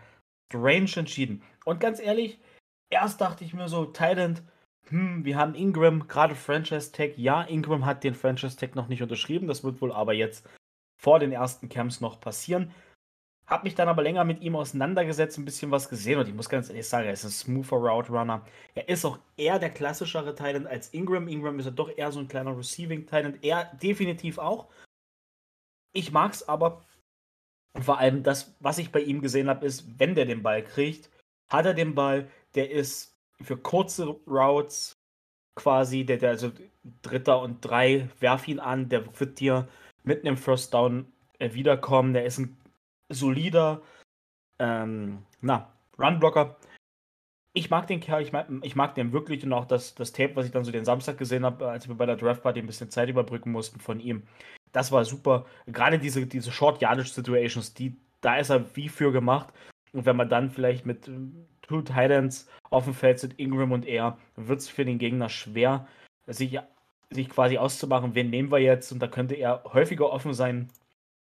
[0.48, 1.42] strange entschieden.
[1.64, 2.40] Und ganz ehrlich,
[2.90, 4.44] erst dachte ich mir so, Thailand,
[4.90, 7.18] hm, wir haben Ingram, gerade Franchise Tag.
[7.18, 9.48] Ja, Ingram hat den Franchise Tag noch nicht unterschrieben.
[9.48, 10.48] Das wird wohl aber jetzt
[11.02, 12.72] vor den ersten Camps noch passieren.
[13.48, 16.50] Hab mich dann aber länger mit ihm auseinandergesetzt, ein bisschen was gesehen und ich muss
[16.50, 18.44] ganz ehrlich sagen, er ist ein smoother Route Runner.
[18.74, 21.28] Er ist auch eher der klassischere Talent als Ingram.
[21.28, 23.44] Ingram ist ja doch eher so ein kleiner Receiving Talent.
[23.44, 24.68] Er definitiv auch.
[25.94, 26.84] Ich mag's aber
[27.82, 31.10] vor allem das, was ich bei ihm gesehen habe, ist, wenn der den Ball kriegt,
[31.50, 34.98] hat er den Ball, der ist für kurze Routes
[35.56, 36.52] quasi, der, der also
[37.02, 39.68] Dritter und Drei, werf ihn an, der wird dir
[40.04, 42.14] mit einem First Down äh, wiederkommen.
[42.14, 42.58] Der ist ein
[43.16, 43.82] solider,
[44.60, 46.58] ähm, na, Runblocker.
[47.54, 50.36] Ich mag den Kerl, ich mag, ich mag den wirklich und auch das, das Tape,
[50.36, 52.68] was ich dann so den Samstag gesehen habe, als wir bei der Draft Party ein
[52.68, 54.24] bisschen Zeit überbrücken mussten von ihm.
[54.74, 55.46] Das war super.
[55.68, 59.54] Gerade diese, diese Short Yardage Situations, die, da ist er wie für gemacht.
[59.94, 61.10] Und wenn man dann vielleicht mit
[61.62, 65.88] Two Titans auf dem Feld sind, Ingram und er, wird es für den Gegner schwer,
[66.28, 66.60] sich,
[67.10, 68.92] sich quasi auszumachen, wen nehmen wir jetzt.
[68.92, 70.70] Und da könnte er häufiger offen sein,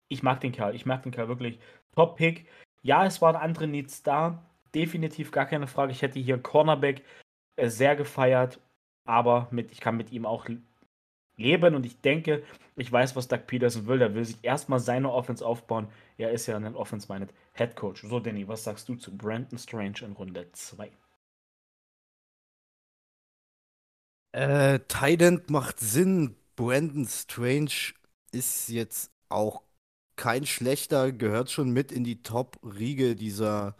[0.09, 0.74] ich mag den Kerl.
[0.74, 1.59] Ich mag den Kerl wirklich.
[1.95, 2.47] Top-Pick.
[2.82, 4.43] Ja, es waren andere Needs da.
[4.74, 5.93] Definitiv gar keine Frage.
[5.93, 7.03] Ich hätte hier Cornerback
[7.57, 8.61] äh, sehr gefeiert.
[9.05, 10.47] Aber mit, ich kann mit ihm auch
[11.36, 12.45] leben und ich denke,
[12.76, 14.01] ich weiß, was Doug Peterson will.
[14.01, 15.88] Er will sich erstmal seine Offense aufbauen.
[16.18, 18.03] Er ist ja ein Offense-minded Head Coach.
[18.03, 20.90] So, Danny, was sagst du zu Brandon Strange in Runde 2?
[24.32, 26.36] Äh, Tident macht Sinn.
[26.57, 27.95] Brandon Strange
[28.30, 29.62] ist jetzt auch
[30.23, 33.75] kein schlechter, gehört schon mit in die Top-Riege dieser,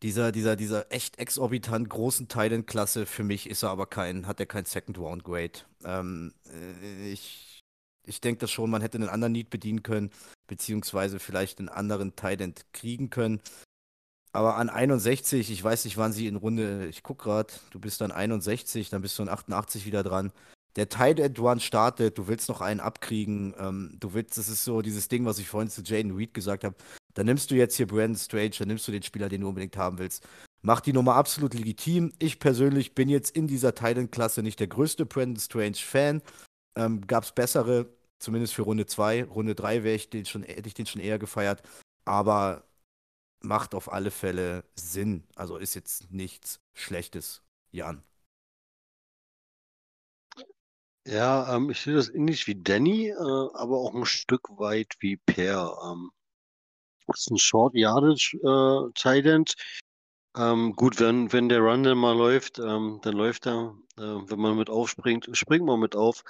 [0.00, 3.06] dieser, dieser, dieser echt exorbitant großen Titan-Klasse.
[3.06, 5.58] Für mich ist er aber kein, hat er kein Second-Round-Grade.
[5.84, 7.64] Ähm, äh, ich
[8.04, 10.12] ich denke das schon, man hätte einen anderen Need bedienen können,
[10.46, 13.40] beziehungsweise vielleicht einen anderen Titan kriegen können.
[14.30, 18.00] Aber an 61, ich weiß nicht, wann sie in Runde, ich guck gerade, du bist
[18.00, 20.30] dann 61, dann bist du an 88 wieder dran
[20.76, 24.64] der Tight End One startet, du willst noch einen abkriegen, ähm, du willst, das ist
[24.64, 26.76] so dieses Ding, was ich vorhin zu Jaden Reed gesagt habe,
[27.14, 29.76] dann nimmst du jetzt hier Brandon Strange, dann nimmst du den Spieler, den du unbedingt
[29.76, 30.26] haben willst.
[30.62, 32.12] Mach die Nummer absolut legitim.
[32.18, 36.22] Ich persönlich bin jetzt in dieser Titan-Klasse nicht der größte Brandon Strange-Fan.
[36.76, 39.24] Ähm, Gab es bessere, zumindest für Runde 2.
[39.24, 41.62] Runde 3 ich den schon, hätte ich den schon eher gefeiert.
[42.04, 42.64] Aber
[43.42, 45.24] macht auf alle Fälle Sinn.
[45.36, 48.02] Also ist jetzt nichts Schlechtes, Jan.
[51.06, 55.16] Ja, ähm, ich sehe das ähnlich wie Danny, äh, aber auch ein Stück weit wie
[55.16, 55.78] Per.
[55.84, 56.10] Ähm,
[57.06, 59.54] das ist ein Short Yardage äh, Tight.
[60.36, 63.76] Ähm, gut, wenn, wenn der Run dann mal läuft, ähm, dann läuft er.
[63.98, 66.24] Äh, wenn man mit aufspringt, springt man mit auf.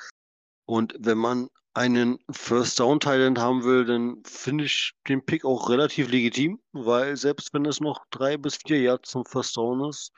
[0.67, 5.71] Und wenn man einen First Down Tight haben will, dann finde ich den Pick auch
[5.71, 10.13] relativ legitim, weil selbst wenn es noch drei bis vier Yards zum First Down ist,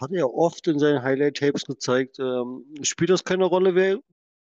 [0.00, 4.00] hat er oft in seinen Highlight-Tapes gezeigt, ähm, spielt das keine Rolle, wer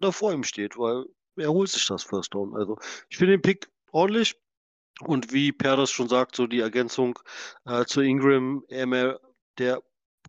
[0.00, 1.04] da vor ihm steht, weil
[1.36, 2.54] er holt sich das First Down.
[2.56, 2.78] Also
[3.08, 4.36] ich finde den Pick ordentlich.
[5.00, 7.18] Und wie Per das schon sagt, so die Ergänzung
[7.64, 9.20] äh, zu Ingram, mehr
[9.58, 9.82] der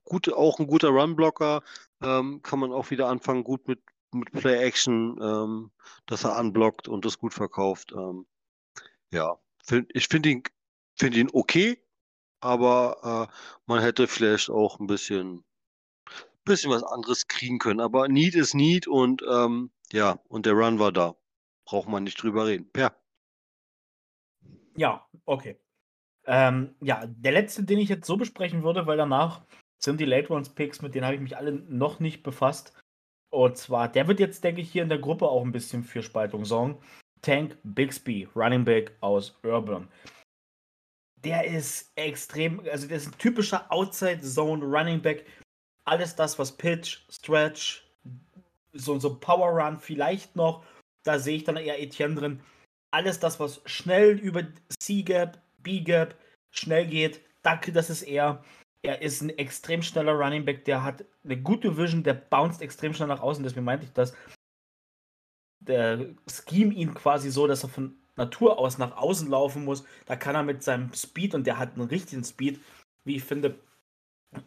[0.04, 1.62] gute, auch ein guter Run-Blocker,
[2.02, 3.80] ähm, kann man auch wieder anfangen, gut mit,
[4.12, 5.72] mit Play-Action, ähm,
[6.08, 7.92] dass er unblockt und das gut verkauft.
[7.96, 8.26] Ähm,
[9.12, 10.44] ja, find, ich finde ihn,
[10.96, 11.80] find ihn okay,
[12.46, 13.36] aber äh,
[13.66, 15.44] man hätte vielleicht auch ein bisschen,
[16.46, 17.80] bisschen was anderes kriegen können.
[17.80, 21.16] Aber Need ist Need und ähm, ja, und der Run war da.
[21.66, 22.70] Braucht man nicht drüber reden.
[22.76, 22.96] Ja.
[24.76, 25.58] Ja, okay.
[26.28, 29.44] Ähm, ja, der letzte, den ich jetzt so besprechen würde, weil danach
[29.80, 32.74] sind die Late Ones Picks, mit denen habe ich mich alle noch nicht befasst.
[33.32, 36.04] Und zwar, der wird jetzt, denke ich, hier in der Gruppe auch ein bisschen für
[36.04, 36.78] Spaltung sorgen.
[37.22, 39.88] Tank Bixby, Running Back aus Urban
[41.26, 45.26] der ist extrem, also der ist ein typischer Outside Zone Running Back.
[45.86, 47.84] Alles das, was Pitch, Stretch,
[48.74, 50.64] so, so Power Run vielleicht noch,
[51.04, 52.42] da sehe ich dann eher Etienne drin.
[52.92, 54.44] Alles das, was schnell über
[54.80, 56.16] C-Gap, B-Gap
[56.52, 58.44] schnell geht, das ist er.
[58.84, 62.94] Er ist ein extrem schneller Running Back, der hat eine gute Vision, der bounced extrem
[62.94, 64.16] schnell nach außen, deswegen meinte ich das.
[65.60, 70.16] Der Scheme ihn quasi so, dass er von Natur aus nach außen laufen muss, da
[70.16, 72.60] kann er mit seinem Speed, und der hat einen richtigen Speed,
[73.04, 73.60] wie ich finde,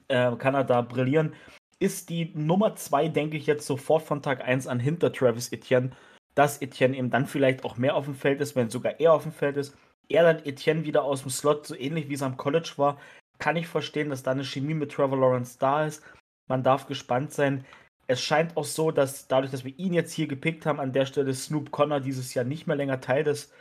[0.09, 1.35] äh, kann er da brillieren.
[1.79, 5.91] Ist die Nummer 2, denke ich jetzt sofort von Tag 1 an hinter Travis Etienne,
[6.35, 9.23] dass Etienne eben dann vielleicht auch mehr auf dem Feld ist, wenn sogar er auf
[9.23, 9.77] dem Feld ist.
[10.09, 12.99] Er dann Etienne wieder aus dem Slot, so ähnlich wie es am College war,
[13.39, 16.03] kann ich verstehen, dass da eine Chemie mit Trevor Lawrence da ist.
[16.49, 17.65] Man darf gespannt sein
[18.09, 21.07] es scheint auch so, dass dadurch, dass wir ihn jetzt hier gepickt haben, an der
[21.07, 23.53] Stelle Snoop Connor dieses Jahr nicht mehr länger Teil des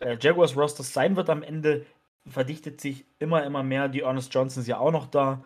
[0.00, 1.86] äh, Jaguars Rosters sein wird am Ende.
[2.26, 3.88] verdichtet sich immer, immer mehr.
[3.88, 5.42] Die Ernest Johnson ist ja auch noch da.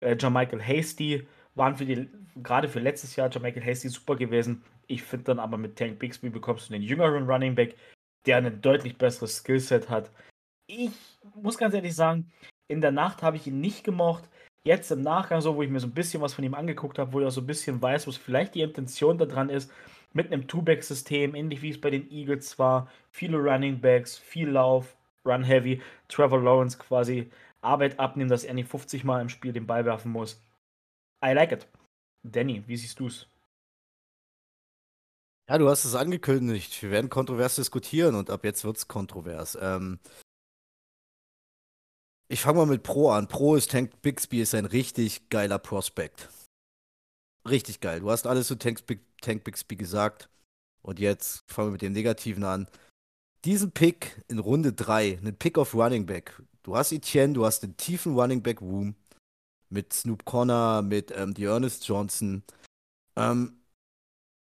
[0.00, 4.62] Äh, Jermichael Hasty waren für die, gerade für letztes Jahr Jermichael Hasty super gewesen.
[4.86, 7.76] Ich finde dann aber mit Tank Bixby bekommst du den jüngeren Running Back,
[8.26, 10.10] der ein deutlich besseres Skillset hat.
[10.66, 10.90] Ich
[11.34, 12.30] muss ganz ehrlich sagen,
[12.68, 14.28] in der Nacht habe ich ihn nicht gemocht.
[14.66, 17.12] Jetzt im Nachgang, so wo ich mir so ein bisschen was von ihm angeguckt habe,
[17.12, 19.70] wo ich auch so ein bisschen weiß, was vielleicht die Intention da dran ist,
[20.12, 22.90] mit einem Two-Back-System, ähnlich wie es bei den Eagles war.
[23.12, 25.80] Viele Running Backs, viel Lauf, Run Heavy.
[26.08, 30.10] Trevor Lawrence quasi Arbeit abnehmen, dass er nicht 50 Mal im Spiel den Ball werfen
[30.10, 30.42] muss.
[31.24, 31.68] I like it.
[32.24, 33.28] Danny, wie siehst du es?
[35.48, 36.82] Ja, du hast es angekündigt.
[36.82, 39.56] Wir werden kontrovers diskutieren und ab jetzt wird es kontrovers.
[39.60, 40.00] Ähm,
[42.28, 43.28] ich fange mal mit Pro an.
[43.28, 46.28] Pro ist Tank Bixby ist ein richtig geiler Prospect
[47.48, 48.00] richtig geil.
[48.00, 48.80] Du hast alles zu Tank,
[49.20, 50.28] Tank Bixby gesagt.
[50.82, 52.68] Und jetzt fangen wir mit dem Negativen an.
[53.44, 56.40] Diesen Pick in Runde 3, einen Pick auf Running Back.
[56.62, 58.94] Du hast Etienne, du hast den tiefen Running Back Room
[59.68, 62.42] mit Snoop Connor, mit ähm, Ernest Johnson.
[63.16, 63.60] Ähm,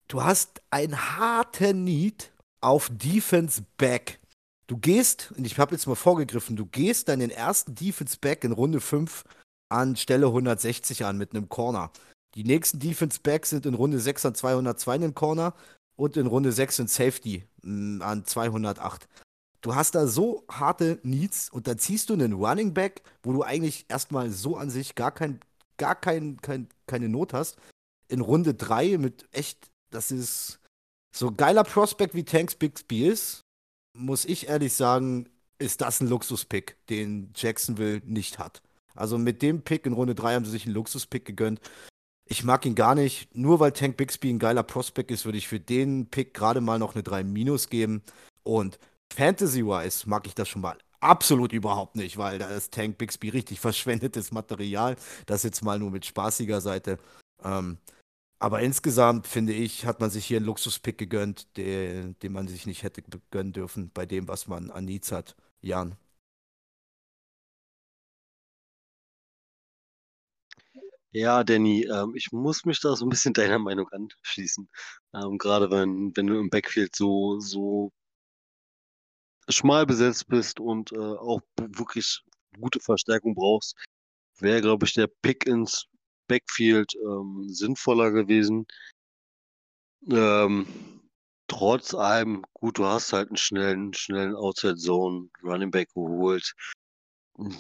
[0.08, 4.20] du hast einen harten Need auf Defense Back.
[4.68, 8.44] Du gehst, und ich habe jetzt mal vorgegriffen, du gehst dann den ersten Defense Back
[8.44, 9.24] in Runde 5
[9.70, 11.92] an Stelle 160 an mit einem Corner.
[12.36, 15.54] Die nächsten Defense Backs sind in Runde 6 an 202 in den Corner
[15.96, 19.08] und in Runde 6 in Safety mm, an 208.
[19.62, 23.44] Du hast da so harte Needs und dann ziehst du einen Running Back, wo du
[23.44, 25.40] eigentlich erstmal so an sich gar, kein,
[25.78, 27.58] gar kein, kein, keine Not hast.
[28.10, 30.60] In Runde 3 mit echt, das ist
[31.16, 33.42] so geiler Prospect wie Tanks Bixby ist,
[33.98, 35.28] muss ich ehrlich sagen,
[35.60, 38.62] ist das ein Luxuspick, den Jacksonville nicht hat.
[38.96, 41.60] Also mit dem Pick in Runde 3 haben sie sich einen Luxuspick gegönnt.
[42.26, 43.34] Ich mag ihn gar nicht.
[43.36, 46.80] Nur weil Tank Bixby ein geiler Prospect ist, würde ich für den Pick gerade mal
[46.80, 48.02] noch eine 3 Minus geben.
[48.44, 48.80] Und
[49.14, 53.60] Fantasy-wise mag ich das schon mal absolut überhaupt nicht, weil da ist Tank Bixby richtig
[53.62, 54.96] verschwendetes Material.
[55.26, 56.98] Das jetzt mal nur mit spaßiger Seite.
[57.44, 57.78] Ähm,
[58.40, 62.66] aber insgesamt finde ich, hat man sich hier einen Luxuspick gegönnt, den, den man sich
[62.66, 65.36] nicht hätte gönnen dürfen bei dem, was man an Needs hat.
[65.62, 65.98] Jan.
[71.12, 74.70] Ja, Danny, ähm, ich muss mich da so ein bisschen deiner Meinung anschließen.
[75.14, 77.92] Ähm, gerade wenn, wenn du im Backfield so, so
[79.50, 82.22] schmal besetzt bist und äh, auch wirklich
[82.60, 83.76] gute Verstärkung brauchst,
[84.40, 85.88] wäre, glaube ich, der Pick ins
[86.28, 88.68] Backfield ähm, sinnvoller gewesen.
[90.10, 90.68] Ähm,
[91.48, 96.54] trotz allem, gut, du hast halt einen schnellen, schnellen Outside Zone Running Back geholt.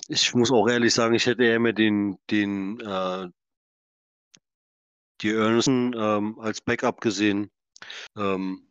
[0.07, 3.27] Ich muss auch ehrlich sagen, ich hätte eher mehr den, den, äh,
[5.21, 7.51] die Ernsten ähm, als Backup gesehen.
[8.15, 8.67] Ähm,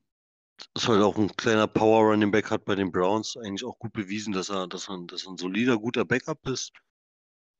[0.75, 3.93] ist halt auch ein kleiner Power Running Back hat bei den Browns eigentlich auch gut
[3.93, 6.73] bewiesen, dass er, dass er, dass er ein solider, guter Backup ist.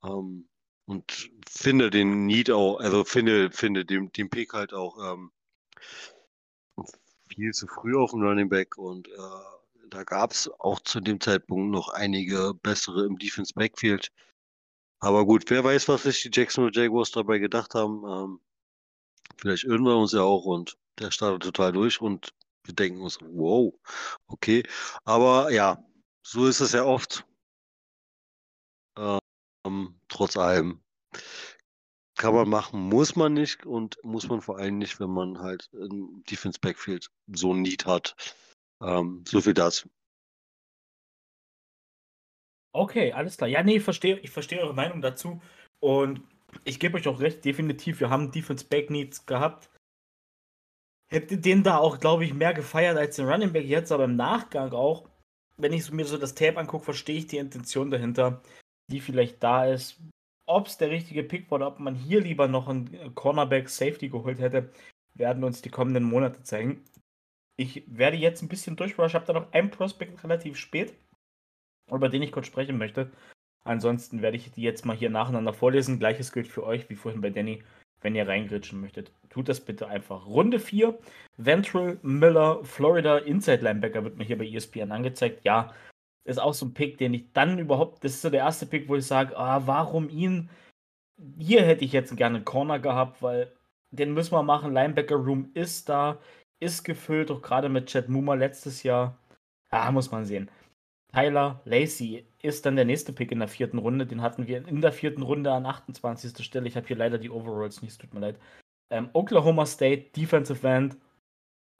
[0.03, 0.47] Ähm,
[0.87, 5.31] und finde den Need auch, also finde, finde den, den Pick halt auch ähm,
[7.29, 9.21] viel zu früh auf dem Running Back und äh,
[9.89, 14.11] da gab es auch zu dem Zeitpunkt noch einige bessere im Defense Backfield.
[14.99, 18.03] Aber gut, wer weiß, was sich die Jacksonville Jaguars dabei gedacht haben.
[18.05, 18.41] Ähm,
[19.37, 22.33] vielleicht irren wir uns ja auch und der startet total durch und
[22.63, 23.73] wir denken uns, wow,
[24.27, 24.63] okay.
[25.05, 25.83] Aber ja,
[26.23, 27.25] so ist es ja oft.
[29.67, 30.81] Ähm, trotz allem.
[32.17, 35.69] Kann man machen, muss man nicht und muss man vor allem nicht, wenn man halt
[35.73, 38.15] im Defense Backfield so ein Need hat.
[38.81, 39.87] Ähm, so viel dazu.
[42.73, 43.49] Okay, alles klar.
[43.49, 45.41] Ja, nee, ich verstehe, ich verstehe eure Meinung dazu.
[45.79, 46.21] Und
[46.63, 49.69] ich gebe euch auch recht, definitiv, wir haben Defense Back Needs gehabt.
[51.09, 54.15] Hätte den da auch, glaube ich, mehr gefeiert als den Running Back jetzt, aber im
[54.15, 55.07] Nachgang auch,
[55.57, 58.41] wenn ich mir so das Tape angucke, verstehe ich die Intention dahinter,
[58.91, 59.99] die vielleicht da ist.
[60.45, 64.09] Ob es der richtige Pick war oder ob man hier lieber noch einen Cornerback Safety
[64.09, 64.71] geholt hätte,
[65.13, 66.83] werden uns die kommenden Monate zeigen.
[67.57, 69.07] Ich werde jetzt ein bisschen durchrushen.
[69.07, 70.93] Ich habe da noch einen Prospect relativ spät,
[71.91, 73.11] über den ich kurz sprechen möchte.
[73.65, 75.99] Ansonsten werde ich die jetzt mal hier nacheinander vorlesen.
[75.99, 77.63] Gleiches gilt für euch wie vorhin bei Danny.
[77.99, 80.27] Wenn ihr reingritschen möchtet, tut das bitte einfach.
[80.27, 80.97] Runde 4,
[81.37, 85.43] Ventral Miller, Florida Inside Linebacker wird mir hier bei ESPN angezeigt.
[85.43, 85.73] Ja,
[86.27, 88.89] ist auch so ein Pick, den ich dann überhaupt, das ist so der erste Pick,
[88.89, 90.49] wo ich sage, ah, warum ihn?
[91.39, 93.51] Hier hätte ich jetzt gerne einen Corner gehabt, weil
[93.91, 94.73] den müssen wir machen.
[94.73, 96.19] Linebacker Room ist da,
[96.59, 99.17] ist gefüllt, auch gerade mit Chad Muma letztes Jahr.
[99.71, 100.51] Ja, muss man sehen.
[101.13, 104.05] Tyler Lacey ist dann der nächste Pick in der vierten Runde.
[104.05, 106.45] Den hatten wir in der vierten Runde an 28.
[106.45, 106.67] Stelle.
[106.67, 108.39] Ich habe hier leider die Overalls nicht, es tut mir leid.
[108.89, 110.97] Ähm, Oklahoma State, Defensive End.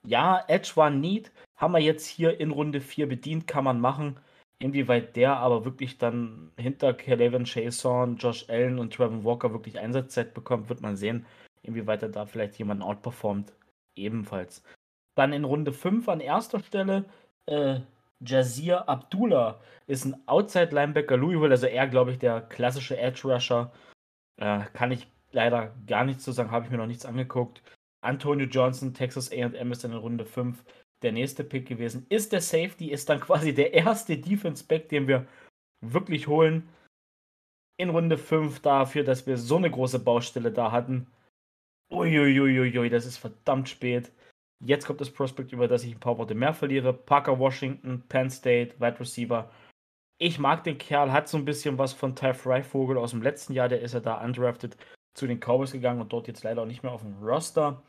[0.06, 1.32] Ja, Edge war neat.
[1.58, 4.20] Haben wir jetzt hier in Runde 4 bedient, kann man machen.
[4.60, 10.34] Inwieweit der aber wirklich dann hinter Kevin Chason, Josh Allen und Trevor Walker wirklich Einsatzzeit
[10.34, 11.26] bekommt, wird man sehen.
[11.62, 13.53] Inwieweit er da vielleicht jemanden outperformt.
[13.95, 14.64] Ebenfalls.
[15.16, 17.05] Dann in Runde 5 an erster Stelle
[17.45, 17.80] äh,
[18.20, 23.72] Jazir Abdullah ist ein Outside Linebacker Louisville, also er, glaube ich, der klassische Edge Rusher.
[24.38, 27.62] Äh, kann ich leider gar nichts zu sagen, habe ich mir noch nichts angeguckt.
[28.01, 30.64] Antonio Johnson, Texas AM ist in Runde 5
[31.02, 32.06] der nächste Pick gewesen.
[32.10, 35.28] Ist der Safety, ist dann quasi der erste Defense-Back, den wir
[35.82, 36.68] wirklich holen.
[37.80, 41.08] In Runde 5 dafür, dass wir so eine große Baustelle da hatten.
[41.91, 44.12] Uiuiuiui, das ist verdammt spät.
[44.60, 46.91] Jetzt kommt das Prospect, über das ich ein paar Worte mehr verliere.
[46.93, 49.52] Parker Washington, Penn State, Wide Receiver.
[50.20, 53.54] Ich mag den Kerl, hat so ein bisschen was von Ty Freivogel aus dem letzten
[53.54, 53.70] Jahr.
[53.70, 54.76] Der ist ja da undrafted
[55.14, 57.84] zu den Cowboys gegangen und dort jetzt leider auch nicht mehr auf dem Roster.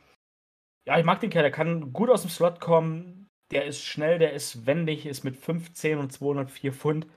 [0.89, 3.27] Ja, ich mag den Kerl, der kann gut aus dem Slot kommen.
[3.51, 7.07] Der ist schnell, der ist wendig, ist mit 15 und 204 Pfund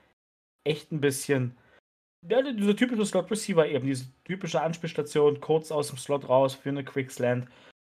[0.63, 1.57] echt ein bisschen.
[2.29, 6.69] Ja, dieser typische Slot Receiver eben, diese typische Anspielstation, kurz aus dem Slot raus für
[6.69, 7.47] eine Quickslant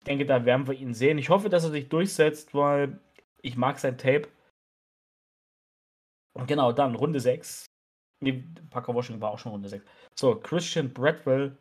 [0.07, 1.19] denke, da werden wir ihn sehen.
[1.19, 2.99] Ich hoffe, dass er sich durchsetzt, weil
[3.43, 4.29] ich mag sein Tape.
[6.33, 7.67] Und genau, dann Runde 6.
[8.23, 9.85] Nee, Parker Washington war auch schon Runde 6.
[10.19, 11.59] So, Christian Bradwell,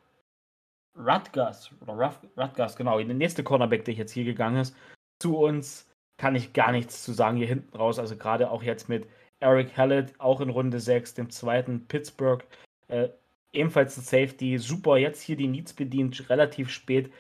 [0.95, 4.75] Rutgers, oder Rutgers, genau, der nächste Cornerback, der jetzt hier gegangen ist,
[5.19, 5.87] zu uns,
[6.17, 7.99] kann ich gar nichts zu sagen hier hinten raus.
[7.99, 9.07] Also gerade auch jetzt mit
[9.39, 12.45] Eric Hallett, auch in Runde 6, dem zweiten Pittsburgh,
[12.87, 13.09] äh,
[13.51, 17.11] ebenfalls ein Safety, super, jetzt hier die Needs bedient, relativ spät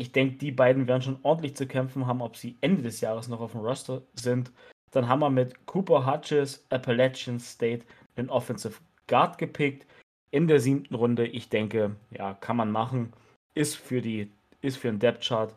[0.00, 3.28] ich denke, die beiden werden schon ordentlich zu kämpfen haben, ob sie Ende des Jahres
[3.28, 4.50] noch auf dem Roster sind.
[4.92, 7.84] Dann haben wir mit Cooper Hutches, Appalachian State,
[8.16, 9.86] den Offensive Guard gepickt
[10.30, 11.26] in der siebten Runde.
[11.26, 13.12] Ich denke, ja, kann man machen.
[13.54, 14.30] Ist für die,
[14.62, 15.54] ist für ein Depth Chart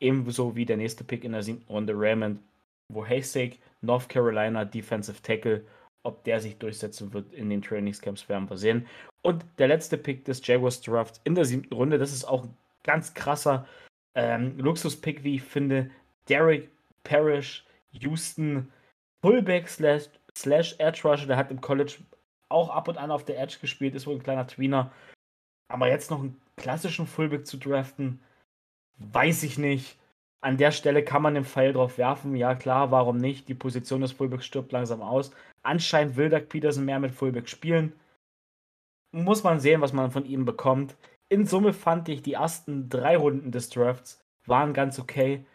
[0.00, 2.40] ebenso wie der nächste Pick in der siebten Runde Raymond
[2.92, 5.64] Wohasek, North Carolina Defensive Tackle.
[6.02, 8.86] Ob der sich durchsetzen wird in den Trainingscamps, werden wir sehen.
[9.22, 12.56] Und der letzte Pick des Jaguars Draft in der siebten Runde, das ist auch ein
[12.82, 13.66] ganz krasser
[14.14, 15.90] ähm, Luxus-Pick, wie ich finde.
[16.26, 16.70] Derek
[17.04, 18.72] Parrish, Houston,
[19.20, 21.96] Fullback slash, slash Edge Rusher, der hat im College
[22.50, 24.90] auch ab und an auf der Edge gespielt, ist wohl ein kleiner Tweener.
[25.68, 28.20] Aber jetzt noch einen klassischen Fullback zu draften,
[28.98, 29.98] weiß ich nicht.
[30.42, 32.34] An der Stelle kann man den Pfeil drauf werfen.
[32.34, 33.48] Ja, klar, warum nicht?
[33.48, 35.32] Die Position des Fullbacks stirbt langsam aus.
[35.62, 37.92] Anscheinend will Doug Peterson mehr mit Fullback spielen.
[39.12, 40.96] Muss man sehen, was man von ihm bekommt
[41.30, 45.46] in Summe fand ich, die ersten drei Runden des Drafts waren ganz okay.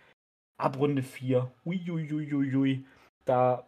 [0.57, 2.85] Ab Runde 4, uiuiuiui,
[3.25, 3.67] da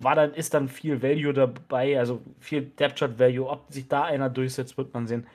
[0.00, 3.48] war dann, ist dann viel Value dabei, also viel Depth Chart Value.
[3.48, 5.26] Ob sich da einer durchsetzt, wird man sehen.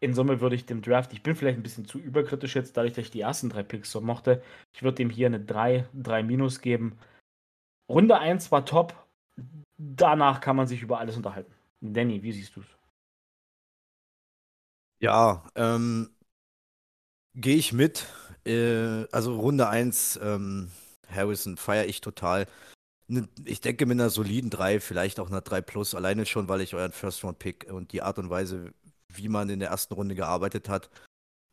[0.00, 2.92] In Summe würde ich dem Draft, ich bin vielleicht ein bisschen zu überkritisch jetzt, dadurch,
[2.92, 4.42] dass ich die ersten drei Picks so mochte.
[4.74, 6.98] Ich würde dem hier eine 3, 3 Minus geben.
[7.88, 8.94] Runde 1 war top.
[9.78, 11.52] Danach kann man sich über alles unterhalten.
[11.80, 12.66] Danny, wie siehst du es?
[15.00, 16.10] Ja, ähm,
[17.34, 18.06] gehe ich mit.
[18.44, 20.70] Äh, also Runde 1, ähm,
[21.08, 22.46] Harrison feiere ich total.
[23.06, 26.62] Ne, ich denke mit einer soliden 3, vielleicht auch einer 3 Plus, alleine schon, weil
[26.62, 28.72] ich euren First-Round-Pick und die Art und Weise,
[29.12, 30.90] wie man in der ersten Runde gearbeitet hat,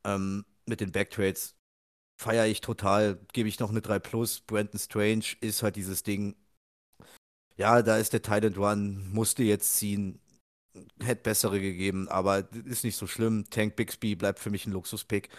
[0.06, 1.56] ähm, mit den Backtrades,
[2.22, 3.20] feiere ich total.
[3.34, 4.41] Gebe ich noch eine 3 Plus.
[4.41, 6.36] Brandon Strange ist halt dieses Ding.
[7.58, 10.20] Ja, da ist der Titan Run, musste jetzt ziehen
[10.99, 13.49] hätte bessere gegeben, aber ist nicht so schlimm.
[13.49, 15.30] Tank Bixby bleibt für mich ein Luxuspick.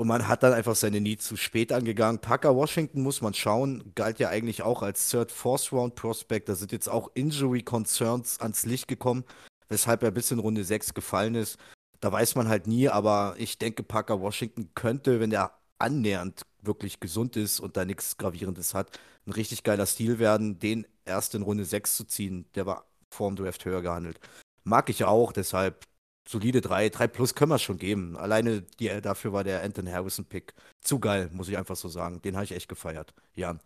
[0.00, 2.22] Und man hat dann einfach seine Needs zu spät angegangen.
[2.22, 6.48] Parker Washington muss man schauen, galt ja eigentlich auch als Third, Fourth Round Prospect.
[6.48, 9.24] Da sind jetzt auch Injury Concerns ans Licht gekommen,
[9.68, 11.58] weshalb er bis in Runde 6 gefallen ist.
[12.00, 17.00] Da weiß man halt nie, aber ich denke, Parker Washington könnte, wenn er annähernd wirklich
[17.00, 21.42] gesund ist und da nichts Gravierendes hat, ein richtig geiler Stil werden, den erst in
[21.42, 22.46] Runde 6 zu ziehen.
[22.54, 24.18] Der war vor dem Draft höher gehandelt.
[24.64, 25.84] Mag ich auch, deshalb
[26.30, 26.88] solide 3.
[26.90, 28.16] 3 plus können wir schon geben.
[28.16, 32.22] Alleine die, dafür war der Anthony Harrison-Pick zu geil, muss ich einfach so sagen.
[32.22, 33.12] Den habe ich echt gefeiert.
[33.34, 33.60] Jan.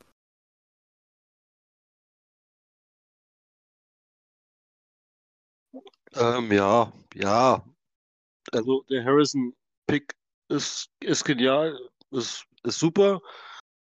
[6.14, 7.64] Ähm, ja, ja.
[8.52, 10.14] Also der Harrison-Pick
[10.48, 11.78] ist, ist genial,
[12.12, 13.20] ist, ist super.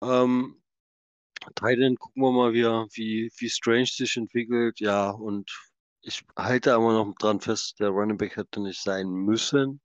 [0.02, 0.60] Ähm,
[1.54, 2.64] Titan gucken wir mal, wie,
[2.96, 4.80] wie, wie Strange sich entwickelt.
[4.80, 5.50] Ja, und
[6.02, 9.80] ich halte aber noch dran fest, der Running Back hätte nicht sein müssen.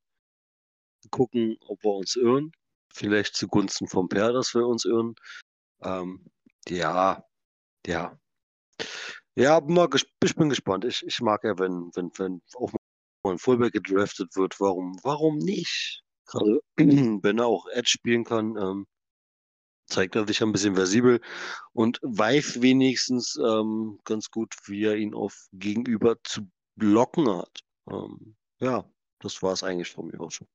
[1.11, 2.51] Gucken, ob wir uns irren.
[2.93, 5.13] Vielleicht zugunsten vom Pair, dass wir uns irren.
[5.83, 6.25] Ähm,
[6.67, 7.23] ja,
[7.85, 8.19] ja.
[9.35, 10.83] Ja, ich bin gespannt.
[10.85, 12.71] Ich, ich mag ja, wenn, wenn, wenn auch
[13.23, 14.59] mal ein Fullback gedraftet wird.
[14.59, 16.01] Warum, warum nicht?
[16.25, 18.57] Gerade wenn er auch Edge spielen kann.
[18.57, 18.87] Ähm,
[19.87, 21.21] zeigt er sich ein bisschen versibel
[21.73, 27.59] und weiß wenigstens ähm, ganz gut, wie er ihn auf Gegenüber zu blocken hat.
[27.89, 28.85] Ähm, ja,
[29.19, 30.47] das war es eigentlich von mir auch schon.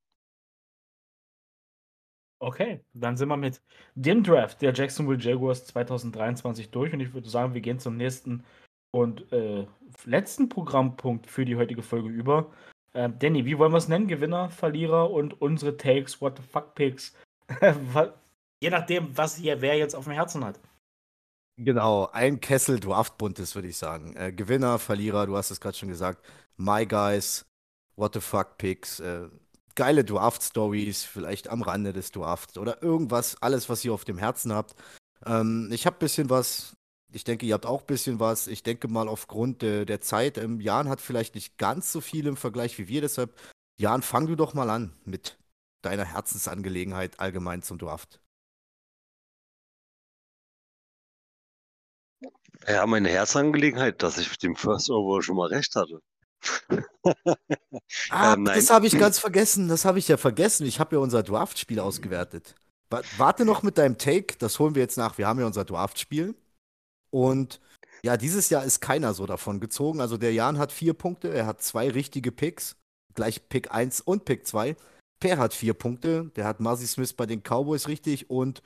[2.41, 3.63] Okay, dann sind wir mit
[3.95, 8.45] dem Draft der Jacksonville Jaguars 2023 durch und ich würde sagen, wir gehen zum nächsten
[8.91, 9.65] und äh,
[10.05, 12.53] letzten Programmpunkt für die heutige Folge über.
[12.95, 14.09] Äh, Danny, wie wollen wir es nennen?
[14.09, 17.17] Gewinner, Verlierer und unsere Takes, What the fuck Picks.
[18.63, 20.61] Je nachdem, was hier wer jetzt auf dem Herzen hat.
[21.57, 24.15] Genau, ein Kessel Draftbuntes, würde ich sagen.
[24.15, 26.25] Äh, Gewinner, Verlierer, du hast es gerade schon gesagt.
[26.57, 27.45] My Guys,
[27.97, 29.01] What the fuck Picks.
[29.01, 29.31] Äh,
[29.75, 34.53] geile Draft-Stories, vielleicht am Rande des Drafts oder irgendwas, alles, was ihr auf dem Herzen
[34.53, 34.77] habt.
[35.27, 36.77] Ähm, ich habe ein bisschen was.
[37.13, 38.47] Ich denke, ihr habt auch ein bisschen was.
[38.47, 42.29] Ich denke mal, aufgrund de, der Zeit, ähm, Jan hat vielleicht nicht ganz so viel
[42.29, 43.01] im Vergleich wie wir.
[43.01, 43.37] Deshalb,
[43.81, 45.37] Jan, fang du doch mal an mit
[45.83, 48.22] deiner Herzensangelegenheit allgemein zum Draft.
[52.67, 56.01] Ja, meine Herzangelegenheit, dass ich mit dem First Over schon mal recht hatte.
[58.11, 59.69] ah, ähm, das habe ich ganz vergessen.
[59.69, 60.67] Das habe ich ja vergessen.
[60.67, 62.55] Ich habe ja unser Draft-Spiel ausgewertet.
[63.17, 65.17] Warte noch mit deinem Take, das holen wir jetzt nach.
[65.17, 66.35] Wir haben ja unser Draft-Spiel.
[67.11, 67.61] Und
[68.03, 70.01] ja, dieses Jahr ist keiner so davon gezogen.
[70.01, 72.77] Also der Jan hat vier Punkte, er hat zwei richtige Picks,
[73.15, 74.77] gleich Pick 1 und Pick 2.
[75.21, 78.61] Per hat vier Punkte, der hat Marcy Smith bei den Cowboys richtig und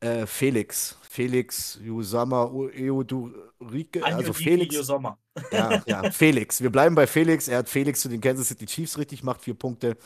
[0.00, 0.96] äh, Felix.
[1.02, 4.04] Felix Usama Eudurike.
[4.04, 4.78] Also Felix.
[4.78, 5.18] Usama.
[5.50, 6.60] Ja, ja, Felix.
[6.60, 7.48] Wir bleiben bei Felix.
[7.48, 9.96] Er hat Felix zu den Kansas City Chiefs richtig, macht vier Punkte.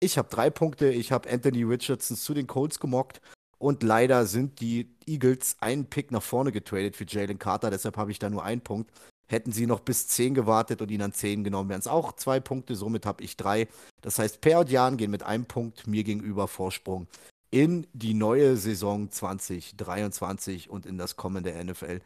[0.00, 0.88] Ich habe drei Punkte.
[0.88, 3.20] Ich habe Anthony Richardson zu den Colts gemockt.
[3.58, 7.70] Und leider sind die Eagles einen Pick nach vorne getradet für Jalen Carter.
[7.70, 8.90] Deshalb habe ich da nur einen Punkt.
[9.28, 12.40] Hätten sie noch bis 10 gewartet und ihn an 10 genommen, wären es auch zwei
[12.40, 12.74] Punkte.
[12.74, 13.68] Somit habe ich drei.
[14.00, 17.06] Das heißt, Per und Jan gehen mit einem Punkt mir gegenüber Vorsprung
[17.52, 22.00] in die neue Saison 2023 und in das kommende NFL.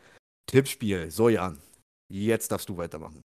[0.47, 1.11] Tippspiel.
[1.11, 1.59] So, Jan,
[2.09, 3.23] jetzt darfst du weitermachen.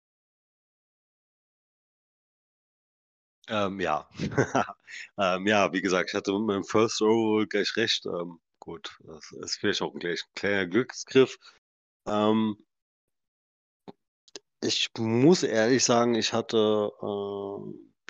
[3.48, 4.08] Ähm, ja.
[5.18, 8.06] ähm, ja, wie gesagt, ich hatte mit meinem First Roll gleich recht.
[8.06, 11.38] Ähm, gut, das ist vielleicht auch ein, gleich ein kleiner Glücksgriff.
[12.06, 12.56] Ähm,
[14.62, 16.90] ich muss ehrlich sagen, ich hatte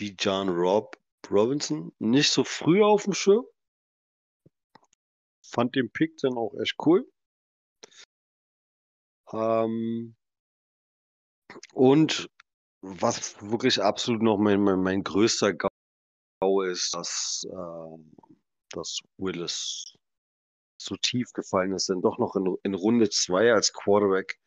[0.01, 0.97] äh, John Rob
[1.29, 3.45] Robinson nicht so früh auf dem Schirm
[5.51, 7.07] fand den Pick dann auch echt cool.
[9.33, 10.15] Ähm,
[11.73, 12.29] und
[12.83, 18.13] was wirklich absolut noch mein, mein, mein größter GAU ist, dass, ähm,
[18.71, 19.85] dass Willis
[20.81, 24.39] so tief gefallen ist, dann doch noch in, in Runde 2 als Quarterback.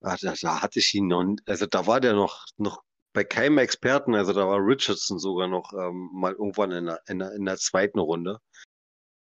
[0.00, 2.82] Da, da, hatte ich ihn noch, also da war der noch, noch
[3.14, 7.18] bei keinem Experten, also da war Richardson sogar noch ähm, mal irgendwann in der, in,
[7.20, 8.38] der, in der zweiten Runde.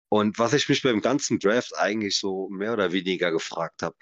[0.09, 3.95] Und was ich mich beim ganzen Draft eigentlich so mehr oder weniger gefragt habe,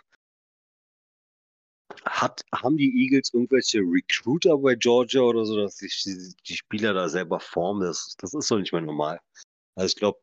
[2.06, 6.94] hat, haben die Eagles irgendwelche Recruiter bei Georgia oder so, dass sich die, die Spieler
[6.94, 7.82] da selber formen?
[7.82, 9.20] Das, das ist doch nicht mehr normal.
[9.76, 10.20] Also ich glaube,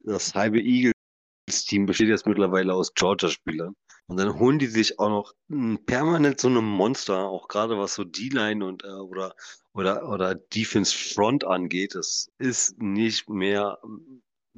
[0.00, 3.74] das halbe Eagles-Team besteht jetzt mittlerweile aus Georgia-Spielern.
[4.06, 8.04] Und dann holen die sich auch noch permanent so eine Monster, auch gerade was so
[8.04, 9.34] D-Line und äh, oder
[9.74, 11.94] oder oder Defense Front angeht.
[11.94, 13.78] Das ist nicht mehr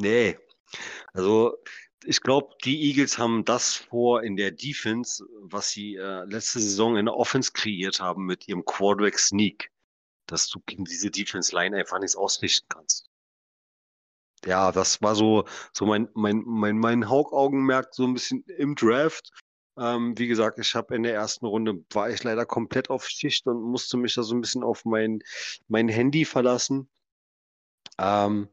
[0.00, 0.38] Nee.
[1.12, 1.58] Also
[2.04, 6.96] ich glaube, die Eagles haben das vor in der Defense, was sie äh, letzte Saison
[6.96, 9.70] in der Offense kreiert haben mit ihrem Quarterback Sneak,
[10.26, 13.10] dass du gegen diese Defense Line einfach nichts ausrichten kannst.
[14.46, 15.44] Ja, das war so,
[15.74, 19.30] so mein, mein, mein, mein Hauptaugenmerk so ein bisschen im Draft.
[19.76, 23.46] Ähm, wie gesagt, ich habe in der ersten Runde war ich leider komplett auf Schicht
[23.46, 25.18] und musste mich da so ein bisschen auf mein,
[25.68, 26.88] mein Handy verlassen.
[27.98, 28.48] Ähm,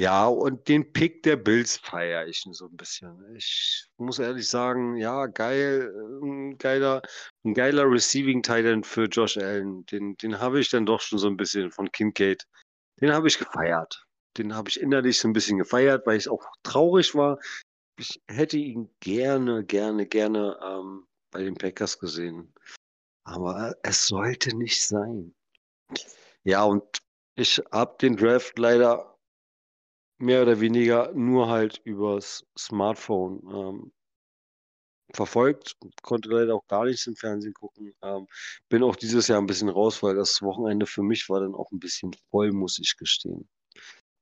[0.00, 3.34] ja, und den Pick der Bills feiere ich so ein bisschen.
[3.34, 5.92] Ich muss ehrlich sagen, ja, geil,
[6.22, 7.02] ein geiler,
[7.44, 9.84] ein geiler Receiving Titan für Josh Allen.
[9.86, 12.46] Den, den habe ich dann doch schon so ein bisschen von Kincaid.
[13.00, 14.06] Den habe ich gefeiert.
[14.36, 17.40] Den habe ich innerlich so ein bisschen gefeiert, weil ich auch traurig war.
[17.98, 22.54] Ich hätte ihn gerne, gerne, gerne ähm, bei den Packers gesehen.
[23.24, 25.34] Aber es sollte nicht sein.
[26.44, 26.84] Ja, und
[27.34, 29.17] ich habe den Draft leider
[30.18, 33.92] mehr oder weniger nur halt übers Smartphone ähm,
[35.14, 35.76] verfolgt.
[36.02, 37.94] Konnte leider auch gar nichts im Fernsehen gucken.
[38.02, 38.26] Ähm,
[38.68, 41.70] bin auch dieses Jahr ein bisschen raus, weil das Wochenende für mich war dann auch
[41.72, 43.48] ein bisschen voll, muss ich gestehen.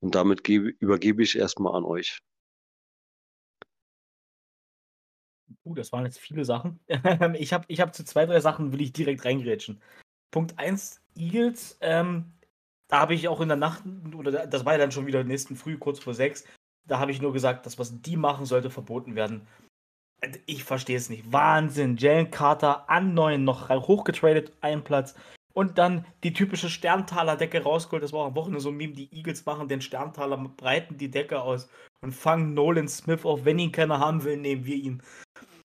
[0.01, 2.21] Und damit gebe, übergebe ich erstmal an euch.
[5.65, 6.81] Uh, das waren jetzt viele Sachen.
[7.39, 9.81] ich habe ich hab zu zwei, drei Sachen will ich direkt reingrätschen.
[10.31, 11.79] Punkt 1, Eagles.
[11.81, 12.36] Ähm,
[12.89, 13.83] da habe ich auch in der Nacht,
[14.17, 16.45] oder das war ja dann schon wieder nächsten Früh, kurz vor sechs,
[16.87, 19.47] Da habe ich nur gesagt, das, was die machen, sollte verboten werden.
[20.47, 21.33] Ich verstehe es nicht.
[21.33, 21.97] Wahnsinn.
[21.97, 25.15] Jalen Carter an neun noch hochgetradet, einen Platz.
[25.53, 28.03] Und dann die typische Sterntaler-Decke rausgeholt.
[28.03, 28.95] Das war auch am Wochenende so ein Meme.
[28.95, 31.69] Die Eagles machen den Sterntaler, breiten die Decke aus
[32.03, 33.45] und fangen Nolan Smith auf.
[33.45, 35.03] Wenn ihn keiner haben will, nehmen wir ihn.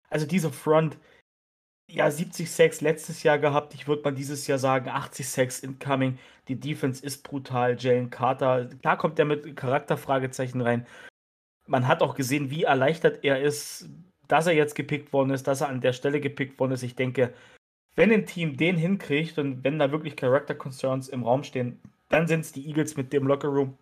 [0.09, 0.97] Also diese Front,
[1.93, 3.73] ja, 70 Sacks letztes Jahr gehabt.
[3.75, 6.17] Ich würde mal dieses Jahr sagen, 80 Sacks incoming.
[6.47, 7.77] Die Defense ist brutal.
[7.79, 10.87] Jalen Carter, klar kommt er mit Charakterfragezeichen rein.
[11.67, 13.89] Man hat auch gesehen, wie erleichtert er ist,
[14.27, 16.83] dass er jetzt gepickt worden ist, dass er an der Stelle gepickt worden ist.
[16.83, 17.33] Ich denke,
[17.95, 21.79] wenn ein Team den hinkriegt und wenn da wirklich Character Concerns im Raum stehen,
[22.09, 23.77] dann sind es die Eagles mit dem Lockerroom.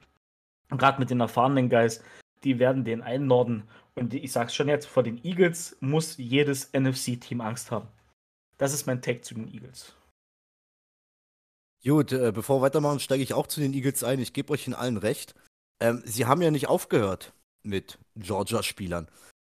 [0.70, 2.04] Gerade mit den erfahrenen Guys,
[2.44, 3.64] die werden den einnorden.
[3.96, 7.88] Und ich sag's schon jetzt, vor den Eagles muss jedes NFC-Team Angst haben.
[8.62, 9.92] Das ist mein Tag zu den Eagles.
[11.84, 14.20] Gut, äh, bevor wir weitermachen, steige ich auch zu den Eagles ein.
[14.20, 15.34] Ich gebe euch in allen recht.
[15.82, 17.34] Ähm, sie haben ja nicht aufgehört
[17.64, 19.08] mit Georgia-Spielern.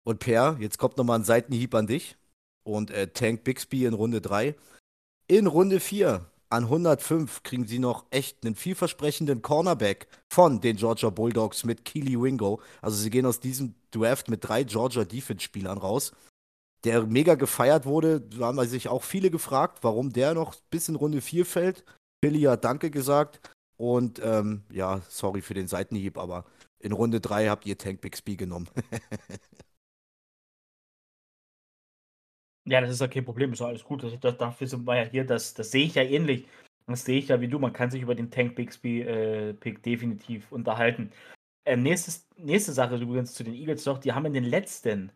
[0.04, 2.18] Und Per, jetzt kommt nochmal ein Seitenhieb an dich
[2.66, 4.56] und äh, Tank Bixby in Runde 3.
[5.30, 11.12] In Runde 4 an 105 kriegen sie noch echt einen vielversprechenden Cornerback von den Georgia
[11.12, 12.62] Bulldogs mit Keely Wingo.
[12.82, 16.12] Also sie gehen aus diesem Draft mit drei Georgia Defense-Spielern raus.
[16.88, 20.96] Der mega gefeiert wurde, da haben sich auch viele gefragt, warum der noch bis in
[20.96, 21.84] Runde 4 fällt.
[22.22, 23.42] Billy hat Danke gesagt.
[23.76, 26.46] Und ähm, ja, sorry für den Seitenhieb, aber
[26.80, 28.70] in Runde 3 habt ihr Tank Bixby genommen.
[32.70, 34.04] Ja, das ist ja kein Problem, ist alles gut.
[34.04, 36.46] Das, das, dafür sind wir ja hier, das, das sehe ich ja ähnlich.
[36.86, 37.60] Das sehe ich ja wie du.
[37.60, 41.12] Man kann sich über den Tank Bixby-Pick äh, definitiv unterhalten.
[41.64, 45.14] Äh, nächstes, nächste Sache übrigens zu den Eagles noch: die haben in den letzten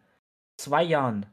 [0.58, 1.26] zwei Jahren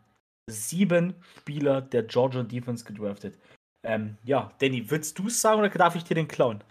[0.49, 3.39] sieben Spieler der Georgia Defense gedraftet.
[3.85, 6.63] Ähm, ja, Danny, würdest du es sagen oder darf ich dir den klauen?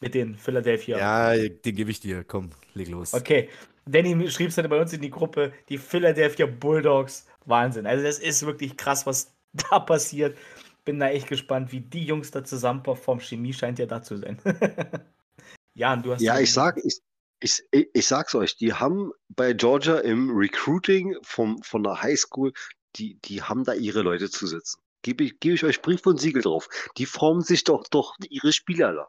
[0.00, 0.98] Mit den Philadelphia.
[0.98, 2.22] Ja, den gebe ich dir.
[2.22, 3.14] Komm, leg los.
[3.14, 3.48] Okay.
[3.86, 7.86] Danny schrieb es dann bei uns in die Gruppe, die Philadelphia Bulldogs Wahnsinn.
[7.86, 9.34] Also das ist wirklich krass, was
[9.70, 10.36] da passiert.
[10.84, 13.22] Bin da echt gespannt, wie die Jungs da zusammen performen.
[13.22, 14.38] Chemie scheint ja da zu sein.
[15.74, 16.20] Jan, du hast.
[16.22, 17.00] Ja, ich sag, ich,
[17.40, 22.52] ich, ich sag's euch, die haben bei Georgia im Recruiting vom, von der Highschool,
[22.96, 24.80] die, die haben da ihre Leute zu sitzen.
[25.02, 26.68] Gebe ich, gebe ich euch Brief und Siegel drauf.
[26.96, 29.08] Die formen sich doch, doch ihre Spieler da.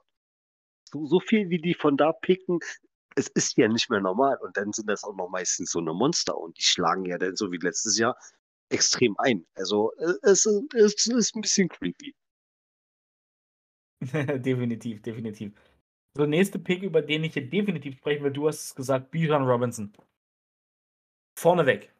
[0.91, 2.59] So, so viel wie die von da picken,
[3.15, 4.37] es ist ja nicht mehr normal.
[4.41, 7.35] Und dann sind das auch noch meistens so eine Monster und die schlagen ja dann
[7.35, 8.17] so wie letztes Jahr
[8.69, 9.45] extrem ein.
[9.55, 12.13] Also äh, es, es ist ein bisschen creepy.
[14.01, 15.53] definitiv, definitiv.
[16.17, 19.43] So, nächste Pick, über den ich hier definitiv sprechen will, du hast es gesagt, Bijan
[19.43, 19.93] Robinson.
[21.37, 21.93] Vorneweg.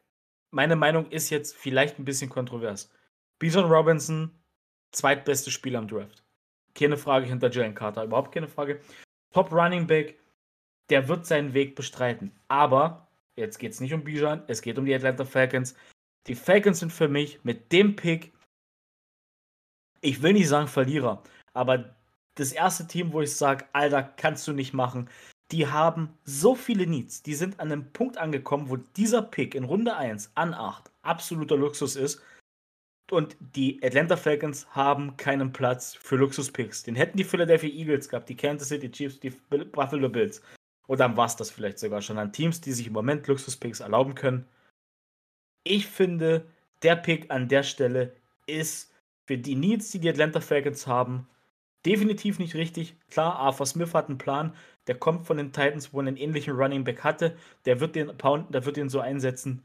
[0.50, 2.92] Meine Meinung ist jetzt vielleicht ein bisschen kontrovers.
[3.38, 4.32] Bijan Robinson,
[4.90, 6.24] zweitbeste Spieler am Draft.
[6.74, 8.80] Keine Frage hinter Jalen Carter, überhaupt keine Frage.
[9.32, 10.18] Top Running Back,
[10.90, 12.32] der wird seinen Weg bestreiten.
[12.48, 15.76] Aber jetzt geht es nicht um Bijan, es geht um die Atlanta Falcons.
[16.26, 18.32] Die Falcons sind für mich mit dem Pick,
[20.00, 21.22] ich will nicht sagen Verlierer,
[21.52, 21.94] aber
[22.38, 25.08] das erste Team, wo ich sage, Alter, kannst du nicht machen.
[25.50, 27.22] Die haben so viele Needs.
[27.22, 31.56] Die sind an einem Punkt angekommen, wo dieser Pick in Runde 1 an 8 absoluter
[31.56, 32.22] Luxus ist.
[33.10, 36.82] Und die Atlanta Falcons haben keinen Platz für Luxuspicks.
[36.82, 40.42] Den hätten die Philadelphia Eagles gehabt, die Kansas City Chiefs, die Buffalo Bills.
[40.86, 43.80] Und dann war es das vielleicht sogar schon an Teams, die sich im Moment Luxuspicks
[43.80, 44.46] erlauben können.
[45.64, 46.46] Ich finde,
[46.82, 48.14] der Pick an der Stelle
[48.46, 48.92] ist
[49.26, 51.26] für die Needs, die die Atlanta Falcons haben,
[51.88, 52.94] definitiv nicht richtig.
[53.10, 54.54] Klar, Arthur Smith hat einen Plan,
[54.86, 57.36] der kommt von den Titans, wo er einen ähnlichen Running Back hatte.
[57.64, 59.62] Der wird den Pound, der wird den so einsetzen.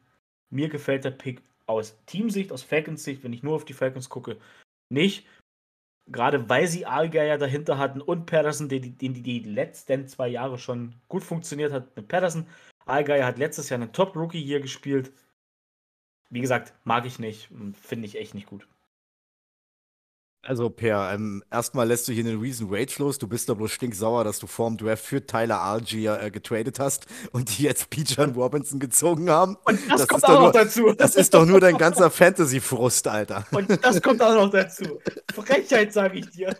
[0.50, 4.10] Mir gefällt der Pick aus Teamsicht, aus Falcons Sicht, wenn ich nur auf die Falcons
[4.10, 4.38] gucke,
[4.90, 5.26] nicht
[6.08, 10.58] gerade weil sie Allgeier dahinter hatten und Patterson, den die, die, die letzten zwei Jahre
[10.58, 12.46] schon gut funktioniert hat mit Patterson.
[12.86, 15.14] Allgeier hat letztes Jahr einen Top-Rookie hier gespielt.
[16.30, 17.50] Wie gesagt, mag ich nicht
[17.82, 18.68] finde ich echt nicht gut.
[20.46, 23.18] Also, Per, ähm, erstmal lässt du hier einen Reason Rage los.
[23.18, 27.06] Du bist doch bloß stinksauer, dass du vorm Draft für Tyler Algier äh, getradet hast
[27.32, 29.56] und die jetzt Bijan Robinson gezogen haben.
[29.64, 30.92] Und das, das kommt auch noch dazu.
[30.92, 33.48] Das ist doch nur dein ganzer Fantasy-Frust, Alter.
[33.52, 35.00] Und das kommt auch noch dazu.
[35.34, 36.58] Frechheit, sage ich dir.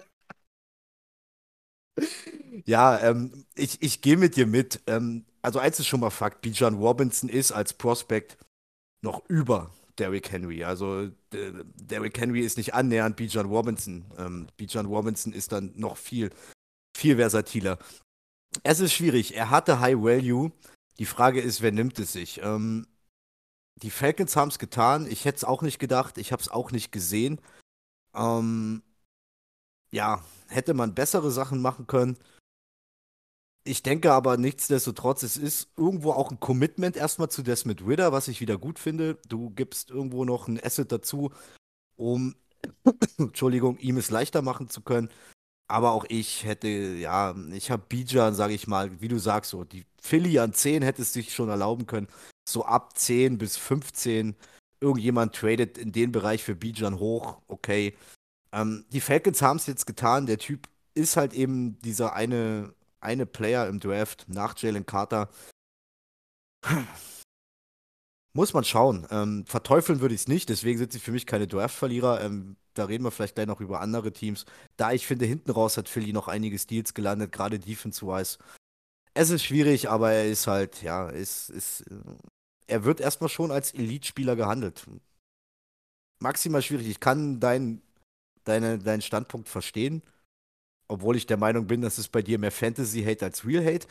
[2.66, 4.80] Ja, ähm, ich, ich gehe mit dir mit.
[4.88, 8.38] Ähm, also, eins ist schon mal Fakt: Bijan Robinson ist als Prospect
[9.02, 10.64] noch über Derrick Henry.
[10.64, 14.06] Also Derrick Henry ist nicht annähernd Bijan Robinson.
[14.18, 16.32] Ähm, Bijan Robinson ist dann noch viel,
[16.98, 17.78] viel versatiler.
[18.64, 19.36] Es ist schwierig.
[19.36, 20.52] Er hatte High Value.
[21.00, 22.40] Die Frage ist, wer nimmt es sich?
[22.44, 22.88] Ähm,
[23.82, 25.08] die Falcons haben es getan.
[25.08, 26.18] Ich hätte es auch nicht gedacht.
[26.18, 27.40] Ich habe es auch nicht gesehen.
[28.16, 28.84] Ähm,
[29.92, 32.18] ja, hätte man bessere Sachen machen können.
[33.66, 38.28] Ich denke aber nichtsdestotrotz, es ist irgendwo auch ein Commitment erstmal zu Desmond Ritter, was
[38.28, 39.18] ich wieder gut finde.
[39.28, 41.32] Du gibst irgendwo noch ein Asset dazu,
[41.96, 42.36] um,
[43.18, 45.10] Entschuldigung, ihm es leichter machen zu können.
[45.70, 49.64] Aber auch ich hätte, ja, ich habe Bijan, sage ich mal, wie du sagst, so
[49.64, 52.08] die Philly an 10 hätte es sich schon erlauben können.
[52.48, 54.36] So ab 10 bis 15,
[54.82, 57.96] irgendjemand tradet in den Bereich für Bijan hoch, okay.
[58.52, 60.26] Ähm, die Falcons haben es jetzt getan.
[60.26, 62.74] Der Typ ist halt eben dieser eine,
[63.04, 65.30] eine Player im Draft nach Jalen Carter.
[68.36, 69.06] Muss man schauen.
[69.12, 72.22] Ähm, verteufeln würde ich es nicht, deswegen sind sie für mich keine Draft-Verlierer.
[72.22, 74.46] Ähm, da reden wir vielleicht gleich noch über andere Teams.
[74.76, 78.40] Da ich finde, hinten raus hat Philly noch einige Steals gelandet, gerade defense-wise.
[79.14, 81.96] Es ist schwierig, aber er ist halt, ja, ist, ist, äh,
[82.66, 84.88] er wird erstmal schon als Elite-Spieler gehandelt.
[86.20, 86.88] Maximal schwierig.
[86.88, 87.84] Ich kann deinen
[88.44, 90.02] deine, deinen Standpunkt verstehen.
[90.94, 93.88] Obwohl ich der Meinung bin, dass es bei dir mehr Fantasy-Hate als Real-Hate.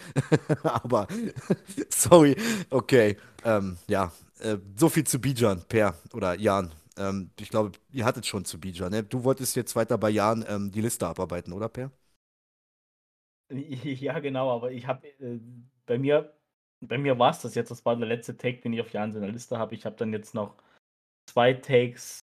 [0.62, 1.08] Aber,
[1.88, 2.36] sorry,
[2.70, 3.16] okay.
[3.44, 6.70] Ähm, ja, äh, so viel zu Bijan, Per oder Jan.
[6.96, 8.92] Ähm, ich glaube, ihr hattet schon zu Bijan.
[8.92, 9.02] Ne?
[9.02, 11.90] Du wolltest jetzt weiter bei Jan ähm, die Liste abarbeiten, oder Per?
[13.50, 15.40] Ja, genau, aber ich habe äh,
[15.86, 16.32] bei mir,
[16.80, 17.72] bei mir war es das jetzt.
[17.72, 19.74] Das war der letzte Take, den ich auf Jan seiner Liste habe.
[19.74, 20.56] Ich habe dann jetzt noch
[21.26, 22.20] zwei Takes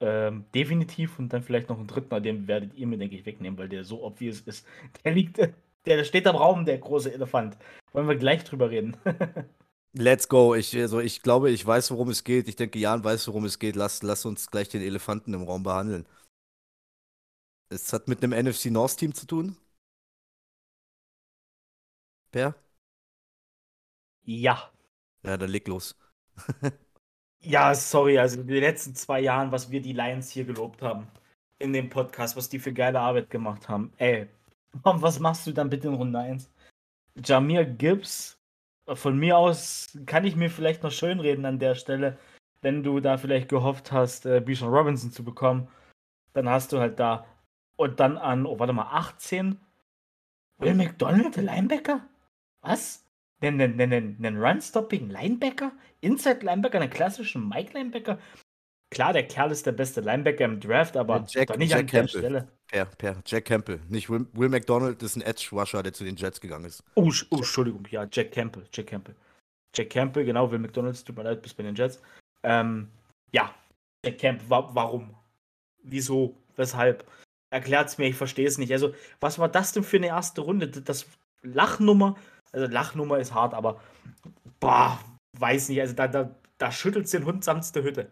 [0.00, 3.26] ähm, definitiv und dann vielleicht noch einen dritten, aber den werdet ihr mir, denke ich,
[3.26, 4.66] wegnehmen, weil der so obvious ist.
[5.04, 5.38] Der liegt,
[5.86, 7.56] der steht am Raum, der große Elefant.
[7.92, 8.96] Wollen wir gleich drüber reden.
[9.94, 10.54] Let's go.
[10.54, 12.46] Ich, also ich glaube, ich weiß, worum es geht.
[12.48, 13.74] Ich denke, Jan weiß, worum es geht.
[13.74, 16.06] Lass, lass uns gleich den Elefanten im Raum behandeln.
[17.70, 19.56] Es hat mit einem NFC North Team zu tun.
[22.30, 22.54] Per?
[24.24, 24.70] Ja.
[25.22, 25.96] Ja, dann leg los.
[27.40, 31.06] Ja, sorry, also in den letzten zwei Jahren, was wir die Lions hier gelobt haben
[31.58, 33.92] in dem Podcast, was die für geile Arbeit gemacht haben.
[33.96, 34.28] Ey,
[34.82, 36.50] was machst du dann bitte in Runde 1?
[37.24, 38.38] Jamir Gibbs,
[38.86, 42.18] von mir aus kann ich mir vielleicht noch schönreden an der Stelle,
[42.62, 45.68] wenn du da vielleicht gehofft hast, äh, Bijan Robinson zu bekommen,
[46.32, 47.26] dann hast du halt da
[47.76, 49.60] und dann an, oh warte mal, 18
[50.58, 52.00] Will McDonald, der Linebacker?
[52.62, 53.04] Was?
[53.40, 58.18] Einen, einen, einen Run-Stopping Linebacker, Inside Linebacker, einen klassischen Mike Linebacker.
[58.90, 62.00] Klar, der Kerl ist der beste Linebacker im Draft, aber Jack, nicht Jack an der
[62.00, 62.20] Campbell.
[62.20, 62.48] Stelle.
[62.68, 63.80] Per, per Jack Campbell.
[63.88, 66.82] Nicht Will, Will McDonald ist ein Edge-Rusher, der zu den Jets gegangen ist.
[66.94, 68.64] Oh, oh, Entschuldigung, ja, Jack Campbell.
[68.72, 69.14] Jack Campbell.
[69.74, 72.00] Jack Campbell, genau, Will McDonald, tut mir leid, bis bei den Jets.
[72.42, 72.88] Ähm,
[73.30, 73.54] ja,
[74.04, 75.14] Jack Campbell, wa warum?
[75.82, 76.34] Wieso?
[76.56, 77.06] Weshalb?
[77.50, 78.72] Erklärt's mir, ich verstehe es nicht.
[78.72, 80.68] Also, was war das denn für eine erste Runde?
[80.68, 81.06] Das
[81.42, 82.16] Lachnummer
[82.52, 83.80] also Lachnummer ist hart, aber
[84.60, 84.98] boah,
[85.38, 85.80] weiß nicht.
[85.80, 88.10] Also da, da, da schüttelt den Hund samt der Hütte.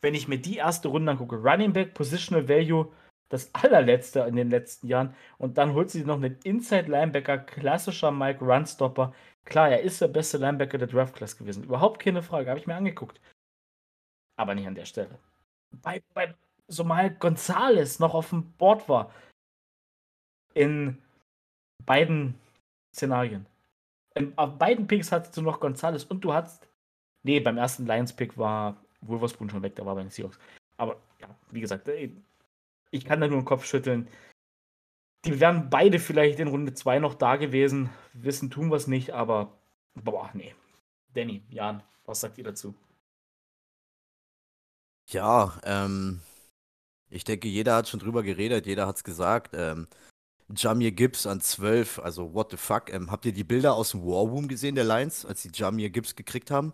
[0.00, 2.92] Wenn ich mir die erste Runde angucke, Running Back, Positional Value,
[3.28, 5.14] das allerletzte in den letzten Jahren.
[5.38, 9.14] Und dann holt sie noch einen Inside Linebacker, klassischer Mike Runstopper.
[9.44, 11.64] Klar, er ist der beste Linebacker der Draft Class gewesen.
[11.64, 13.20] Überhaupt keine Frage, habe ich mir angeguckt.
[14.36, 15.18] Aber nicht an der Stelle.
[15.82, 16.34] Bei, bei
[16.68, 19.12] Somal Gonzales noch auf dem Board war.
[20.54, 20.98] In
[21.86, 22.34] beiden
[22.94, 23.46] Szenarien.
[24.14, 26.68] Ähm, auf beiden Picks hattest du noch Gonzales und du hattest.
[27.22, 30.38] Nee, beim ersten Lions-Pick war Wolverspoon schon weg, da war bei den Seahawks.
[30.76, 32.10] Aber ja, wie gesagt, äh,
[32.90, 34.08] ich kann da nur den Kopf schütteln.
[35.24, 37.90] Die wären beide vielleicht in Runde 2 noch da gewesen.
[38.12, 39.56] Wissen tun wir es nicht, aber
[39.94, 40.54] boah, nee.
[41.14, 42.74] Danny, Jan, was sagt ihr dazu?
[45.10, 46.20] Ja, ähm,
[47.10, 49.52] ich denke, jeder hat schon drüber geredet, jeder hat es gesagt.
[49.54, 49.86] Ähm,
[50.56, 52.92] Jamir Gibbs an 12, also what the fuck.
[52.92, 55.90] Ähm, habt ihr die Bilder aus dem War Room gesehen, der Lions, als sie Jamir
[55.90, 56.72] Gibbs gekriegt haben?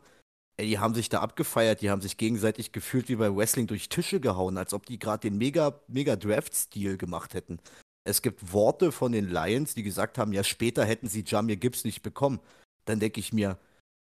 [0.56, 3.88] Ey, die haben sich da abgefeiert, die haben sich gegenseitig gefühlt wie bei Wrestling durch
[3.88, 7.58] Tische gehauen, als ob die gerade den mega, mega Draft-Stil gemacht hätten.
[8.04, 11.84] Es gibt Worte von den Lions, die gesagt haben, ja, später hätten sie Jamir Gibbs
[11.84, 12.40] nicht bekommen.
[12.86, 13.58] Dann denke ich mir,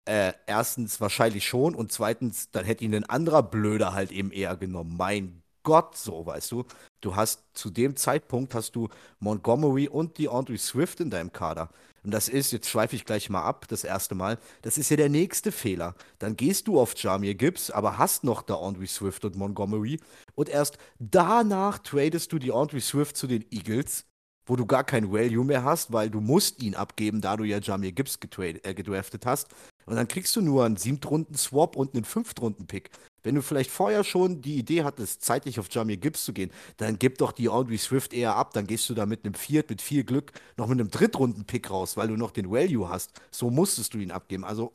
[0.07, 4.57] äh, erstens wahrscheinlich schon und zweitens, dann hätte ihn ein anderer Blöder halt eben eher
[4.57, 4.97] genommen.
[4.97, 6.65] Mein Gott, so, weißt du.
[7.01, 8.89] Du hast zu dem Zeitpunkt hast du
[9.19, 11.70] Montgomery und die Andre Swift in deinem Kader.
[12.05, 14.97] Und das ist, jetzt schweife ich gleich mal ab, das erste Mal, das ist ja
[14.97, 15.95] der nächste Fehler.
[16.19, 19.99] Dann gehst du auf Jamir Gibbs, aber hast noch da Andre Swift und Montgomery.
[20.35, 24.05] Und erst danach tradest du die Andre Swift zu den Eagles,
[24.47, 27.59] wo du gar kein Value mehr hast, weil du musst ihn abgeben, da du ja
[27.59, 29.49] Jamir Gibbs äh, gedraftet hast.
[29.86, 32.91] Und dann kriegst du nur einen Siebtrunden-Swap und einen Fünftrunden-Pick.
[33.25, 36.99] Wenn du vielleicht vorher schon die Idee hattest, zeitlich auf Jamir Gibbs zu gehen, dann
[36.99, 38.53] gib doch die Audrey Swift eher ab.
[38.53, 41.97] Dann gehst du da mit einem Viert, mit viel Glück, noch mit einem Drittrunden-Pick raus,
[41.97, 43.13] weil du noch den Value hast.
[43.31, 44.45] So musstest du ihn abgeben.
[44.45, 44.73] Also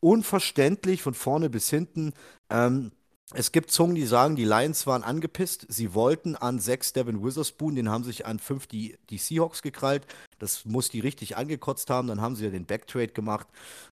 [0.00, 2.12] unverständlich von vorne bis hinten.
[2.50, 2.92] Ähm,
[3.32, 5.64] es gibt Zungen, die sagen, die Lions waren angepisst.
[5.68, 10.06] Sie wollten an sechs Devin Witherspoon, den haben sich an fünf die, die Seahawks gekrallt.
[10.38, 12.08] Das muss die richtig angekotzt haben.
[12.08, 13.46] Dann haben sie ja den Backtrade gemacht.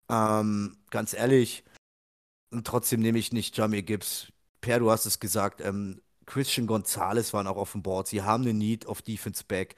[0.10, 1.64] Ähm, ganz ehrlich,
[2.54, 4.32] und trotzdem nehme ich nicht Jamie Gibbs.
[4.62, 8.08] Per, du hast es gesagt, ähm, Christian Gonzalez waren auch auf dem Board.
[8.08, 9.76] Sie haben eine Need auf Defense Back.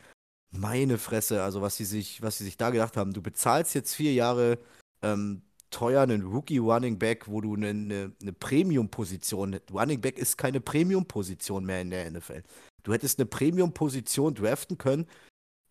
[0.52, 3.14] Meine Fresse, also was sie sich, was sie sich da gedacht haben.
[3.14, 4.60] Du bezahlst jetzt vier Jahre
[5.02, 5.42] ähm,
[5.72, 10.62] teuer einen Rookie Running Back, wo du eine, eine, eine Premium-Position, Running Back ist keine
[10.62, 12.44] Premium-Position mehr in der NFL.
[12.84, 15.08] Du hättest eine Premium-Position draften können,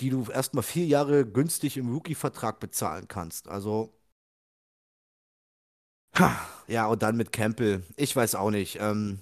[0.00, 3.48] die du erstmal vier Jahre günstig im Rookie-Vertrag bezahlen kannst.
[3.48, 3.94] Also
[6.68, 7.82] ja, und dann mit Campbell.
[7.96, 8.78] Ich weiß auch nicht.
[8.80, 9.18] Ähm,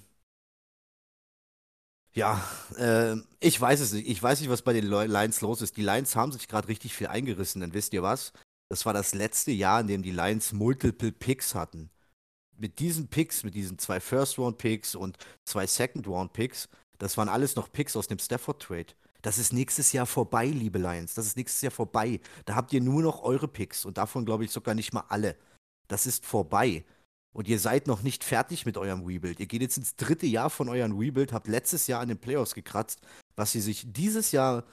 [2.13, 2.43] ja,
[2.77, 4.07] äh, ich weiß es nicht.
[4.07, 5.77] Ich weiß nicht, was bei den Lions los ist.
[5.77, 7.61] Die Lions haben sich gerade richtig viel eingerissen.
[7.61, 8.33] Dann wisst ihr was?
[8.69, 11.89] Das war das letzte Jahr, in dem die Lions Multiple Picks hatten.
[12.57, 17.95] Mit diesen Picks, mit diesen zwei First-Round-Picks und zwei Second-Round-Picks, das waren alles noch Picks
[17.95, 18.93] aus dem Stafford-Trade.
[19.23, 21.15] Das ist nächstes Jahr vorbei, liebe Lions.
[21.15, 22.19] Das ist nächstes Jahr vorbei.
[22.45, 25.35] Da habt ihr nur noch eure Picks und davon glaube ich sogar nicht mal alle.
[25.93, 26.83] Das ist vorbei.
[27.33, 29.39] Und ihr seid noch nicht fertig mit eurem Rebuild.
[29.39, 32.55] Ihr geht jetzt ins dritte Jahr von eurem Rebuild, habt letztes Jahr an den Playoffs
[32.55, 33.01] gekratzt.
[33.35, 34.63] Was sie sich dieses Jahr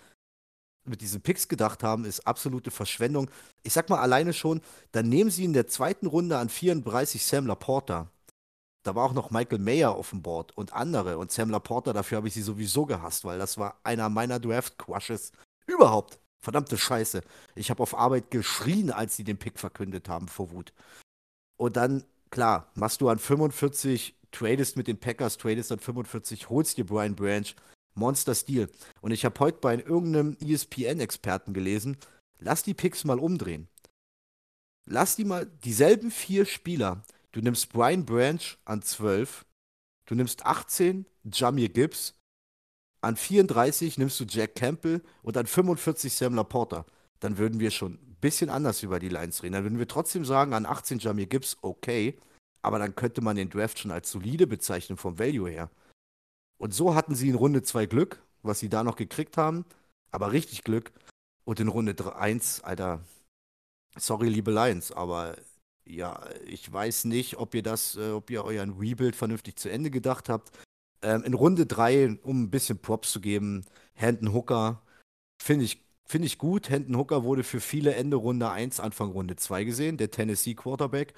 [0.87, 3.31] mit diesen Picks gedacht haben, ist absolute Verschwendung.
[3.65, 7.47] Ich sag mal alleine schon, dann nehmen sie in der zweiten Runde an 34 Sam
[7.47, 8.11] Laporta.
[8.83, 11.19] Da war auch noch Michael Mayer auf dem Board und andere.
[11.19, 15.33] Und Sam Laporta, dafür habe ich sie sowieso gehasst, weil das war einer meiner Draft-Crushes
[15.67, 16.19] überhaupt.
[16.43, 17.21] Verdammte Scheiße.
[17.57, 20.73] Ich habe auf Arbeit geschrien, als sie den Pick verkündet haben vor Wut.
[21.61, 26.79] Und dann, klar, machst du an 45, tradest mit den Packers, tradest an 45, holst
[26.79, 27.55] dir Brian Branch,
[27.95, 28.71] Monster Stil.
[29.03, 31.99] Und ich habe heute bei irgendeinem ESPN-Experten gelesen,
[32.39, 33.69] lass die Picks mal umdrehen.
[34.87, 37.05] Lass die mal, dieselben vier Spieler.
[37.31, 39.45] Du nimmst Brian Branch an 12,
[40.07, 42.15] du nimmst 18 Jamir Gibbs,
[43.03, 46.87] an 34 nimmst du Jack Campbell und an 45 Sam Laporta.
[47.19, 49.55] Dann würden wir schon bisschen anders über die Lines reden.
[49.55, 52.19] Dann würden wir trotzdem sagen, an 18 Jamir Gibbs, okay,
[52.63, 55.71] aber dann könnte man den Draft schon als solide bezeichnen vom Value her.
[56.59, 59.65] Und so hatten sie in Runde 2 Glück, was sie da noch gekriegt haben,
[60.11, 60.93] aber richtig Glück.
[61.45, 63.01] Und in Runde 1, Alter,
[63.97, 65.37] sorry, liebe Lions, aber
[65.87, 69.91] ja, ich weiß nicht, ob ihr das, äh, ob ihr euren Rebuild vernünftig zu Ende
[69.91, 70.57] gedacht habt.
[71.03, 73.65] Ähm, in Runde 3, um ein bisschen Props zu geben,
[73.95, 74.83] Hendon Hooker,
[75.43, 76.71] finde ich Finde ich gut.
[76.71, 81.15] Hendon Hooker wurde für viele Ende Runde 1, Anfang Runde 2 gesehen, der Tennessee Quarterback.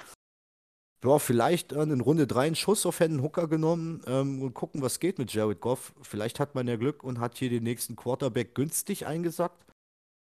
[1.03, 4.83] Ja, vielleicht äh, in Runde 3 einen Schuss auf Hendon Hooker genommen ähm, und gucken,
[4.83, 5.95] was geht mit Jared Goff.
[6.03, 9.65] Vielleicht hat man ja Glück und hat hier den nächsten Quarterback günstig eingesackt.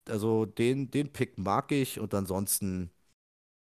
[0.08, 2.92] Also den, den Pick mag ich und ansonsten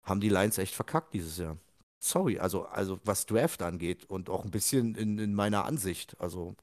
[0.01, 1.59] haben die Lions echt verkackt dieses Jahr.
[1.99, 6.19] Sorry, also, also was Draft angeht und auch ein bisschen in, in meiner Ansicht.
[6.19, 6.55] Also,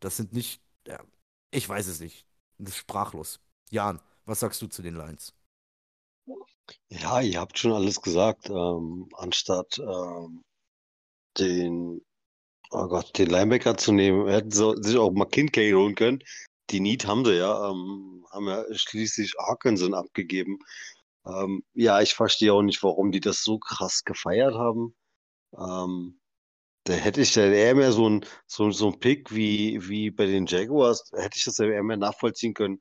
[0.00, 1.02] das sind nicht, ja,
[1.50, 2.26] ich weiß es nicht.
[2.58, 3.40] Das ist sprachlos.
[3.70, 5.32] Jan, was sagst du zu den Lines?
[6.88, 8.50] Ja, ihr habt schon alles gesagt.
[8.50, 10.42] Ähm, anstatt ähm,
[11.38, 12.04] den,
[12.70, 16.22] oh Gott, den Linebacker zu nehmen, hätten sie sich auch McKinney holen können.
[16.70, 20.58] Die Need haben sie ja, ähm, haben ja schließlich Hawkinson abgegeben.
[21.26, 24.94] Ähm, ja, ich verstehe auch nicht, warum die das so krass gefeiert haben.
[25.56, 26.20] Ähm,
[26.84, 30.26] da hätte ich ja eher mehr so ein, so, so ein Pick wie, wie bei
[30.26, 32.80] den Jaguars, hätte ich das eher mehr nachvollziehen können,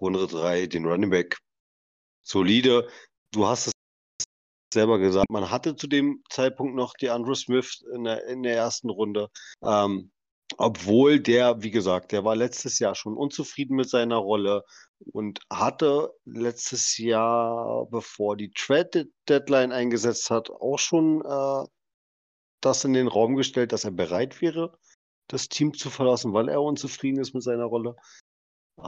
[0.00, 1.38] Runde 3 den Running Back
[2.22, 2.88] solide.
[3.32, 3.72] Du hast es
[4.72, 8.56] selber gesagt, man hatte zu dem Zeitpunkt noch die Andrew Smith in der, in der
[8.56, 9.28] ersten Runde.
[9.62, 10.10] Ähm,
[10.56, 14.64] obwohl der, wie gesagt, der war letztes Jahr schon unzufrieden mit seiner Rolle
[15.12, 21.66] und hatte letztes Jahr, bevor die Trade Deadline eingesetzt hat, auch schon äh,
[22.60, 24.76] das in den Raum gestellt, dass er bereit wäre,
[25.28, 27.96] das Team zu verlassen, weil er unzufrieden ist mit seiner Rolle.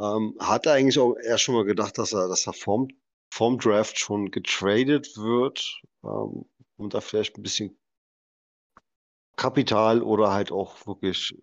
[0.01, 2.89] Ähm, hat er eigentlich auch erst schon mal gedacht, dass er, dass er vorm,
[3.33, 6.47] vorm Draft schon getradet wird, ähm,
[6.77, 7.79] um da vielleicht ein bisschen
[9.37, 11.35] Kapital oder halt auch wirklich,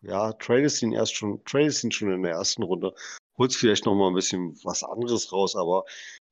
[0.00, 2.94] ja, tradest ihn erst schon, tradest ihn schon in der ersten Runde,
[3.38, 5.84] holst vielleicht noch mal ein bisschen was anderes raus, aber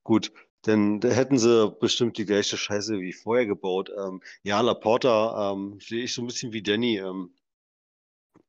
[0.04, 0.32] gut,
[0.66, 3.90] denn da hätten sie bestimmt die gleiche Scheiße wie vorher gebaut.
[3.96, 6.98] Ähm, ja, Laporta ähm, sehe ich so ein bisschen wie Danny.
[6.98, 7.34] Ähm,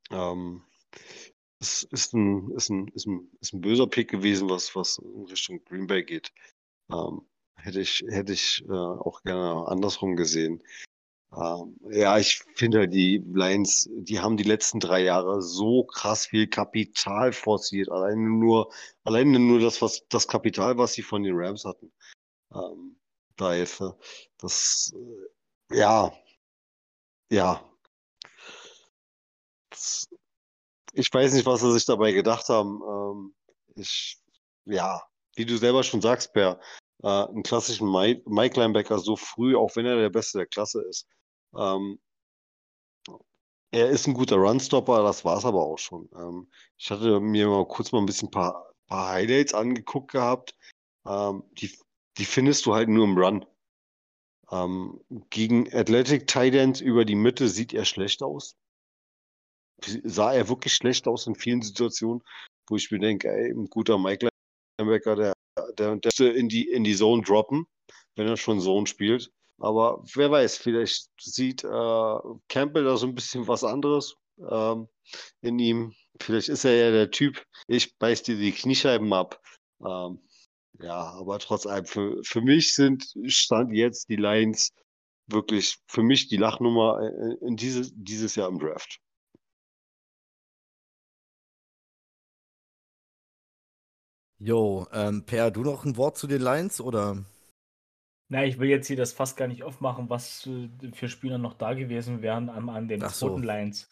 [0.10, 0.64] ähm,
[1.62, 5.26] es ist ein, ist ein, ist ein, ist ein böser Pick gewesen, was, was in
[5.26, 6.34] Richtung Green Bay geht.
[6.92, 7.22] Ähm,
[7.56, 10.64] hätte ich, hätte ich äh, auch gerne andersrum gesehen.
[11.34, 16.26] Ähm, ja, ich finde halt, die Lions, die haben die letzten drei Jahre so krass
[16.26, 17.90] viel Kapital forciert.
[17.92, 18.74] Alleine nur,
[19.04, 21.92] alleine nur das, was, das Kapital, was sie von den Rams hatten.
[22.54, 22.98] Ähm,
[23.38, 23.98] da Hilfe.
[24.40, 26.12] Das, äh, ja,
[27.30, 27.64] ja.
[30.94, 32.82] Ich weiß nicht, was sie sich dabei gedacht haben.
[32.82, 33.36] Ähm,
[33.76, 34.20] ich,
[34.66, 35.02] ja,
[35.36, 36.60] wie du selber schon sagst, Per,
[37.04, 40.82] äh, einen klassischen Mike, Mike Linebacker so früh, auch wenn er der Beste der Klasse
[40.84, 41.08] ist.
[41.56, 42.00] Ähm,
[43.72, 46.10] er ist ein guter Runstopper, das war es aber auch schon.
[46.16, 50.56] Ähm, ich hatte mir mal kurz mal ein bisschen paar, paar Highlights angeguckt gehabt.
[51.06, 51.78] Ähm, die,
[52.18, 53.46] die findest du halt nur im Run.
[54.52, 55.00] Ähm,
[55.30, 58.58] gegen Athletic Titans über die Mitte sieht er schlecht aus.
[60.04, 62.22] Sah er wirklich schlecht aus in vielen Situationen,
[62.68, 64.30] wo ich mir denke, ey, ein guter Mike
[64.80, 65.34] Linebacker, der,
[65.78, 67.66] der, der in die, in die Zone droppen,
[68.16, 69.32] wenn er schon Zone spielt.
[69.58, 72.18] Aber wer weiß, vielleicht sieht äh,
[72.48, 74.16] Campbell da so ein bisschen was anderes
[74.50, 74.88] ähm,
[75.42, 75.94] in ihm.
[76.20, 79.40] Vielleicht ist er ja der Typ, ich beiß dir die Kniescheiben ab.
[79.86, 80.20] Ähm,
[80.80, 84.72] ja, aber trotz allem, für, für mich sind Stand jetzt die Lions
[85.28, 89.00] wirklich für mich die Lachnummer in, in dieses, dieses Jahr im Draft.
[94.44, 97.24] Jo, ähm, Per, du noch ein Wort zu den Lions oder?
[98.28, 101.54] Na, ich will jetzt hier das fast gar nicht aufmachen, was äh, für Spieler noch
[101.54, 103.28] da gewesen wären an, an dem Ach so.
[103.28, 103.88] zweiten Lions.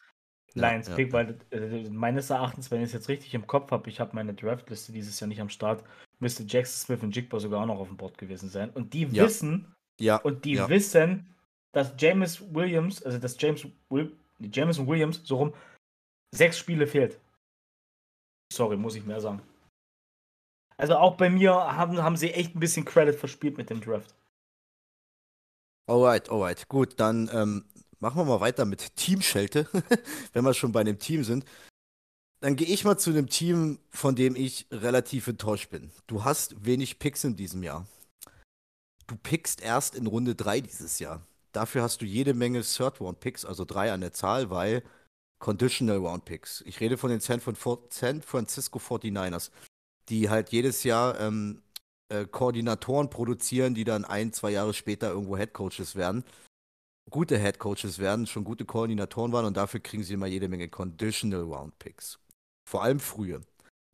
[0.56, 3.70] Ja, Lions ja, Pick, weil äh, meines Erachtens, wenn ich es jetzt richtig im Kopf
[3.70, 5.84] habe, ich habe meine Draftliste dieses Jahr nicht am Start,
[6.18, 8.72] müsste Jackson Smith und Jigba sogar auch noch auf dem Board gewesen sein.
[8.72, 9.26] Und die Ja.
[9.26, 10.68] wissen, Ja, und die ja.
[10.68, 11.36] wissen,
[11.74, 15.54] dass James Williams, also dass James Will, Jameson Williams so rum
[16.34, 17.20] sechs Spiele fehlt.
[18.52, 19.44] Sorry, muss ich mehr sagen.
[20.80, 24.16] Also auch bei mir haben, haben sie echt ein bisschen Credit verspielt mit dem Draft.
[25.88, 26.70] Alright, alright.
[26.70, 27.66] Gut, dann ähm,
[28.00, 29.68] machen wir mal weiter mit Teamschelte,
[30.34, 31.44] wenn wir schon bei einem Team sind.
[32.40, 35.92] Dann gehe ich mal zu einem Team, von dem ich relativ enttäuscht bin.
[36.08, 37.86] Du hast wenig Picks in diesem Jahr.
[39.08, 41.26] Du pickst erst in Runde 3 dieses Jahr.
[41.52, 44.82] Dafür hast du jede Menge Third-Round-Picks, also drei an der Zahl, weil
[45.40, 46.62] Conditional Round-Picks.
[46.66, 49.50] Ich rede von den San Francisco 49ers,
[50.10, 51.62] die halt jedes Jahr ähm,
[52.10, 56.24] äh, Koordinatoren produzieren, die dann ein, zwei Jahre später irgendwo Headcoaches werden.
[57.10, 61.44] Gute Headcoaches werden, schon gute Koordinatoren waren und dafür kriegen sie immer jede Menge Conditional
[61.44, 62.20] Round Picks.
[62.70, 63.42] Vor allem frühe.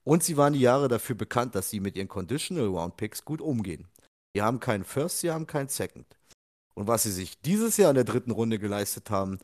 [0.03, 3.41] Und sie waren die Jahre dafür bekannt, dass sie mit ihren Conditional Round Picks gut
[3.41, 3.87] umgehen.
[4.35, 6.05] Die haben keinen First, sie haben keinen Second.
[6.75, 9.39] Und was sie sich dieses Jahr in der dritten Runde geleistet haben,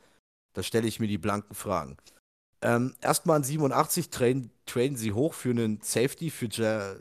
[0.54, 1.98] da stelle ich mir die blanken Fragen.
[2.62, 6.96] Ähm, Erstmal an 87 traden, traden sie hoch für einen Safety für ja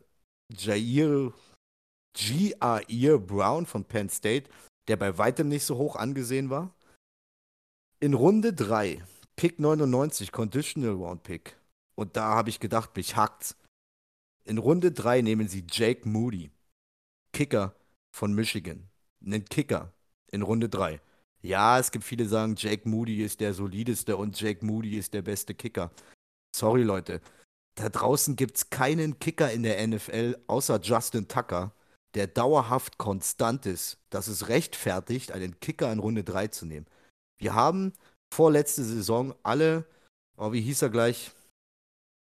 [0.52, 1.32] Jair
[2.16, 4.50] Jair Brown von Penn State,
[4.88, 6.74] der bei weitem nicht so hoch angesehen war.
[8.00, 9.02] In Runde 3,
[9.36, 11.56] Pick 99, Conditional Round Pick.
[11.94, 13.56] Und da habe ich gedacht, mich hackt's.
[14.44, 16.50] In Runde 3 nehmen sie Jake Moody,
[17.32, 17.74] Kicker
[18.10, 18.88] von Michigan.
[19.24, 19.92] Einen Kicker
[20.32, 21.00] in Runde 3.
[21.42, 25.14] Ja, es gibt viele, die sagen, Jake Moody ist der solideste und Jake Moody ist
[25.14, 25.90] der beste Kicker.
[26.54, 27.20] Sorry, Leute.
[27.76, 31.72] Da draußen gibt es keinen Kicker in der NFL außer Justin Tucker,
[32.14, 36.86] der dauerhaft konstant ist, dass es rechtfertigt, einen Kicker in Runde 3 zu nehmen.
[37.38, 37.94] Wir haben
[38.34, 39.86] vorletzte Saison alle,
[40.36, 41.30] oh, wie hieß er gleich?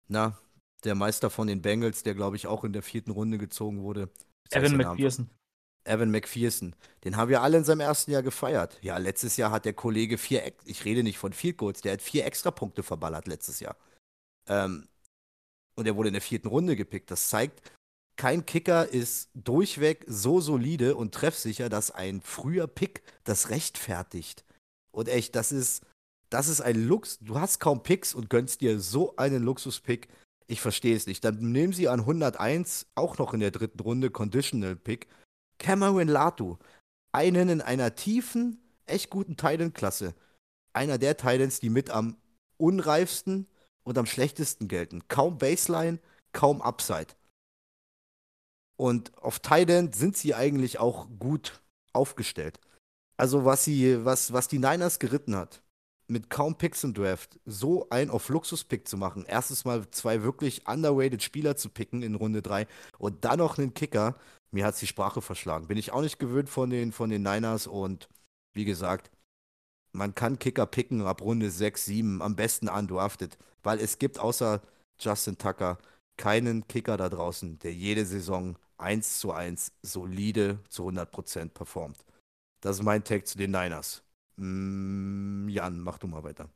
[0.09, 0.39] Na,
[0.85, 4.11] der Meister von den Bengals, der glaube ich auch in der vierten Runde gezogen wurde.
[4.51, 5.31] Evan McPherson.
[5.89, 6.75] Evan McPherson.
[7.05, 8.79] Den haben wir alle in seinem ersten Jahr gefeiert.
[8.83, 12.03] Ja, letztes Jahr hat der Kollege vier, ich rede nicht von Field Goals, der hat
[12.03, 13.77] vier Extrapunkte verballert letztes Jahr.
[14.49, 14.89] Ähm,
[15.75, 17.11] und er wurde in der vierten Runde gepickt.
[17.11, 17.63] Das zeigt,
[18.17, 24.45] kein Kicker ist durchweg so solide und treffsicher, dass ein früher Pick das rechtfertigt.
[24.91, 25.85] Und echt, das ist,
[26.29, 27.21] das ist ein Lux.
[27.21, 30.09] Du hast kaum Picks und gönnst dir so einen Luxuspick.
[30.49, 31.25] Ich verstehe es nicht.
[31.25, 35.07] Dann nehmen sie an 101, auch noch in der dritten Runde, Conditional Pick,
[35.59, 36.57] Cameron Latu.
[37.13, 40.15] Einen in einer tiefen, echt guten Titan-Klasse.
[40.73, 42.17] Einer der Titans, die mit am
[42.57, 43.47] unreifsten
[43.85, 45.07] und am schlechtesten gelten.
[45.09, 45.99] Kaum Baseline,
[46.33, 47.15] kaum Upside.
[48.77, 51.61] Und auf Titan sind sie eigentlich auch gut
[51.93, 52.61] aufgestellt.
[53.17, 55.63] Also was sie, was, was die Niners geritten hat,
[56.07, 60.67] mit kaum Picks im Draft, so ein auf Luxus-Pick zu machen, erstes Mal zwei wirklich
[60.69, 62.67] underrated Spieler zu picken in Runde 3
[62.99, 64.15] und dann noch einen Kicker,
[64.51, 65.69] mir hat die Sprache verschlagen.
[65.69, 68.09] Bin ich auch nicht gewöhnt von den, von den Niners und
[68.55, 69.11] wie gesagt,
[69.93, 74.63] man kann Kicker picken ab Runde 6, 7, am besten undrafted, weil es gibt außer
[75.01, 75.79] Justin Tucker
[76.17, 82.05] keinen Kicker da draußen, der jede Saison 1 zu 1 solide zu 100% performt.
[82.61, 84.03] Das ist mein Take zu den Niners.
[84.37, 86.49] Mm, Jan, mach du mal weiter.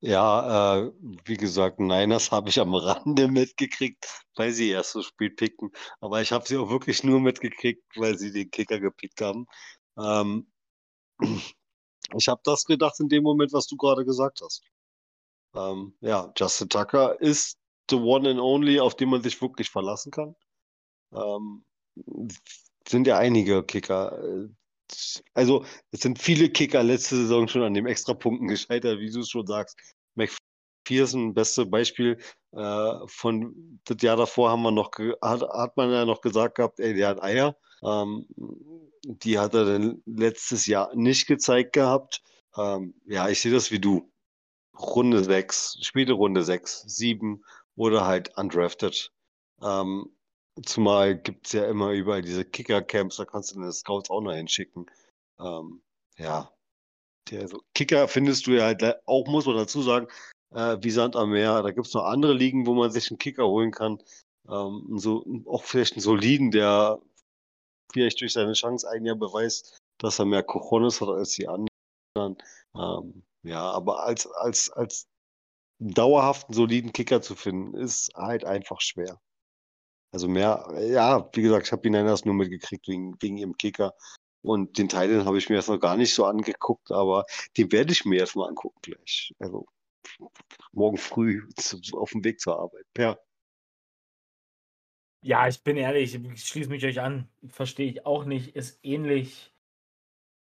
[0.00, 0.92] Ja, äh,
[1.24, 5.70] wie gesagt, Niners habe ich am Rande mitgekriegt, weil sie erst so spät pickten.
[6.00, 9.46] Aber ich habe sie auch wirklich nur mitgekriegt, weil sie den Kicker gepickt haben.
[9.98, 10.50] Ähm,
[12.16, 14.62] ich habe das gedacht in dem Moment, was du gerade gesagt hast.
[15.54, 17.58] Ähm, ja, Justin Tucker ist
[17.90, 20.34] the one and only, auf den man sich wirklich verlassen kann.
[21.12, 21.64] Ähm,
[22.88, 24.48] sind ja einige Kicker.
[25.34, 29.30] Also, es sind viele Kicker letzte Saison schon an dem Extrapunkten gescheitert, wie du es
[29.30, 29.78] schon sagst.
[30.14, 32.18] McPherson, beste Beispiel.
[32.52, 34.90] Äh, von das Jahr davor haben wir noch
[35.22, 37.56] hat, hat man ja noch gesagt gehabt, ey, der hat Eier.
[37.82, 38.26] Ähm,
[39.04, 42.22] die hat er dann letztes Jahr nicht gezeigt gehabt.
[42.56, 44.10] Ähm, ja, ich sehe das wie du.
[44.78, 47.42] Runde 6, späte Runde 6, 7
[47.76, 49.12] oder halt undrafted.
[49.62, 50.10] Ähm,
[50.64, 54.32] zumal gibt es ja immer überall diese Kicker-Camps, da kannst du deine Scouts auch noch
[54.32, 54.86] hinschicken.
[55.38, 55.82] Ähm,
[56.16, 56.52] ja,
[57.30, 60.08] der, so Kicker findest du ja halt auch, muss man dazu sagen,
[60.52, 61.62] äh, wie Sand am Meer.
[61.62, 64.02] Da gibt es noch andere Ligen, wo man sich einen Kicker holen kann.
[64.48, 67.00] Ähm, so, auch vielleicht einen soliden, der
[67.92, 71.68] vielleicht durch seine Chance ein Jahr beweist, dass er mehr Cojones hat als die anderen.
[72.76, 75.06] Ähm, ja, aber als, als, als
[75.78, 79.20] dauerhaften, soliden Kicker zu finden, ist halt einfach schwer.
[80.12, 83.94] Also mehr, ja, wie gesagt, ich habe ihn erst nur mitgekriegt wegen, wegen ihrem Kicker.
[84.42, 87.26] Und den Teil, habe ich mir erst noch gar nicht so angeguckt, aber
[87.56, 89.34] den werde ich mir erstmal angucken gleich.
[89.38, 89.66] Also
[90.72, 91.46] morgen früh
[91.92, 92.86] auf dem Weg zur Arbeit.
[92.94, 93.20] Per.
[95.22, 97.28] Ja, ich bin ehrlich, ich schließe mich euch an.
[97.48, 98.56] Verstehe ich auch nicht.
[98.56, 99.52] Ist ähnlich,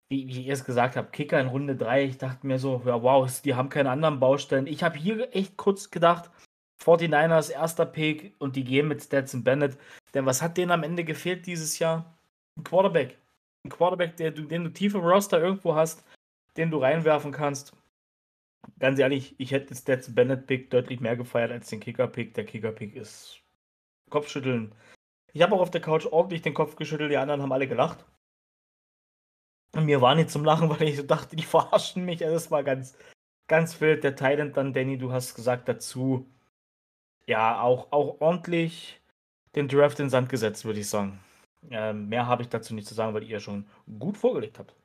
[0.09, 1.11] wie, wie ihr es gesagt habt.
[1.11, 2.05] Kicker in Runde 3.
[2.05, 4.67] Ich dachte mir so, ja, wow, die haben keine anderen Baustellen.
[4.67, 6.31] Ich habe hier echt kurz gedacht,
[6.83, 9.77] 49ers erster Pick und die gehen mit Stetson Bennett.
[10.13, 12.13] Denn was hat denen am Ende gefehlt dieses Jahr?
[12.57, 13.17] Ein Quarterback.
[13.65, 16.03] Ein Quarterback, der, den du tief im Roster irgendwo hast,
[16.57, 17.73] den du reinwerfen kannst.
[18.79, 22.33] Ganz ehrlich, ich hätte den Stetson Bennett Pick deutlich mehr gefeiert als den Kicker Pick.
[22.33, 23.41] Der Kicker Pick ist
[24.09, 24.73] Kopfschütteln.
[25.33, 28.05] Ich habe auch auf der Couch ordentlich den Kopf geschüttelt, die anderen haben alle gelacht.
[29.75, 32.23] Und mir war nicht zum Lachen, weil ich so dachte, die verarschen mich.
[32.23, 32.95] Also das war ganz,
[33.47, 34.03] ganz wild.
[34.03, 36.27] Der Thailand dann, Danny, du hast gesagt dazu,
[37.27, 39.01] ja, auch, auch ordentlich
[39.55, 41.19] den Draft in den Sand gesetzt, würde ich sagen.
[41.69, 43.67] Ähm, mehr habe ich dazu nicht zu sagen, weil ihr schon
[43.99, 44.75] gut vorgelegt habt.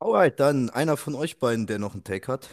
[0.00, 2.50] Alright, dann einer von euch beiden, der noch einen Take hat.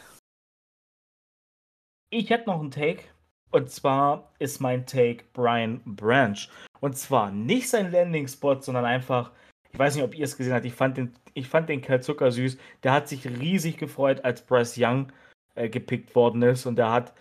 [2.09, 3.03] Ich hätte noch einen Take.
[3.51, 6.47] Und zwar ist mein Take Brian Branch.
[6.79, 9.31] Und zwar nicht sein Landing-Spot, sondern einfach,
[9.71, 12.01] ich weiß nicht, ob ihr es gesehen habt, ich fand den, ich fand den Kerl
[12.01, 12.57] zuckersüß.
[12.83, 15.11] Der hat sich riesig gefreut, als Bryce Young
[15.55, 16.65] äh, gepickt worden ist.
[16.65, 17.13] Und der hat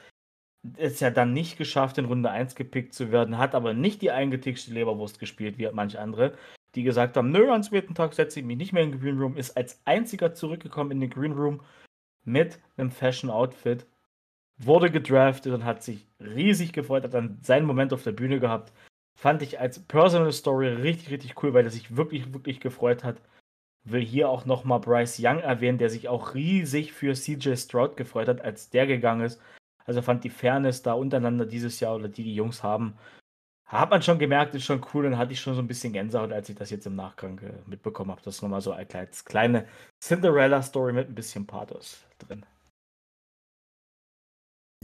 [0.77, 4.11] es ja dann nicht geschafft, in Runde 1 gepickt zu werden, hat aber nicht die
[4.11, 6.35] eingetickste Leberwurst gespielt, wie manche andere,
[6.74, 9.19] die gesagt haben, nö, am zweiten Tag setze ich mich nicht mehr in den Green
[9.19, 11.62] Room, ist als einziger zurückgekommen in den Green Room
[12.24, 13.87] mit einem Fashion-Outfit,
[14.59, 18.73] wurde gedraftet und hat sich riesig gefreut, hat dann seinen Moment auf der Bühne gehabt.
[19.15, 23.20] Fand ich als Personal Story richtig, richtig cool, weil er sich wirklich, wirklich gefreut hat.
[23.85, 28.28] Will hier auch nochmal Bryce Young erwähnen, der sich auch riesig für CJ Stroud gefreut
[28.28, 29.41] hat, als der gegangen ist.
[29.91, 32.97] Also fand die Fairness da untereinander dieses Jahr oder die die Jungs haben,
[33.65, 36.31] hat man schon gemerkt, ist schon cool und hatte ich schon so ein bisschen Gänsehaut,
[36.31, 38.23] als ich das jetzt im Nachgang äh, mitbekommen habe.
[38.23, 39.67] Das ist nochmal so eine kleine
[40.01, 42.47] Cinderella-Story mit ein bisschen Pathos drin.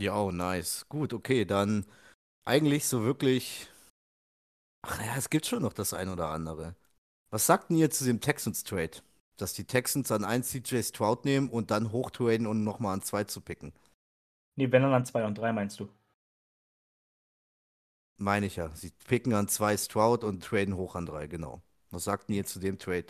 [0.01, 0.89] Ja, oh, nice.
[0.89, 1.87] Gut, okay, dann
[2.45, 3.69] eigentlich so wirklich.
[4.83, 6.75] Ach ja, es gibt schon noch das ein oder andere.
[7.31, 9.03] Was sagt denn ihr zu dem Texans-Trade?
[9.37, 13.23] Dass die Texans an 1 CJ Stroud nehmen und dann hochtraden und nochmal an 2
[13.23, 13.73] zu picken.
[14.57, 15.89] Nee, wenn dann an 2 und 3 meinst du?
[18.19, 18.75] Meine ich ja.
[18.75, 21.63] Sie picken an 2 Stroud und traden hoch an 3, genau.
[21.91, 23.07] Was sagten ihr zu dem Trade?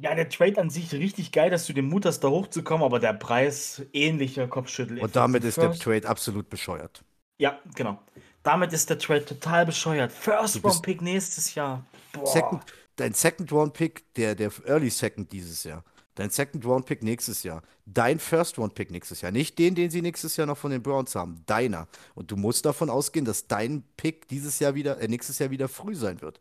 [0.00, 3.00] Ja, der Trade an sich richtig geil, dass du den Mut hast, da hochzukommen, aber
[3.00, 5.00] der Preis ähnlicher Kopfschüttel.
[5.00, 7.04] Und damit ist der Trade absolut bescheuert.
[7.38, 8.00] Ja, genau.
[8.42, 10.12] Damit ist der Trade total bescheuert.
[10.12, 11.84] First Round Pick nächstes Jahr.
[12.24, 12.62] Second,
[12.96, 15.84] dein Second Round Pick, der, der Early Second dieses Jahr.
[16.14, 17.62] Dein Second Round Pick nächstes Jahr.
[17.86, 19.32] Dein First Round Pick nächstes Jahr.
[19.32, 21.42] Nicht den, den sie nächstes Jahr noch von den Browns haben.
[21.46, 21.88] Deiner.
[22.14, 25.68] Und du musst davon ausgehen, dass dein Pick dieses Jahr wieder, äh, nächstes Jahr wieder
[25.68, 26.40] früh sein wird.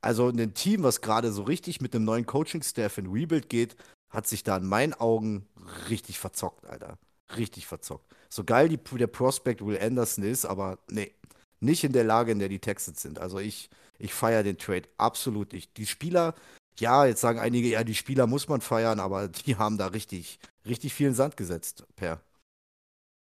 [0.00, 3.76] Also ein Team, was gerade so richtig mit einem neuen Coaching-Staff in Rebuild geht,
[4.10, 5.46] hat sich da in meinen Augen
[5.88, 6.98] richtig verzockt, Alter.
[7.36, 8.06] Richtig verzockt.
[8.28, 11.12] So geil die, der Prospect Will Anderson ist, aber nee,
[11.60, 13.18] nicht in der Lage, in der die Texans sind.
[13.18, 15.76] Also ich, ich feiere den Trade absolut nicht.
[15.76, 16.34] Die Spieler,
[16.78, 20.38] ja, jetzt sagen einige, ja, die Spieler muss man feiern, aber die haben da richtig,
[20.66, 22.20] richtig viel in Sand gesetzt, Per.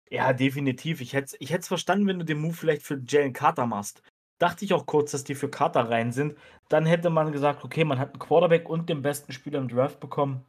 [0.09, 1.01] Ja, definitiv.
[1.01, 4.03] Ich hätte es ich verstanden, wenn du den Move vielleicht für Jalen Carter machst.
[4.37, 6.37] Dachte ich auch kurz, dass die für Carter rein sind.
[6.69, 9.99] Dann hätte man gesagt, okay, man hat einen Quarterback und den besten Spieler im Draft
[9.99, 10.45] bekommen.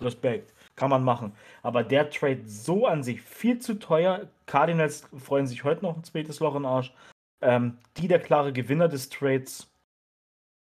[0.00, 0.54] Respekt.
[0.76, 1.32] Kann man machen.
[1.62, 4.28] Aber der Trade so an sich viel zu teuer.
[4.46, 6.94] Cardinals freuen sich heute noch ein zweites Loch im Arsch.
[7.42, 9.69] Ähm, die der klare Gewinner des Trades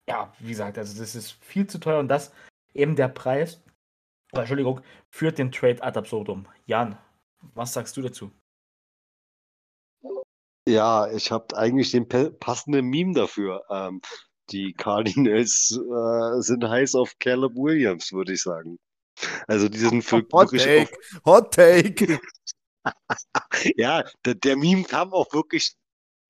[0.09, 2.33] ja, wie gesagt, also das ist viel zu teuer und das
[2.73, 3.61] eben der Preis,
[4.33, 4.81] oh, Entschuldigung,
[5.11, 6.47] führt den Trade ad absurdum.
[6.65, 6.97] Jan,
[7.53, 8.31] was sagst du dazu?
[10.67, 13.63] Ja, ich habe eigentlich den passenden Meme dafür.
[13.69, 14.01] Ähm,
[14.49, 18.79] die Cardinals äh, sind heiß auf Caleb Williams, würde ich sagen.
[19.47, 20.91] Also die sind für Hot Take.
[21.25, 22.19] Hot Take.
[23.75, 25.75] ja, der, der Meme kam auch wirklich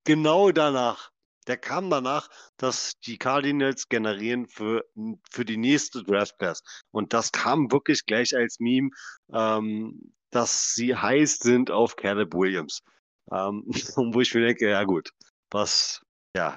[0.04, 1.09] genau danach.
[1.50, 4.86] Der kam danach, dass die Cardinals generieren für,
[5.32, 6.62] für die nächste Draft Class.
[6.92, 8.92] Und das kam wirklich gleich als Meme,
[9.34, 12.84] ähm, dass sie heiß sind auf Caleb Williams.
[13.32, 13.64] Ähm,
[14.14, 15.10] wo ich mir denke, ja gut,
[15.50, 16.02] was,
[16.36, 16.56] ja,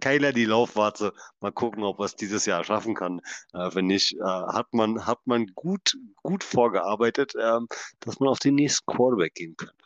[0.00, 3.20] Keiler die Laufwarte, mal gucken, ob er es dieses Jahr schaffen kann.
[3.52, 7.58] Äh, wenn nicht, äh, hat man, hat man gut, gut vorgearbeitet, äh,
[7.98, 9.77] dass man auf den nächsten Quarterback gehen könnte.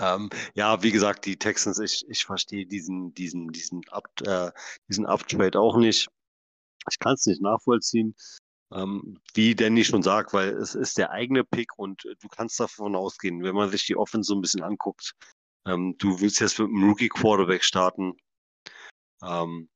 [0.00, 4.50] Ähm, ja, wie gesagt, die Texans, ich, ich verstehe diesen, diesen, diesen, Up, äh,
[4.88, 6.08] diesen Uptrade auch nicht.
[6.90, 8.14] Ich kann es nicht nachvollziehen.
[8.72, 12.58] Ähm, wie Danny schon sagt, weil es ist der eigene Pick und äh, du kannst
[12.58, 15.14] davon ausgehen, wenn man sich die Offense so ein bisschen anguckt,
[15.66, 18.14] ähm, du willst jetzt mit einem Rookie-Quarterback starten,
[19.22, 19.68] ähm,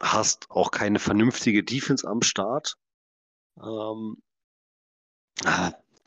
[0.00, 2.74] hast auch keine vernünftige Defense am Start.
[3.62, 4.20] Ähm,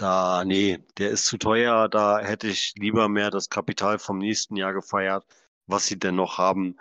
[0.02, 4.56] da, nee, der ist zu teuer, da hätte ich lieber mehr das Kapital vom nächsten
[4.56, 5.26] Jahr gefeiert,
[5.68, 6.78] was sie denn noch haben.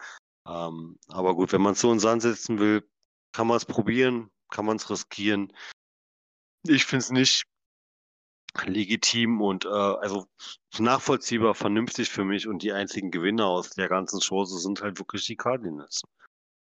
[0.46, 2.88] Ähm, aber gut, wenn man es so in den Sand setzen will,
[3.32, 5.52] kann man es probieren kann man es riskieren.
[6.66, 7.44] Ich finde es nicht
[8.64, 10.26] legitim und äh, also
[10.78, 15.24] nachvollziehbar, vernünftig für mich und die einzigen Gewinner aus der ganzen Chose sind halt wirklich
[15.24, 16.02] die Cardinals.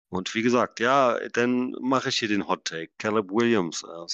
[0.09, 2.91] Und wie gesagt, ja, dann mache ich hier den Hot Take.
[2.97, 4.05] Caleb Williams, äh,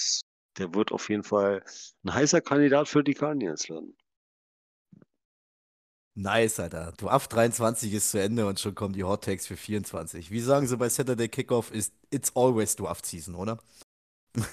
[0.58, 1.64] der wird auf jeden Fall
[2.04, 3.96] ein heißer Kandidat für die Cardinals werden.
[6.16, 6.94] Nice, Alter.
[6.98, 10.30] Du Aff 23 ist zu Ende und schon kommen die Hot Takes für 24.
[10.30, 13.58] Wie sagen sie bei Saturday Kickoff, ist It's always Draft Season, oder?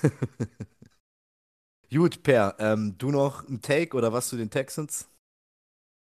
[1.90, 5.10] Gut, Per, ähm, du noch ein Take oder was zu den Texans?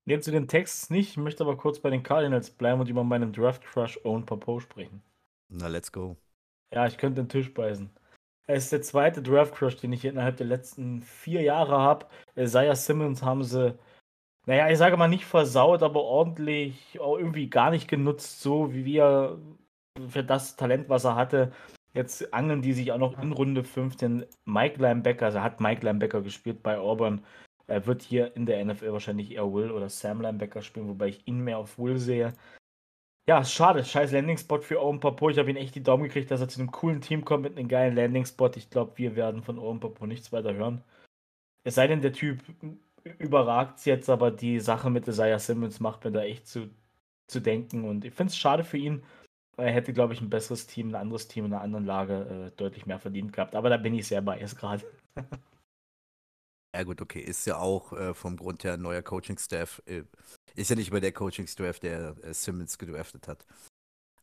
[0.06, 1.10] Nee, zu den Texans nicht.
[1.10, 4.60] Ich möchte aber kurz bei den Cardinals bleiben und über meinen Draft Crush Owen Popo
[4.60, 5.02] sprechen.
[5.50, 6.16] Na, let's go.
[6.72, 7.90] Ja, ich könnte den Tisch beißen.
[8.48, 12.06] Er ist der zweite Draft Crush, den ich innerhalb der letzten vier Jahre habe.
[12.36, 13.78] Isaiah Simmons haben sie
[14.48, 18.86] naja, ich sage mal nicht versaut, aber ordentlich, auch irgendwie gar nicht genutzt, so wie
[18.86, 19.38] wir
[20.08, 21.52] für das Talent, was er hatte.
[21.92, 24.24] Jetzt angeln die sich auch noch in Runde 15.
[24.46, 27.26] Mike Linebacker, also hat Mike Linebacker gespielt bei Auburn.
[27.66, 31.28] Er wird hier in der NFL wahrscheinlich eher Will oder Sam Linebacker spielen, wobei ich
[31.28, 32.32] ihn mehr auf Will sehe.
[33.28, 33.84] Ja, schade.
[33.84, 35.28] Scheiß Landing-Spot für Owen Papo.
[35.28, 37.58] Ich habe ihn echt die Daumen gekriegt, dass er zu einem coolen Team kommt mit
[37.58, 38.50] einem geilen Landing-Spot.
[38.56, 40.82] Ich glaube, wir werden von Owen Papo nichts weiter hören.
[41.62, 42.42] Es sei denn, der Typ
[43.18, 46.70] überragt es jetzt, aber die Sache mit Isaiah Simmons macht mir da echt zu,
[47.26, 49.04] zu denken und ich finde es schade für ihn.
[49.58, 52.56] Er hätte, glaube ich, ein besseres Team, ein anderes Team in einer anderen Lage äh,
[52.56, 53.54] deutlich mehr verdient gehabt.
[53.54, 54.84] Aber da bin ich sehr bei es gerade.
[56.74, 57.20] ja, gut, okay.
[57.20, 59.82] Ist ja auch äh, vom Grund her neuer Coaching-Staff.
[59.84, 60.04] Äh,
[60.58, 63.46] ist ja nicht über der Coaching-Staff, der äh, Simmons gedraftet hat.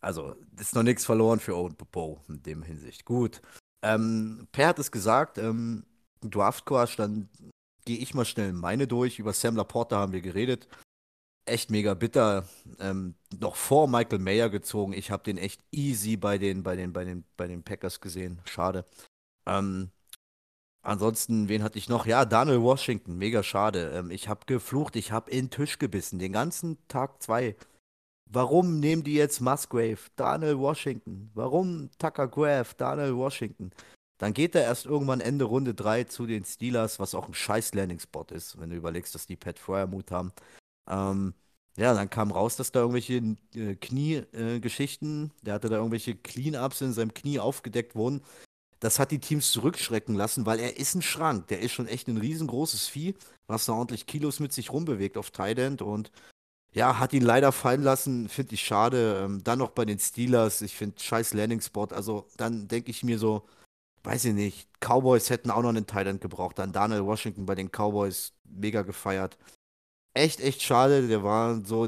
[0.02, 3.06] Also, ist noch nichts verloren für Owen Popo in dem Hinsicht.
[3.06, 3.42] Gut.
[3.82, 5.86] Ähm, per hat es gesagt, ähm,
[6.22, 7.30] Draft stand
[7.86, 9.20] gehe ich mal schnell meine durch.
[9.20, 10.68] Über Sam Laporta haben wir geredet.
[11.46, 12.48] Echt mega bitter.
[12.80, 14.94] Ähm, noch vor Michael Mayer gezogen.
[14.94, 18.42] Ich habe den echt easy bei den, bei den, bei den, bei den Packers gesehen.
[18.46, 18.86] Schade.
[19.46, 19.92] Ähm,
[20.86, 22.06] ansonsten, wen hatte ich noch?
[22.06, 23.18] Ja, Daniel Washington.
[23.18, 23.92] Mega schade.
[23.96, 24.96] Ähm, ich habe geflucht.
[24.96, 26.20] Ich habe in den Tisch gebissen.
[26.20, 27.56] Den ganzen Tag zwei.
[28.30, 30.00] Warum nehmen die jetzt Musgrave?
[30.16, 31.30] Daniel Washington.
[31.34, 32.74] Warum Tucker Graf?
[32.74, 33.72] Daniel Washington.
[34.18, 37.74] Dann geht er erst irgendwann Ende Runde 3 zu den Steelers, was auch ein scheiß
[37.74, 40.32] Landing-Spot ist, wenn du überlegst, dass die Pat Fryermut haben.
[40.90, 41.34] Ähm,
[41.78, 46.82] ja, dann kam raus, dass da irgendwelche äh, Knie-Geschichten, äh, der hatte da irgendwelche Clean-Ups
[46.82, 48.22] in seinem Knie aufgedeckt wurden.
[48.80, 51.48] Das hat die Teams zurückschrecken lassen, weil er ist ein Schrank.
[51.48, 53.16] Der ist schon echt ein riesengroßes Vieh,
[53.48, 56.12] was da ordentlich Kilos mit sich rumbewegt auf Thailand und
[56.76, 59.24] ja, hat ihn leider fallen lassen, finde ich schade.
[59.24, 61.88] Ähm, dann noch bei den Steelers, ich finde scheiß Landing-Spot.
[61.92, 63.48] Also dann denke ich mir so,
[64.04, 66.60] weiß ich nicht, Cowboys hätten auch noch einen Thailand gebraucht.
[66.60, 69.38] Dann Daniel Washington bei den Cowboys mega gefeiert.
[70.14, 71.08] Echt, echt schade.
[71.08, 71.88] Der war so,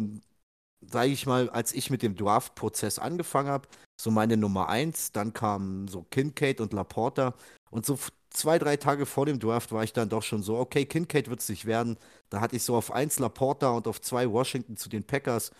[0.81, 3.67] sage ich mal, als ich mit dem Draft-Prozess angefangen habe,
[3.99, 5.11] so meine Nummer eins.
[5.11, 7.33] Dann kamen so Kincaid und Laporta.
[7.69, 7.97] Und so
[8.29, 11.41] zwei, drei Tage vor dem Draft war ich dann doch schon so, okay, Kincaid wird
[11.41, 11.97] es nicht werden.
[12.29, 15.51] Da hatte ich so auf eins Laporta und auf zwei Washington zu den Packers.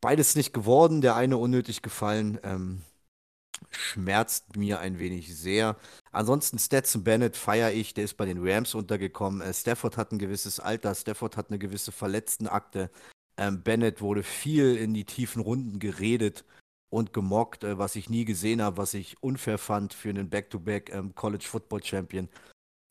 [0.00, 2.38] Beides nicht geworden, der eine unnötig gefallen.
[2.42, 2.82] Ähm,
[3.70, 5.76] schmerzt mir ein wenig sehr.
[6.12, 9.40] Ansonsten Stetson Bennett feiere ich, der ist bei den Rams untergekommen.
[9.40, 12.90] Äh, Stafford hat ein gewisses Alter, Stafford hat eine gewisse Verletztenakte.
[13.36, 16.44] Ähm, Bennett wurde viel in die tiefen Runden geredet
[16.90, 20.92] und gemockt, äh, was ich nie gesehen habe, was ich unfair fand für einen Back-to-Back
[20.92, 22.28] ähm, College Football Champion.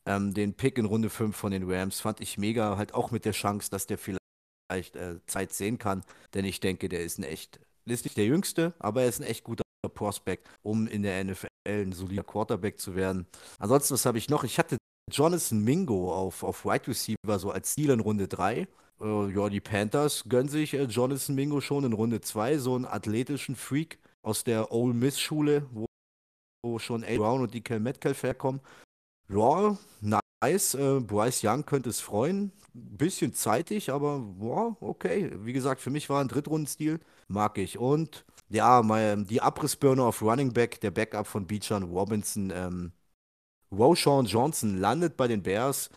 [0.06, 3.24] Ähm, den Pick in Runde 5 von den Rams fand ich mega, halt auch mit
[3.24, 6.02] der Chance, dass der vielleicht äh, Zeit sehen kann,
[6.34, 9.26] denn ich denke, der ist ein echt, ist nicht der Jüngste, aber er ist ein
[9.26, 9.62] echt guter
[9.94, 13.26] Prospect, um in der NFL ein solider Quarterback zu werden.
[13.58, 14.44] Ansonsten, was habe ich noch?
[14.44, 14.78] Ich hatte
[15.10, 18.66] Jonathan Mingo auf, auf Wide Receiver so als Ziel in Runde 3.
[19.00, 22.84] Äh, ja, die Panthers gönnen sich äh, Jonathan Mingo schon in Runde 2, so einen
[22.84, 25.86] athletischen Freak aus der Ole Miss Schule, wo,
[26.62, 27.16] wo schon A.
[27.16, 28.60] Brown und DK Metcalf herkommen.
[29.28, 30.74] Ja, nice.
[30.74, 32.52] Äh, Bryce Young könnte es freuen.
[32.72, 35.32] Bisschen zeitig, aber ja, okay.
[35.44, 37.00] Wie gesagt, für mich war ein Drittrundenstil.
[37.28, 37.78] Mag ich.
[37.78, 42.92] Und ja, mein, die Abrissbirne auf Running Back, der Backup von Beecher Robinson, ähm,
[43.72, 45.90] Roshan Johnson landet bei den Bears.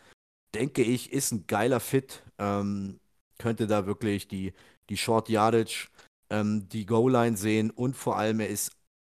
[0.53, 2.23] Denke ich, ist ein geiler Fit.
[2.37, 2.99] Ähm,
[3.37, 4.53] könnte da wirklich die,
[4.89, 5.89] die Short Yardage,
[6.29, 8.71] ähm, die Goal-Line sehen und vor allem, er ist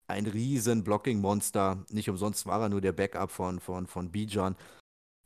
[0.08, 1.84] ein riesen Blocking-Monster.
[1.90, 4.56] Nicht umsonst war er nur der Backup von, von, von Bijan.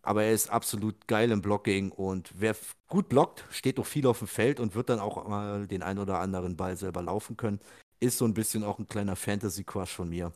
[0.02, 2.56] Aber er ist absolut geil im Blocking und wer
[2.88, 5.98] gut blockt, steht doch viel auf dem Feld und wird dann auch mal den ein
[5.98, 7.60] oder anderen Ball selber laufen können.
[8.00, 10.32] Ist so ein bisschen auch ein kleiner Fantasy-Crush von mir.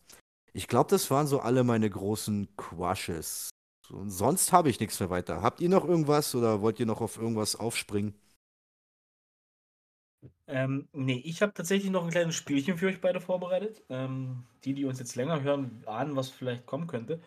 [0.53, 3.51] Ich glaube, das waren so alle meine großen Crushes.
[3.91, 5.43] Und sonst habe ich nichts mehr weiter.
[5.43, 8.15] Habt ihr noch irgendwas oder wollt ihr noch auf irgendwas aufspringen?
[10.49, 13.83] Ähm, nee, ich habe tatsächlich noch ein kleines Spielchen für euch beide vorbereitet.
[13.89, 17.21] Ähm, die, die uns jetzt länger hören, ahnen, was vielleicht kommen könnte.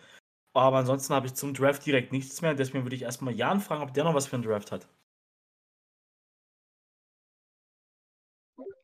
[0.53, 2.55] Aber ansonsten habe ich zum Draft direkt nichts mehr.
[2.55, 4.87] Deswegen würde ich erstmal Jan fragen, ob der noch was für einen Draft hat.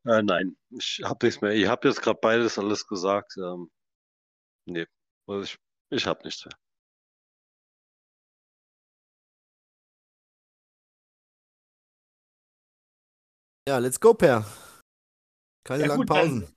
[0.06, 1.52] Äh, nein, ich habe nichts mehr.
[1.52, 3.36] Ich habe jetzt gerade beides alles gesagt.
[3.38, 3.70] Ähm,
[4.66, 4.86] nee,
[5.28, 5.58] also ich,
[5.92, 6.56] ich habe nichts mehr.
[13.68, 14.46] Ja, let's go, Per.
[15.64, 16.52] Keine Ja, langen gut, dann- Pausen.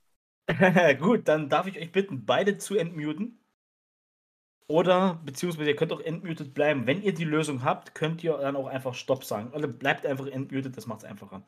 [1.00, 3.38] Gut, dann darf ich euch bitten, beide zu entmuten.
[4.66, 6.86] Oder, beziehungsweise ihr könnt auch entmutet bleiben.
[6.86, 9.50] Wenn ihr die Lösung habt, könnt ihr dann auch einfach Stopp sagen.
[9.52, 11.42] Oder bleibt einfach entmutet, das macht es einfacher.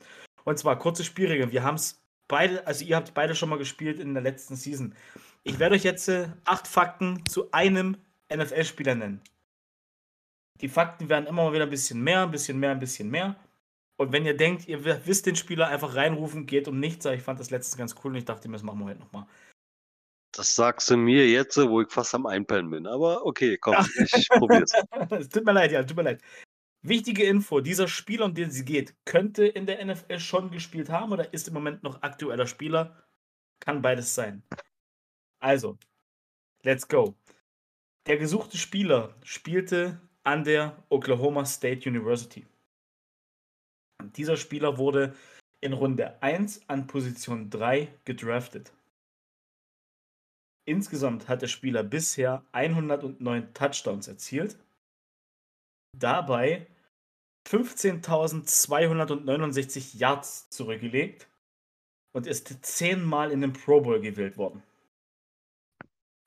[0.44, 1.50] Und zwar kurze Spielregeln.
[1.52, 4.94] Wir haben es beide, also ihr habt beide schon mal gespielt in der letzten Season.
[5.44, 7.96] Ich werde euch jetzt äh, acht Fakten zu einem
[8.32, 9.22] NFL-Spieler nennen.
[10.60, 13.36] Die Fakten werden immer mal wieder ein bisschen mehr, ein bisschen mehr, ein bisschen mehr.
[14.00, 17.04] Und wenn ihr denkt, ihr wi- wisst den Spieler, einfach reinrufen, geht um nichts.
[17.04, 19.00] Aber ich fand das letztens ganz cool und ich dachte mir, das machen wir heute
[19.00, 19.26] nochmal.
[20.32, 22.86] Das sagst du mir jetzt, wo ich fast am Einpennen bin.
[22.86, 23.76] Aber okay, komm,
[24.14, 24.72] ich probier's.
[25.10, 26.22] Es tut mir leid, ja, tut mir leid.
[26.80, 31.12] Wichtige Info: Dieser Spieler, um den sie geht, könnte in der NFL schon gespielt haben
[31.12, 33.04] oder ist im Moment noch aktueller Spieler.
[33.58, 34.42] Kann beides sein.
[35.40, 35.76] Also,
[36.62, 37.14] let's go.
[38.06, 42.46] Der gesuchte Spieler spielte an der Oklahoma State University.
[44.16, 45.14] Dieser Spieler wurde
[45.60, 48.72] in Runde 1 an Position 3 gedraftet.
[50.64, 54.56] Insgesamt hat der Spieler bisher 109 Touchdowns erzielt
[55.96, 56.66] dabei
[57.46, 61.28] 15.269 Yards zurückgelegt
[62.12, 64.64] und ist zehnmal in den Pro Bowl gewählt worden.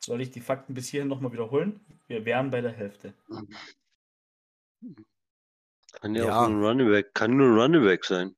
[0.04, 1.80] Soll ich die Fakten bis hierhin nochmal wiederholen?
[2.08, 3.14] Wir wären bei der Hälfte.
[6.04, 6.42] Kann ja, Ja.
[6.42, 8.36] auch ein Running Back, kann nur ein Running Back sein.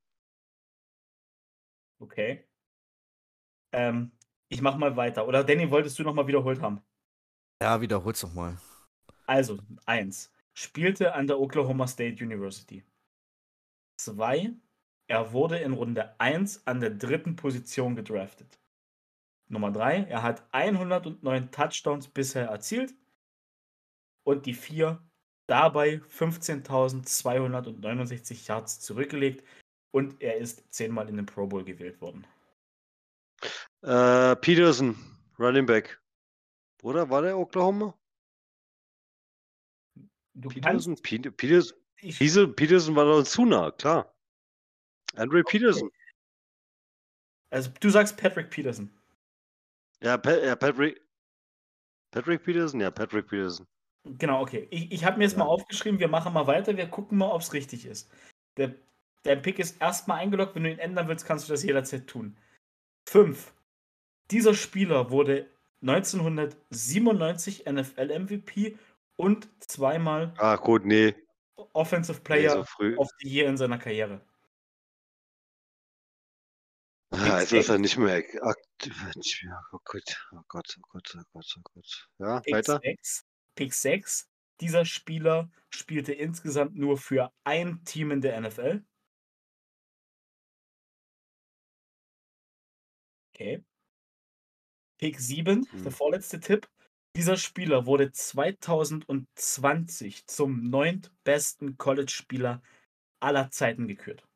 [2.00, 2.46] Okay.
[3.74, 4.12] Ähm,
[4.50, 5.28] ich mach mal weiter.
[5.28, 6.82] Oder Danny, wolltest du nochmal wiederholt haben?
[7.64, 8.58] Ja, wiederhol's doch mal.
[9.26, 10.32] Also, eins.
[10.54, 12.86] Spielte an der Oklahoma State University.
[14.00, 14.54] Zwei.
[15.08, 18.60] Er wurde in Runde 1 an der dritten Position gedraftet.
[19.48, 20.04] Nummer drei.
[20.04, 22.94] Er hat 109 Touchdowns bisher erzielt.
[24.24, 25.02] Und die vier.
[25.48, 29.44] Dabei 15.269 Yards zurückgelegt.
[29.92, 32.28] Und er ist zehnmal in den Pro Bowl gewählt worden.
[33.82, 34.96] Äh, Peterson,
[35.40, 36.02] Running Back.
[36.84, 37.98] Oder war der Oklahoma?
[40.34, 41.04] Du Peterson, kannst.
[41.04, 44.14] Pe Peterson, Ich, Peterson, Peterson war doch zu nah, klar.
[45.16, 45.90] Andre Peterson.
[47.50, 48.90] also, du sagst Patrick Peterson.
[50.02, 51.02] Ja, Pa- ja, Patrick.
[52.12, 52.82] Patrick Peterson?
[52.82, 53.66] Ja, Patrick Peterson.
[54.06, 54.68] Genau, okay.
[54.70, 55.40] Ich, ich habe mir jetzt Ja.
[55.40, 58.10] mal aufgeschrieben, wir machen mal weiter, wir gucken mal, ob es richtig ist.
[58.58, 58.76] Der,
[59.26, 62.38] der Pick ist erstmal eingeloggt, wenn du ihn ändern willst, kannst du das jederzeit tun.
[63.10, 63.52] 5.
[64.32, 65.50] Dieser Spieler wurde
[65.82, 68.78] 1997 NFL MVP
[69.18, 71.16] und zweimal Ah, gut, nee.
[71.74, 72.96] Offensive nee Player so früh.
[72.98, 74.22] of the Year in seiner Karriere.
[77.12, 78.94] Ah, jetzt ist er nicht mehr aktiv.
[79.72, 82.10] Oh Gott, oh Gott, oh Gott, oh Gott, oh Gott.
[82.20, 82.80] Ja, weiter.
[82.84, 83.24] 6.
[83.56, 84.30] Pick 6.
[84.62, 88.86] Dieser Spieler spielte insgesamt nur für ein Team in der NFL.
[93.34, 93.64] Okay.
[94.98, 95.84] Pick 7, mhm.
[95.84, 96.70] der vorletzte Tipp.
[97.16, 102.62] Dieser Spieler wurde 2020 zum neuntbesten College-Spieler
[103.22, 104.28] aller Zeiten gekürt.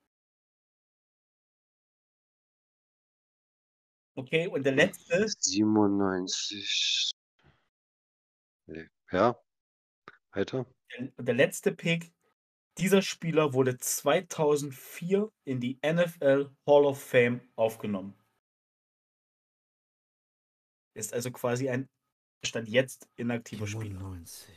[4.15, 4.79] Okay, und der hm.
[4.79, 5.27] letzte.
[5.27, 7.11] 97.
[8.67, 9.39] Nee, ja.
[10.31, 10.65] Weiter.
[10.97, 12.13] der, der letzte Pick,
[12.77, 18.13] dieser Spieler wurde 2004 in die NFL Hall of Fame aufgenommen.
[20.95, 21.89] Ist also quasi ein
[22.45, 23.99] Stand jetzt inaktiver Spieler.
[23.99, 24.53] 97.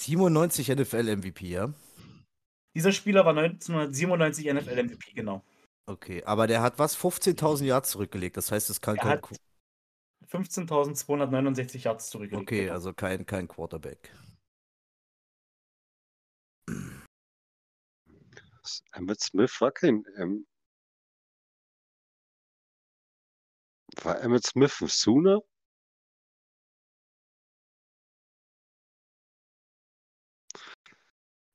[0.00, 1.72] 97 NFL MVP, ja?
[2.74, 5.44] Dieser Spieler war 1997 NFL MVP, genau.
[5.86, 6.96] Okay, aber der hat was?
[6.96, 8.36] 15.000 Yards zurückgelegt.
[8.36, 9.10] Das heißt, es kann Er kein.
[9.12, 9.22] hat
[10.32, 12.48] 15.269 Yards zurückgelegt.
[12.48, 12.72] Okay, genau.
[12.72, 14.14] also kein, kein Quarterback.
[18.94, 20.04] Emmett Smith war kein.
[20.16, 20.46] Ähm,
[24.02, 25.40] war Emmett Smith ein Sooner?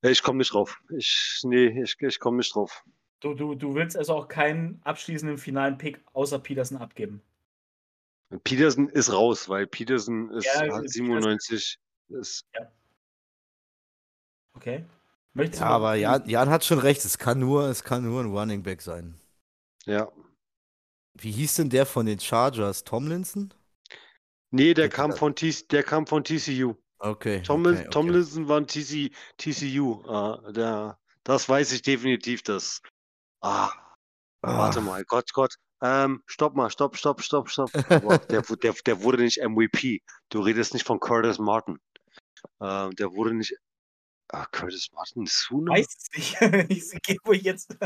[0.03, 0.79] Ich komme nicht drauf.
[0.95, 2.85] Ich, nee, ich, ich komme nicht drauf.
[3.19, 7.23] Du, du, du willst also auch keinen abschließenden finalen Pick außer Peterson abgeben.
[8.43, 11.77] Peterson ist raus, weil Peterson ist Ja, hat Peterson- 97.
[12.09, 12.45] Ist,
[14.55, 14.85] Okay.
[15.33, 17.03] Möchtest Ja, aber Jan, Jan hat schon recht.
[17.05, 19.19] Es kann nur, es kann nur ein Running Back sein.
[19.85, 20.11] ja.
[21.19, 22.83] Wie hieß denn der von den Chargers?
[22.83, 23.51] Tomlinson?
[24.51, 26.75] Nee, der Der- kam von der kam von TCU.
[26.99, 27.41] Okay.
[27.41, 27.89] Tomlin, okay, okay.
[27.89, 30.03] Tomlinson war ein TC, TCU.
[30.07, 32.83] Ah, der, das weiß ich definitiv, dass.
[33.41, 33.71] Ah,
[34.43, 35.55] Ah, warte mal, Gott, Gott.
[35.81, 37.71] Ähm, stopp mal, stopp, stopp, stopp, stopp.
[38.29, 40.01] Der, der, der wurde nicht MVP.
[40.29, 41.79] Du redest nicht von Curtis Martin.
[42.59, 43.55] Ähm, der wurde nicht.
[44.29, 45.71] Ah, Curtis Martin, Sooner?
[45.73, 46.41] Weiß es nicht.
[46.69, 47.77] ich gehe wo ich jetzt.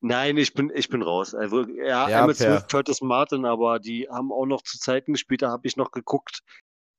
[0.00, 1.34] Nein, ich bin, ich bin raus.
[1.34, 5.42] Also, ja, Ja, Emmett Smith, Curtis Martin, aber die haben auch noch zu Zeiten gespielt,
[5.42, 6.42] da habe ich noch geguckt.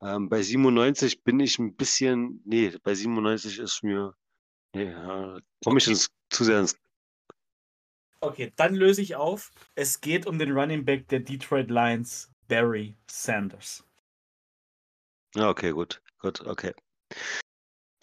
[0.01, 4.13] Ähm, bei 97 bin ich ein bisschen, nee, bei 97 ist mir,
[4.75, 6.77] nee, ja, komme ich ins, zu sehr ins,
[8.21, 9.51] Okay, dann löse ich auf.
[9.75, 13.85] Es geht um den Running Back der Detroit Lions, Barry Sanders.
[15.35, 16.73] ja, okay, gut, gut, okay.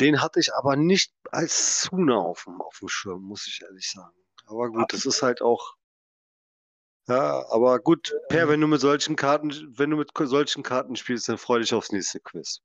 [0.01, 3.91] Den hatte ich aber nicht als Sooner auf dem, auf dem Schirm, muss ich ehrlich
[3.91, 4.17] sagen.
[4.47, 5.77] Aber gut, das ist halt auch,
[7.09, 11.29] ja, aber gut, Per, wenn du mit solchen Karten, wenn du mit solchen Karten spielst,
[11.29, 12.63] dann freu dich aufs nächste Quiz.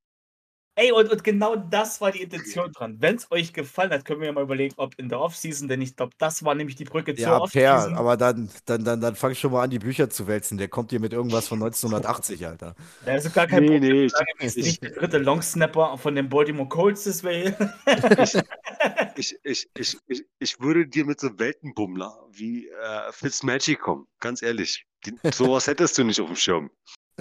[0.76, 2.96] Ey, und, und genau das war die Intention dran.
[3.02, 5.82] Wenn es euch gefallen hat, können wir ja mal überlegen, ob in der Offseason, denn
[5.82, 7.94] ich glaube, das war nämlich die Brücke zur Ja, Offseason.
[7.94, 10.58] aber dann, dann, dann, dann fang schon mal an, die Bücher zu wälzen.
[10.58, 12.76] Der kommt hier mit irgendwas von 1980, Alter.
[13.04, 13.82] Da ist gar kein Nee, Problem.
[13.82, 17.56] nee, ich, ich, nicht der dritte Longsnapper von den Baltimore Colts ist, weil
[19.16, 24.08] ich, ich, ich, ich, ich würde dir mit so einem Weltenbummler wie äh, Fitzmagic kommen,
[24.20, 24.86] ganz ehrlich.
[25.06, 26.72] Die, sowas hättest du nicht auf dem Schirm.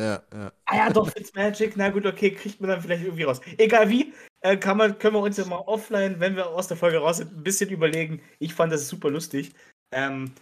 [0.01, 0.53] Ja, ja.
[0.65, 3.41] Ah ja, doch, Fitzmagic, na gut, okay, kriegt man dann vielleicht irgendwie raus.
[3.59, 6.77] Egal wie, äh, kann man, können wir uns ja mal offline, wenn wir aus der
[6.77, 8.23] Folge raus sind, ein bisschen überlegen.
[8.39, 9.53] Ich fand das super lustig.
[9.93, 10.33] Ähm,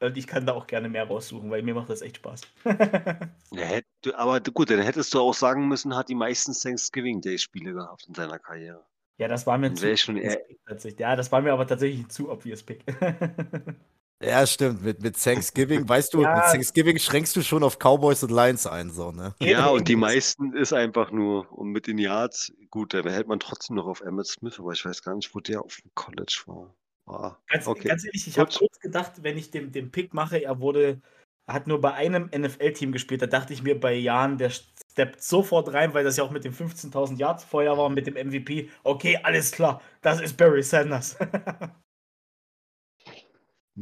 [0.00, 2.42] und ich kann da auch gerne mehr raussuchen, weil mir macht das echt Spaß.
[3.54, 3.80] Ja,
[4.14, 8.06] aber gut, dann hättest du auch sagen müssen, hat die meisten Thanksgiving Day Spiele gehabt
[8.08, 8.84] in seiner Karriere.
[9.18, 11.00] ja, das war mir zu schon obvious eher- Pick tatsächlich.
[11.00, 12.82] Ja, das war mir aber tatsächlich ein zu obvious Pick.
[14.22, 14.82] Ja, stimmt.
[14.82, 16.34] Mit, mit Thanksgiving, weißt du, Ja.
[16.36, 19.34] mit Thanksgiving schränkst du schon auf Cowboys und Lions ein, so, ne?
[19.40, 23.40] Ja, und die meisten ist einfach nur, und mit den Yards, gut, dann hält man
[23.40, 26.42] trotzdem noch auf Emmett Smith, aber ich weiß gar nicht, wo der auf dem College
[26.46, 26.74] war.
[27.06, 27.88] Ah, Ganz, okay.
[27.88, 31.00] ganz ehrlich, ich habe kurz gedacht, wenn ich den, den Pick mache, er wurde,
[31.46, 33.22] er hat nur bei einem NFL-Team gespielt.
[33.22, 36.44] Da dachte ich mir bei Jan, der steppt sofort rein, weil das ja auch mit
[36.44, 38.70] den 15.000 Yards vorher war und mit dem MVP.
[38.84, 41.16] Okay, alles klar, das ist Barry Sanders.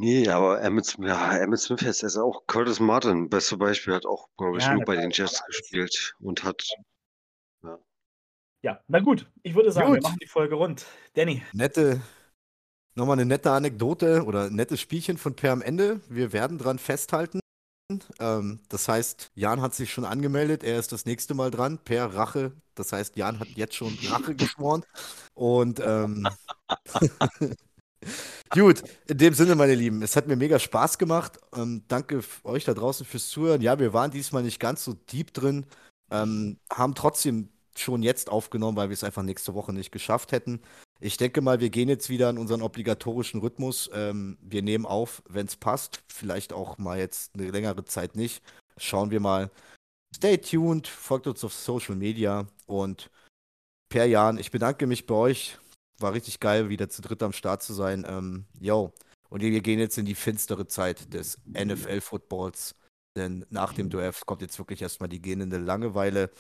[0.01, 4.07] Nee, aber Emmett Smith, ja, Emmett Smith jetzt ist auch Curtis Martin, beste Beispiel, hat
[4.07, 5.59] auch, glaube ich, Ja, nur bei den Jets alles.
[5.59, 6.65] gespielt und hat,
[8.63, 10.05] ja, na gut, ich würde sagen, wir Gut.
[10.05, 10.85] machen die Folge rund.
[11.15, 12.01] Danny, Nette,
[12.95, 16.01] nochmal eine nette Anekdote oder ein nettes Spielchen von Per am Ende.
[16.09, 17.41] Wir werden dran festhalten.
[18.21, 21.79] Ähm, das heißt, Jan hat sich schon angemeldet, er ist das nächste Mal dran.
[21.79, 22.53] Per Rache.
[22.75, 24.85] Das heißt, Jan hat jetzt schon Rache geschworen.
[25.35, 26.29] Und ähm,
[28.51, 31.39] gut, in dem Sinne, meine Lieben, es hat mir mega Spaß gemacht.
[31.55, 33.61] Ähm, danke euch da draußen fürs Zuhören.
[33.61, 35.67] Ja, wir waren diesmal nicht ganz so deep drin,
[36.11, 40.61] ähm, haben trotzdem schon jetzt aufgenommen, weil wir es einfach nächste Woche nicht geschafft hätten.
[41.01, 43.91] Ich denke mal, wir gehen jetzt wieder in unseren obligatorischen Rhythmus.
[43.95, 46.03] Ähm, wir nehmen auf, wenn es passt.
[46.09, 48.43] Vielleicht auch mal jetzt eine längere Zeit nicht.
[48.77, 49.51] Schauen wir mal.
[50.15, 53.11] Stay tuned, folgt uns auf Social Media und
[53.89, 55.59] per Jan, ich bedanke mich bei euch.
[56.01, 58.05] War richtig geil, wieder zu dritt am Start zu sein.
[58.09, 58.93] Ähm, yo.
[59.29, 62.75] Und wir gehen jetzt in die finstere Zeit des NFL-Footballs.
[63.17, 66.31] Denn nach dem Draft kommt jetzt wirklich erstmal die gähnende Langeweile.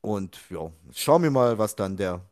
[0.00, 2.28] Und ja, schauen wir mal, was dann der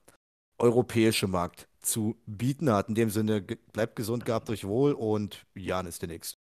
[0.59, 2.89] europäische Markt zu bieten hat.
[2.89, 6.39] In dem Sinne, bleibt gesund, gehabt euch wohl und Jan ist der Nächste.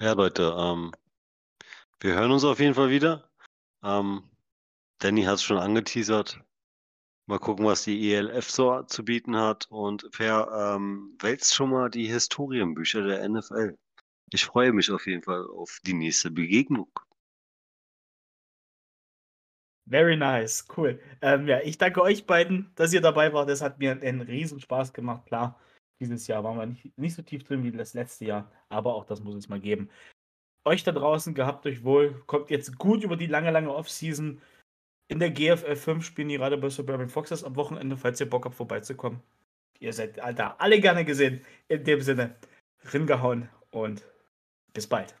[0.00, 0.92] Ja, Leute, ähm,
[2.00, 3.28] wir hören uns auf jeden Fall wieder.
[3.82, 4.22] Ähm,
[4.98, 6.40] Danny hat es schon angeteasert.
[7.26, 9.66] Mal gucken, was die ELF so zu bieten hat.
[9.70, 13.78] Und Per ähm, wälzt schon mal die Historienbücher der NFL.
[14.32, 16.90] Ich freue mich auf jeden Fall auf die nächste Begegnung.
[19.88, 21.00] Very nice, cool.
[21.20, 23.48] Ähm, ja, ich danke euch beiden, dass ihr dabei wart.
[23.48, 25.26] Das hat mir einen riesen Spaß gemacht.
[25.26, 25.60] Klar,
[26.00, 29.04] dieses Jahr waren wir nicht, nicht so tief drin wie das letzte Jahr, aber auch
[29.04, 29.90] das muss es mal geben.
[30.64, 34.40] Euch da draußen gehabt euch wohl, kommt jetzt gut über die lange, lange Offseason.
[35.08, 38.44] In der GFL 5 spielen die gerade bei Suburban Foxes am Wochenende, falls ihr Bock
[38.44, 39.22] habt, vorbeizukommen.
[39.78, 41.44] Ihr seid, Alter, alle gerne gesehen.
[41.68, 42.36] In dem Sinne,
[42.92, 44.04] ringehauen und
[44.72, 45.14] bis bald.